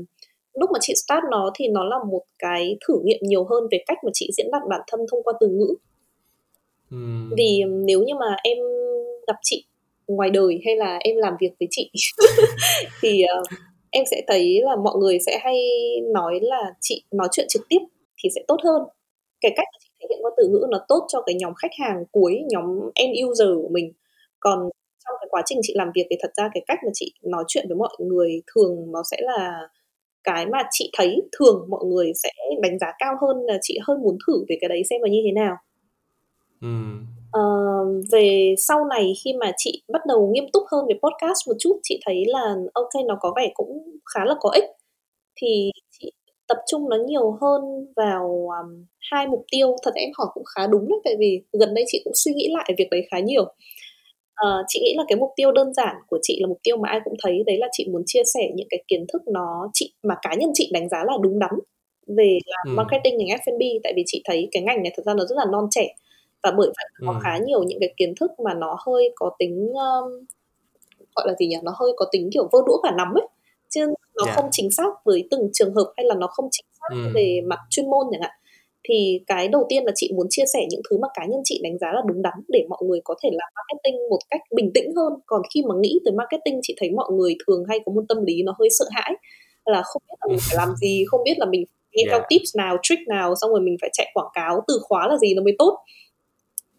[0.54, 3.78] lúc mà chị start nó thì nó là một cái thử nghiệm nhiều hơn về
[3.88, 5.76] cách mà chị diễn đạt bản thân thông qua từ ngữ
[7.38, 8.58] vì nếu như mà em
[9.28, 9.66] gặp chị
[10.08, 11.92] ngoài đời hay là em làm việc với chị
[13.02, 13.48] thì uh,
[13.92, 15.62] em sẽ thấy là mọi người sẽ hay
[16.14, 17.80] nói là chị nói chuyện trực tiếp
[18.24, 18.82] thì sẽ tốt hơn.
[19.42, 22.04] Cái cách chị thể hiện qua từ ngữ nó tốt cho cái nhóm khách hàng
[22.12, 22.66] cuối nhóm
[22.96, 23.94] end user của mình.
[24.40, 24.60] Còn
[25.06, 27.44] trong cái quá trình chị làm việc thì thật ra cái cách mà chị nói
[27.48, 29.60] chuyện với mọi người thường nó sẽ là
[30.24, 32.30] cái mà chị thấy thường mọi người sẽ
[32.62, 35.22] đánh giá cao hơn là chị hơi muốn thử về cái đấy xem là như
[35.26, 35.56] thế nào
[37.40, 41.54] Uh, về sau này khi mà chị bắt đầu nghiêm túc hơn về podcast một
[41.60, 44.66] chút chị thấy là ok nó có vẻ cũng khá là có ích.
[45.42, 46.12] Thì chị
[46.48, 47.62] tập trung nó nhiều hơn
[47.96, 49.76] vào um, hai mục tiêu.
[49.84, 52.50] Thật em hỏi cũng khá đúng đấy tại vì gần đây chị cũng suy nghĩ
[52.54, 53.44] lại việc đấy khá nhiều.
[54.48, 56.90] Uh, chị nghĩ là cái mục tiêu đơn giản của chị là mục tiêu mà
[56.90, 59.94] ai cũng thấy đấy là chị muốn chia sẻ những cái kiến thức nó chị
[60.04, 61.52] mà cá nhân chị đánh giá là đúng đắn
[62.18, 62.78] về làm ừ.
[62.78, 65.46] marketing ngành F&B tại vì chị thấy cái ngành này thực ra nó rất là
[65.52, 65.88] non trẻ
[66.44, 67.20] và bởi vậy có ừ.
[67.24, 70.26] khá nhiều những cái kiến thức mà nó hơi có tính um,
[71.16, 73.28] gọi là gì nhỉ nó hơi có tính kiểu vơ đũa cả nắm ấy
[73.70, 73.86] chứ
[74.16, 74.36] nó yeah.
[74.36, 77.12] không chính xác với từng trường hợp hay là nó không chính xác ừ.
[77.16, 78.32] về mặt chuyên môn chẳng hạn
[78.90, 81.60] thì cái đầu tiên là chị muốn chia sẻ những thứ mà cá nhân chị
[81.64, 84.72] đánh giá là đúng đắn để mọi người có thể làm marketing một cách bình
[84.74, 87.92] tĩnh hơn còn khi mà nghĩ tới marketing chị thấy mọi người thường hay có
[87.92, 89.14] một tâm lý nó hơi sợ hãi
[89.66, 91.64] là không biết là mình phải làm gì không biết là mình
[91.94, 92.12] nghe yeah.
[92.12, 95.18] theo tips nào trick nào xong rồi mình phải chạy quảng cáo từ khóa là
[95.18, 95.80] gì nó mới tốt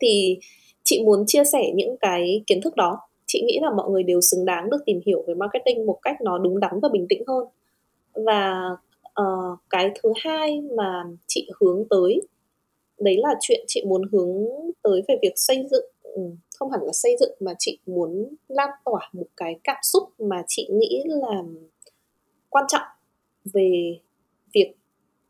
[0.02, 0.38] thì
[0.84, 2.98] chị muốn chia sẻ những cái kiến thức đó.
[3.26, 6.16] Chị nghĩ là mọi người đều xứng đáng được tìm hiểu về marketing một cách
[6.22, 7.46] nó đúng đắn và bình tĩnh hơn.
[8.14, 8.70] Và
[9.20, 12.20] uh, cái thứ hai mà chị hướng tới
[13.02, 14.48] đấy là chuyện chị muốn hướng
[14.82, 16.22] tới về việc xây dựng ừ,
[16.58, 20.42] không hẳn là xây dựng mà chị muốn lan tỏa một cái cảm xúc mà
[20.48, 21.42] chị nghĩ là
[22.48, 22.86] quan trọng
[23.44, 23.98] về
[24.54, 24.72] việc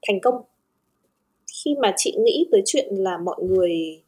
[0.06, 0.34] thành công.
[1.64, 4.01] Khi mà chị nghĩ tới chuyện là mọi người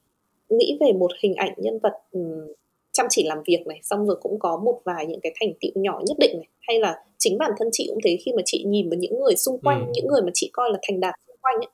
[0.59, 2.47] nghĩ về một hình ảnh nhân vật um,
[2.93, 5.83] chăm chỉ làm việc này xong rồi cũng có một vài những cái thành tựu
[5.83, 8.65] nhỏ nhất định này hay là chính bản thân chị cũng thế khi mà chị
[8.67, 9.93] nhìn vào những người xung quanh ừ.
[9.95, 11.69] những người mà chị coi là thành đạt xung quanh ấy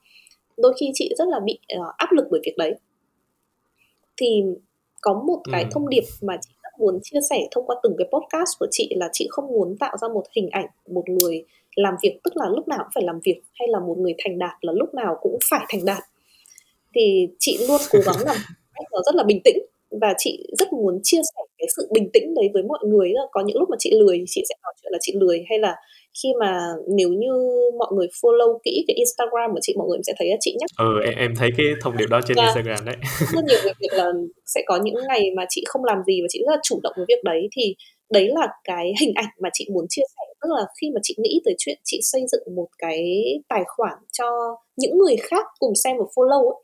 [0.57, 2.73] đôi khi chị rất là bị uh, áp lực bởi việc đấy
[4.17, 4.43] thì
[5.01, 5.69] có một cái ừ.
[5.71, 8.93] thông điệp mà chị rất muốn chia sẻ thông qua từng cái podcast của chị
[8.95, 12.45] là chị không muốn tạo ra một hình ảnh một người làm việc tức là
[12.49, 15.17] lúc nào cũng phải làm việc hay là một người thành đạt là lúc nào
[15.21, 16.03] cũng phải thành đạt
[16.95, 18.37] thì chị luôn cố gắng làm
[18.91, 19.57] nó rất là bình tĩnh.
[20.01, 23.43] Và chị rất muốn chia sẻ cái sự bình tĩnh đấy với mọi người có
[23.45, 25.43] những lúc mà chị lười chị sẽ nói chuyện là chị lười.
[25.49, 25.75] Hay là
[26.23, 26.59] khi mà
[26.97, 27.33] nếu như
[27.79, 30.69] mọi người follow kỹ cái Instagram của chị mọi người sẽ thấy là chị nhắc
[30.79, 32.95] ừ em, em thấy cái thông điệp đó trên và Instagram đấy.
[33.33, 34.11] Rất nhiều việc là
[34.45, 36.93] sẽ có những ngày mà chị không làm gì và chị rất là chủ động
[36.95, 37.41] với việc đấy.
[37.55, 37.75] Thì
[38.13, 40.23] đấy là cái hình ảnh mà chị muốn chia sẻ.
[40.41, 43.97] Tức là khi mà chị nghĩ tới chuyện chị xây dựng một cái tài khoản
[44.11, 44.29] cho
[44.77, 46.63] những người khác cùng xem và follow ấy,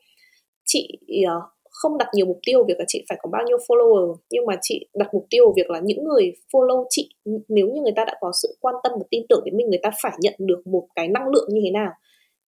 [0.66, 0.88] chị
[1.36, 1.42] uh,
[1.78, 4.54] không đặt nhiều mục tiêu việc là chị phải có bao nhiêu follower nhưng mà
[4.62, 7.10] chị đặt mục tiêu việc là những người follow chị
[7.48, 9.80] nếu như người ta đã có sự quan tâm và tin tưởng đến mình người
[9.82, 11.90] ta phải nhận được một cái năng lượng như thế nào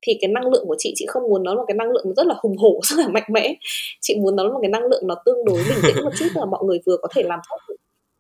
[0.06, 2.26] thì cái năng lượng của chị chị không muốn nó là cái năng lượng rất
[2.26, 3.54] là hùng hổ rất là mạnh mẽ
[4.00, 6.28] chị muốn nó là một cái năng lượng nó tương đối bình tĩnh một chút
[6.34, 7.74] là mọi người vừa có thể làm tốt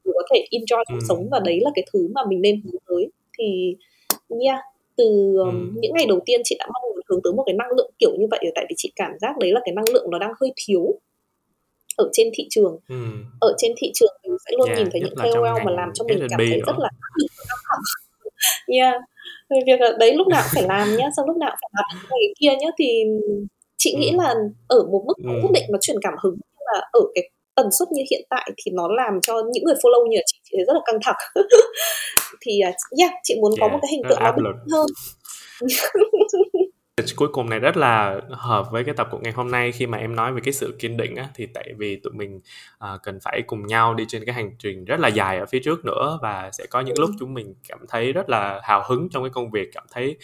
[0.04, 1.06] vừa có thể enjoy cuộc ừ.
[1.08, 3.76] sống và đấy là cái thứ mà mình nên hướng tới thì
[4.44, 4.60] yeah
[5.00, 5.80] từ um, ừ.
[5.80, 8.10] những ngày đầu tiên chị đã mong muốn hướng tới một cái năng lượng kiểu
[8.18, 10.52] như vậy tại vì chị cảm giác đấy là cái năng lượng nó đang hơi
[10.56, 11.00] thiếu
[11.96, 12.78] ở trên thị trường.
[12.88, 12.96] Ừ.
[13.40, 16.04] ở trên thị trường mình sẽ luôn yeah, nhìn thấy những KOL mà làm cho
[16.04, 17.26] mình cảm thấy rất là căng
[17.68, 17.80] thẳng
[18.66, 18.94] yeah.
[19.66, 22.04] Việc là đấy lúc nào cũng phải làm nhá xong lúc nào cũng phải làm
[22.10, 23.04] cái kia nhá thì
[23.76, 24.16] chị nghĩ ừ.
[24.18, 24.34] là
[24.68, 25.30] ở một mức ừ.
[25.42, 28.50] nhất định nó truyền cảm hứng nhưng mà ở cái tần suất như hiện tại
[28.56, 31.16] thì nó làm cho những người follow như chị, chị rất là căng thẳng.
[32.40, 34.86] Thì à, yeah chị muốn yeah, có một cái hình tượng nó bình hơn
[37.16, 39.98] cuối cùng này rất là hợp với cái tập của ngày hôm nay khi mà
[39.98, 42.40] em nói về cái sự kiên định á thì tại vì tụi mình
[42.84, 45.60] uh, cần phải cùng nhau đi trên cái hành trình rất là dài ở phía
[45.64, 49.08] trước nữa và sẽ có những lúc chúng mình cảm thấy rất là hào hứng
[49.10, 50.16] trong cái công việc cảm thấy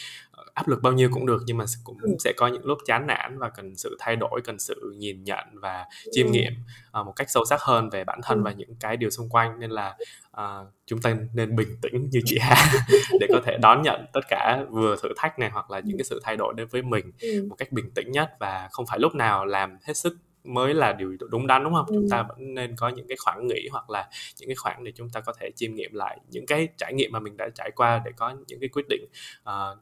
[0.57, 2.17] áp lực bao nhiêu cũng được nhưng mà cũng ừ.
[2.25, 5.45] sẽ có những lúc chán nản và cần sự thay đổi cần sự nhìn nhận
[5.53, 6.33] và chiêm ừ.
[6.33, 6.53] nghiệm
[7.01, 8.43] uh, một cách sâu sắc hơn về bản thân ừ.
[8.45, 9.97] và những cái điều xung quanh nên là
[10.41, 12.81] uh, chúng ta nên bình tĩnh như chị Hà
[13.21, 16.05] để có thể đón nhận tất cả vừa thử thách này hoặc là những cái
[16.05, 17.13] sự thay đổi đến với mình
[17.49, 20.17] một cách bình tĩnh nhất và không phải lúc nào làm hết sức
[20.47, 21.87] mới là điều đúng đắn đúng không?
[21.89, 21.95] Ừ.
[21.95, 24.09] Chúng ta vẫn nên có những cái khoảng nghỉ hoặc là
[24.41, 27.13] những cái khoảng để chúng ta có thể chiêm nghiệm lại những cái trải nghiệm
[27.13, 29.05] mà mình đã trải qua để có những cái quyết định
[29.43, 29.79] uh,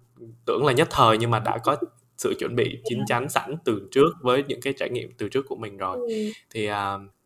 [0.46, 1.76] tưởng là nhất thời nhưng mà đã có
[2.18, 5.46] sự chuẩn bị chín chắn sẵn từ trước với những cái trải nghiệm từ trước
[5.48, 6.30] của mình rồi ừ.
[6.50, 6.74] thì uh,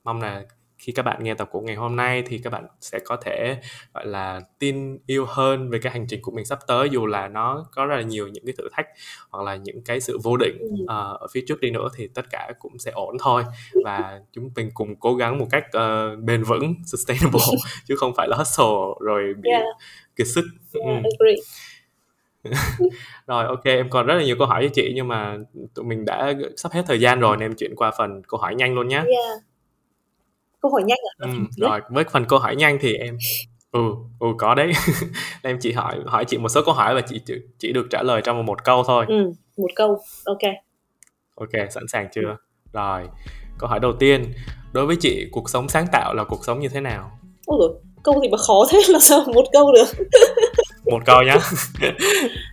[0.05, 0.45] mong là
[0.79, 3.57] khi các bạn nghe tập của ngày hôm nay thì các bạn sẽ có thể
[3.95, 7.29] gọi là tin yêu hơn về cái hành trình của mình sắp tới dù là
[7.29, 8.87] nó có rất là nhiều những cái thử thách
[9.31, 10.89] hoặc là những cái sự vô định uh,
[11.21, 13.45] ở phía trước đi nữa thì tất cả cũng sẽ ổn thôi.
[13.85, 17.41] Và chúng mình cùng cố gắng một cách uh, bền vững sustainable
[17.85, 18.67] chứ không phải là hustle
[19.01, 19.65] rồi bị yeah.
[20.17, 20.45] kiệt sức.
[20.73, 21.35] Yeah, ừ.
[23.27, 25.39] rồi ok em còn rất là nhiều câu hỏi cho chị nhưng mà
[25.75, 28.55] tụi mình đã sắp hết thời gian rồi nên em chuyển qua phần câu hỏi
[28.55, 29.43] nhanh luôn nhé yeah
[30.61, 31.27] câu hỏi nhanh à?
[31.27, 33.17] ừ, rồi với phần câu hỏi nhanh thì em
[33.73, 33.81] ừ
[34.21, 34.73] ừ có đấy.
[35.43, 37.21] Em chỉ hỏi hỏi chị một số câu hỏi và chị
[37.59, 39.05] chỉ được trả lời trong một câu thôi.
[39.09, 39.99] Ừ một câu.
[40.25, 40.39] Ok.
[41.35, 42.37] Ok sẵn sàng chưa?
[42.73, 43.09] Rồi
[43.59, 44.33] câu hỏi đầu tiên.
[44.73, 47.11] Đối với chị cuộc sống sáng tạo là cuộc sống như thế nào?
[47.47, 49.87] Ôi câu gì mà khó thế là sao một câu được?
[50.85, 51.39] Một câu nhá.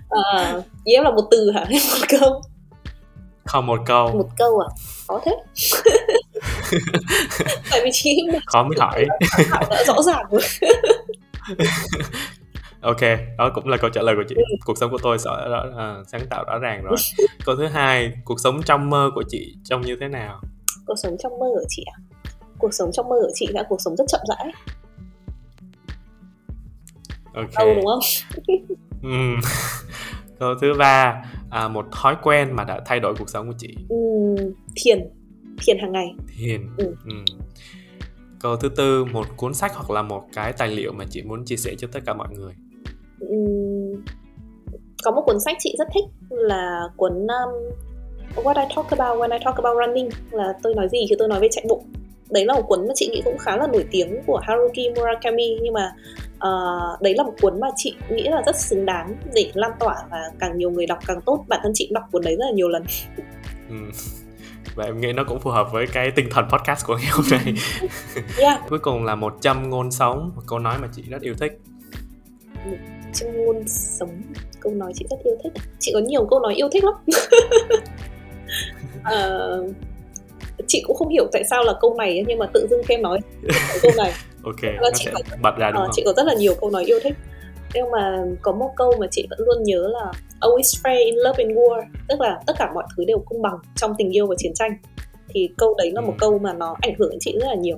[0.09, 0.53] À,
[0.83, 1.65] ý em là một từ hả?
[1.69, 2.41] Một câu.
[3.45, 4.11] Không một câu.
[4.11, 4.67] Một câu à
[5.07, 5.31] khó thế.
[7.71, 9.05] Tại vì chị khó mới hỏi.
[9.69, 10.41] đã rõ ràng rồi.
[12.81, 13.01] Ok
[13.37, 14.35] đó cũng là câu trả lời của chị.
[14.35, 14.43] Ừ.
[14.65, 16.95] cuộc sống của tôi sẽ rõ, à, sáng tạo rõ ràng rồi.
[17.45, 20.41] Câu thứ hai cuộc sống trong mơ của chị trông như thế nào?
[20.85, 21.97] Cuộc sống trong mơ của chị à?
[22.57, 24.51] Cuộc sống trong mơ của chị là cuộc sống rất chậm rãi.
[27.33, 27.49] Ok.
[27.57, 27.99] Đâu đúng không?
[29.03, 29.39] Ừm.
[30.39, 33.75] câu thứ ba à, một thói quen mà đã thay đổi cuộc sống của chị.
[33.89, 34.34] Ừm,
[34.75, 35.09] thiền.
[35.65, 36.07] Thiền hàng ngày.
[36.37, 36.61] Thiền.
[36.77, 36.95] Ừ.
[37.09, 37.25] Ừm.
[38.39, 41.45] câu thứ tư một cuốn sách hoặc là một cái tài liệu mà chị muốn
[41.45, 42.53] chia sẻ cho tất cả mọi người.
[43.19, 44.03] Ừm,
[45.03, 47.73] có một cuốn sách chị rất thích là cuốn um,
[48.35, 51.27] What I Talk About When I Talk About Running là tôi nói gì khi tôi
[51.27, 51.83] nói về chạy bộ.
[52.29, 55.57] Đấy là một cuốn mà chị nghĩ cũng khá là nổi tiếng của Haruki Murakami
[55.61, 55.91] nhưng mà
[56.35, 59.95] uh, đấy là một cuốn mà chị nghĩ là rất xứng đáng để lan tỏa
[60.11, 61.45] và càng nhiều người đọc càng tốt.
[61.47, 62.83] Bản thân chị đọc cuốn đấy rất là nhiều lần.
[63.69, 63.91] Ừm.
[64.75, 67.25] Và em nghĩ nó cũng phù hợp với cái tinh thần podcast của ngày hôm
[67.31, 67.53] nay.
[68.39, 68.61] Yeah.
[68.69, 71.51] Cuối cùng là một trăm ngôn sống một câu nói mà chị rất yêu thích.
[73.13, 74.21] Trong ngôn sống
[74.59, 75.53] câu nói chị rất yêu thích.
[75.79, 76.93] Chị có nhiều câu nói yêu thích lắm.
[79.03, 79.63] Ờ,
[80.67, 83.19] chị cũng không hiểu tại sao là câu này nhưng mà tự dưng em nói.
[83.81, 84.11] Câu này.
[84.43, 84.55] Ok
[84.93, 85.91] chị có- bật ra đúng Ờ, không?
[85.95, 87.13] chị có rất là nhiều câu nói yêu thích
[87.75, 90.11] nhưng mà có một câu mà chị vẫn luôn nhớ là
[90.41, 93.57] always fair in love and war tức là tất cả mọi thứ đều công bằng
[93.75, 94.71] trong tình yêu và chiến tranh
[95.29, 96.17] thì câu đấy là một Ừ.
[96.19, 97.77] câu mà nó ảnh hưởng đến chị rất là nhiều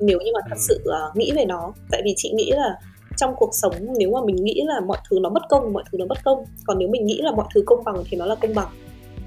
[0.00, 0.60] nếu như mà thật Ừ.
[0.68, 2.76] sự uh, nghĩ về nó tại vì chị nghĩ là
[3.16, 5.98] trong cuộc sống nếu mà mình nghĩ là mọi thứ nó bất công mọi thứ
[5.98, 8.34] nó bất công còn nếu mình nghĩ là mọi thứ công bằng thì nó là
[8.34, 8.68] công bằng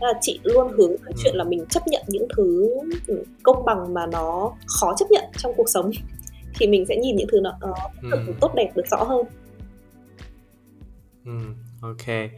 [0.01, 1.21] là chị luôn hướng tới Ừ.
[1.23, 2.69] chuyện là mình chấp nhận những thứ
[3.07, 5.91] ừ, công bằng mà nó khó chấp nhận trong cuộc sống
[6.59, 7.73] thì mình sẽ nhìn những thứ nó, nó
[8.11, 8.33] Ừm.
[8.41, 9.25] tốt đẹp được rõ hơn
[11.25, 11.31] Ừ,
[11.81, 12.29] ok.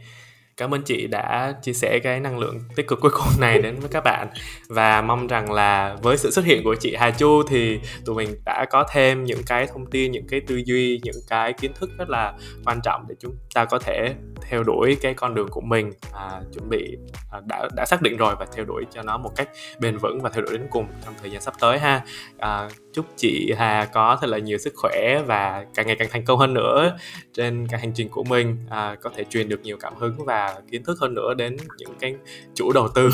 [0.56, 3.76] Cảm ơn chị đã chia sẻ cái năng lượng tích cực cuối cùng này đến
[3.80, 4.28] với các bạn
[4.68, 8.28] và mong rằng là với sự xuất hiện của chị Hà Chu thì tụi mình
[8.44, 11.90] đã có thêm những cái thông tin, những cái tư duy, những cái kiến thức
[11.98, 12.34] rất là
[12.64, 16.40] quan trọng để chúng ta có thể theo đuổi cái con đường của mình à,
[16.54, 16.96] chuẩn bị
[17.32, 19.48] à, đã đã xác định rồi và theo đuổi cho nó một cách
[19.80, 22.04] bền vững và theo đuổi đến cùng trong thời gian sắp tới ha.
[22.38, 22.68] À,
[22.98, 26.38] chúc chị Hà có thật là nhiều sức khỏe và càng ngày càng thành công
[26.38, 26.96] hơn nữa
[27.34, 30.56] trên cả hành trình của mình à, có thể truyền được nhiều cảm hứng và
[30.70, 32.14] kiến thức hơn nữa đến những cái
[32.54, 33.10] chủ đầu tư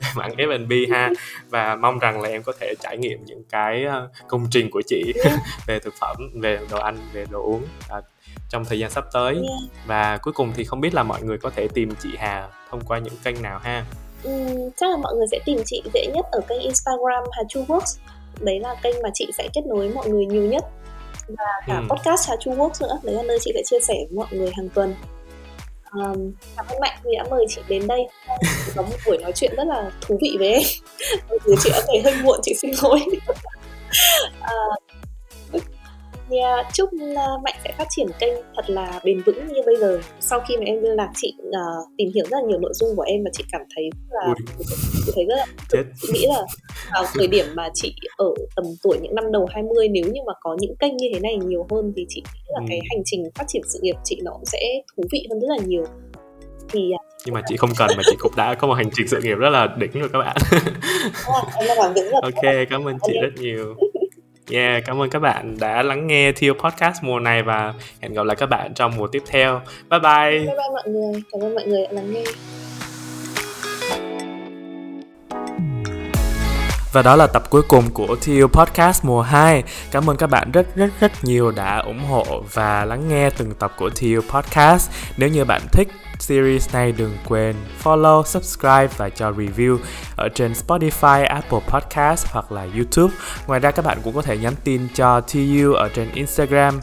[0.00, 1.10] về mảng F&B ha.
[1.48, 4.82] Và mong rằng là em có thể trải nghiệm những cái ờ, công trình của
[4.86, 5.12] chị
[5.66, 8.00] về thực phẩm về đồ ăn về đồ uống à,
[8.50, 9.42] trong thời gian sắp tới.
[9.86, 12.80] Và cuối cùng thì không biết là mọi người có thể tìm chị Hà thông
[12.84, 13.84] qua những kênh nào ha?
[14.22, 17.64] Ừm, chắc là mọi người sẽ tìm chị dễ nhất ở kênh Instagram Hà Chu
[17.68, 17.98] Works
[18.40, 20.64] đấy là kênh mà chị sẽ kết nối mọi người nhiều nhất.
[21.28, 21.88] Và cả Ừm.
[21.88, 24.50] podcast Hà Chu Works nữa đấy là nơi chị sẽ chia sẻ với mọi người
[24.56, 24.94] hàng tuần.
[25.90, 28.00] Ờm, cảm ơn Mạnh vì đã mời chị đến đây.
[28.40, 30.62] Chị có một buổi nói chuyện rất là thú vị với em.
[31.62, 33.00] Chị đã về hơi muộn chị xin lỗi.
[34.40, 34.80] Yeah,
[36.72, 40.00] chúc uh, Mạnh sẽ phát triển kênh thật là bền vững như bây giờ.
[40.20, 41.54] Sau khi mà em liên lạc chị uh,
[41.96, 44.34] tìm hiểu rất là nhiều nội dung của em và chị cảm thấy là Ui.
[45.06, 46.42] chị thấy rất là chết chị nghĩ là
[46.92, 50.32] vào thời điểm mà chị ở tầm tuổi những năm đầu 20 nếu như mà
[50.40, 52.66] có những kênh như thế này nhiều hơn thì chị nghĩ là Ừ.
[52.68, 54.58] cái hành trình phát triển sự nghiệp chị nó cũng sẽ
[54.96, 55.84] thú vị hơn rất là nhiều.
[56.72, 59.08] Thì à, nhưng mà chị không cần mà chị cũng đã có một hành trình
[59.08, 60.36] sự nghiệp rất là đỉnh rồi các bạn
[61.58, 63.74] em đang làm việc rất là ok cảm ơn chị rất nhiều
[64.50, 68.26] Yeah, cảm ơn các bạn đã lắng nghe thiêu Podcast mùa này và hẹn gặp
[68.26, 69.60] lại các bạn trong mùa tiếp theo.
[69.90, 70.30] Bye bye!
[70.30, 72.24] Bye bye mọi người, cảm ơn mọi người đã lắng nghe.
[76.92, 79.62] Và đó là tập cuối cùng của TU Podcast mùa 2.
[79.90, 83.54] Cảm ơn các bạn rất rất rất nhiều đã ủng hộ và lắng nghe từng
[83.54, 84.90] tập của TU Podcast.
[85.16, 85.88] Nếu như bạn thích
[86.18, 89.78] series này đừng quên follow, subscribe và cho review
[90.16, 93.14] ở trên Spotify, Apple Podcast hoặc là YouTube.
[93.46, 96.80] Ngoài ra các bạn cũng có thể nhắn tin cho TU ở trên Instagram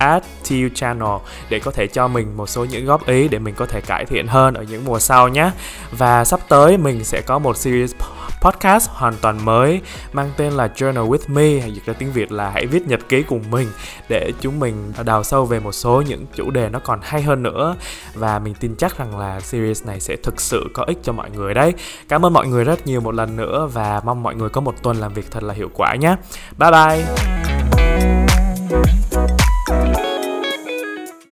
[0.00, 1.16] add TU Channel
[1.48, 4.04] để có thể cho mình một số những góp ý để mình có thể cải
[4.04, 5.50] thiện hơn ở những mùa sau nhé.
[5.90, 7.94] Và sắp tới mình sẽ có một series
[8.40, 9.80] podcast hoàn toàn mới
[10.12, 13.00] mang tên là Journal with Me, hay dịch ra tiếng Việt là hãy viết nhật
[13.08, 13.68] ký cùng mình,
[14.08, 17.42] để chúng mình đào sâu về một số những chủ đề nó còn hay hơn
[17.42, 17.76] nữa
[18.14, 21.30] và mình tin chắc rằng là series này sẽ thực sự có ích cho mọi
[21.30, 21.74] người đấy.
[22.08, 24.74] Cảm ơn mọi người rất nhiều một lần nữa và mong mọi người có một
[24.82, 26.16] tuần làm việc thật là hiệu quả nhé.
[26.58, 27.04] Bye bye.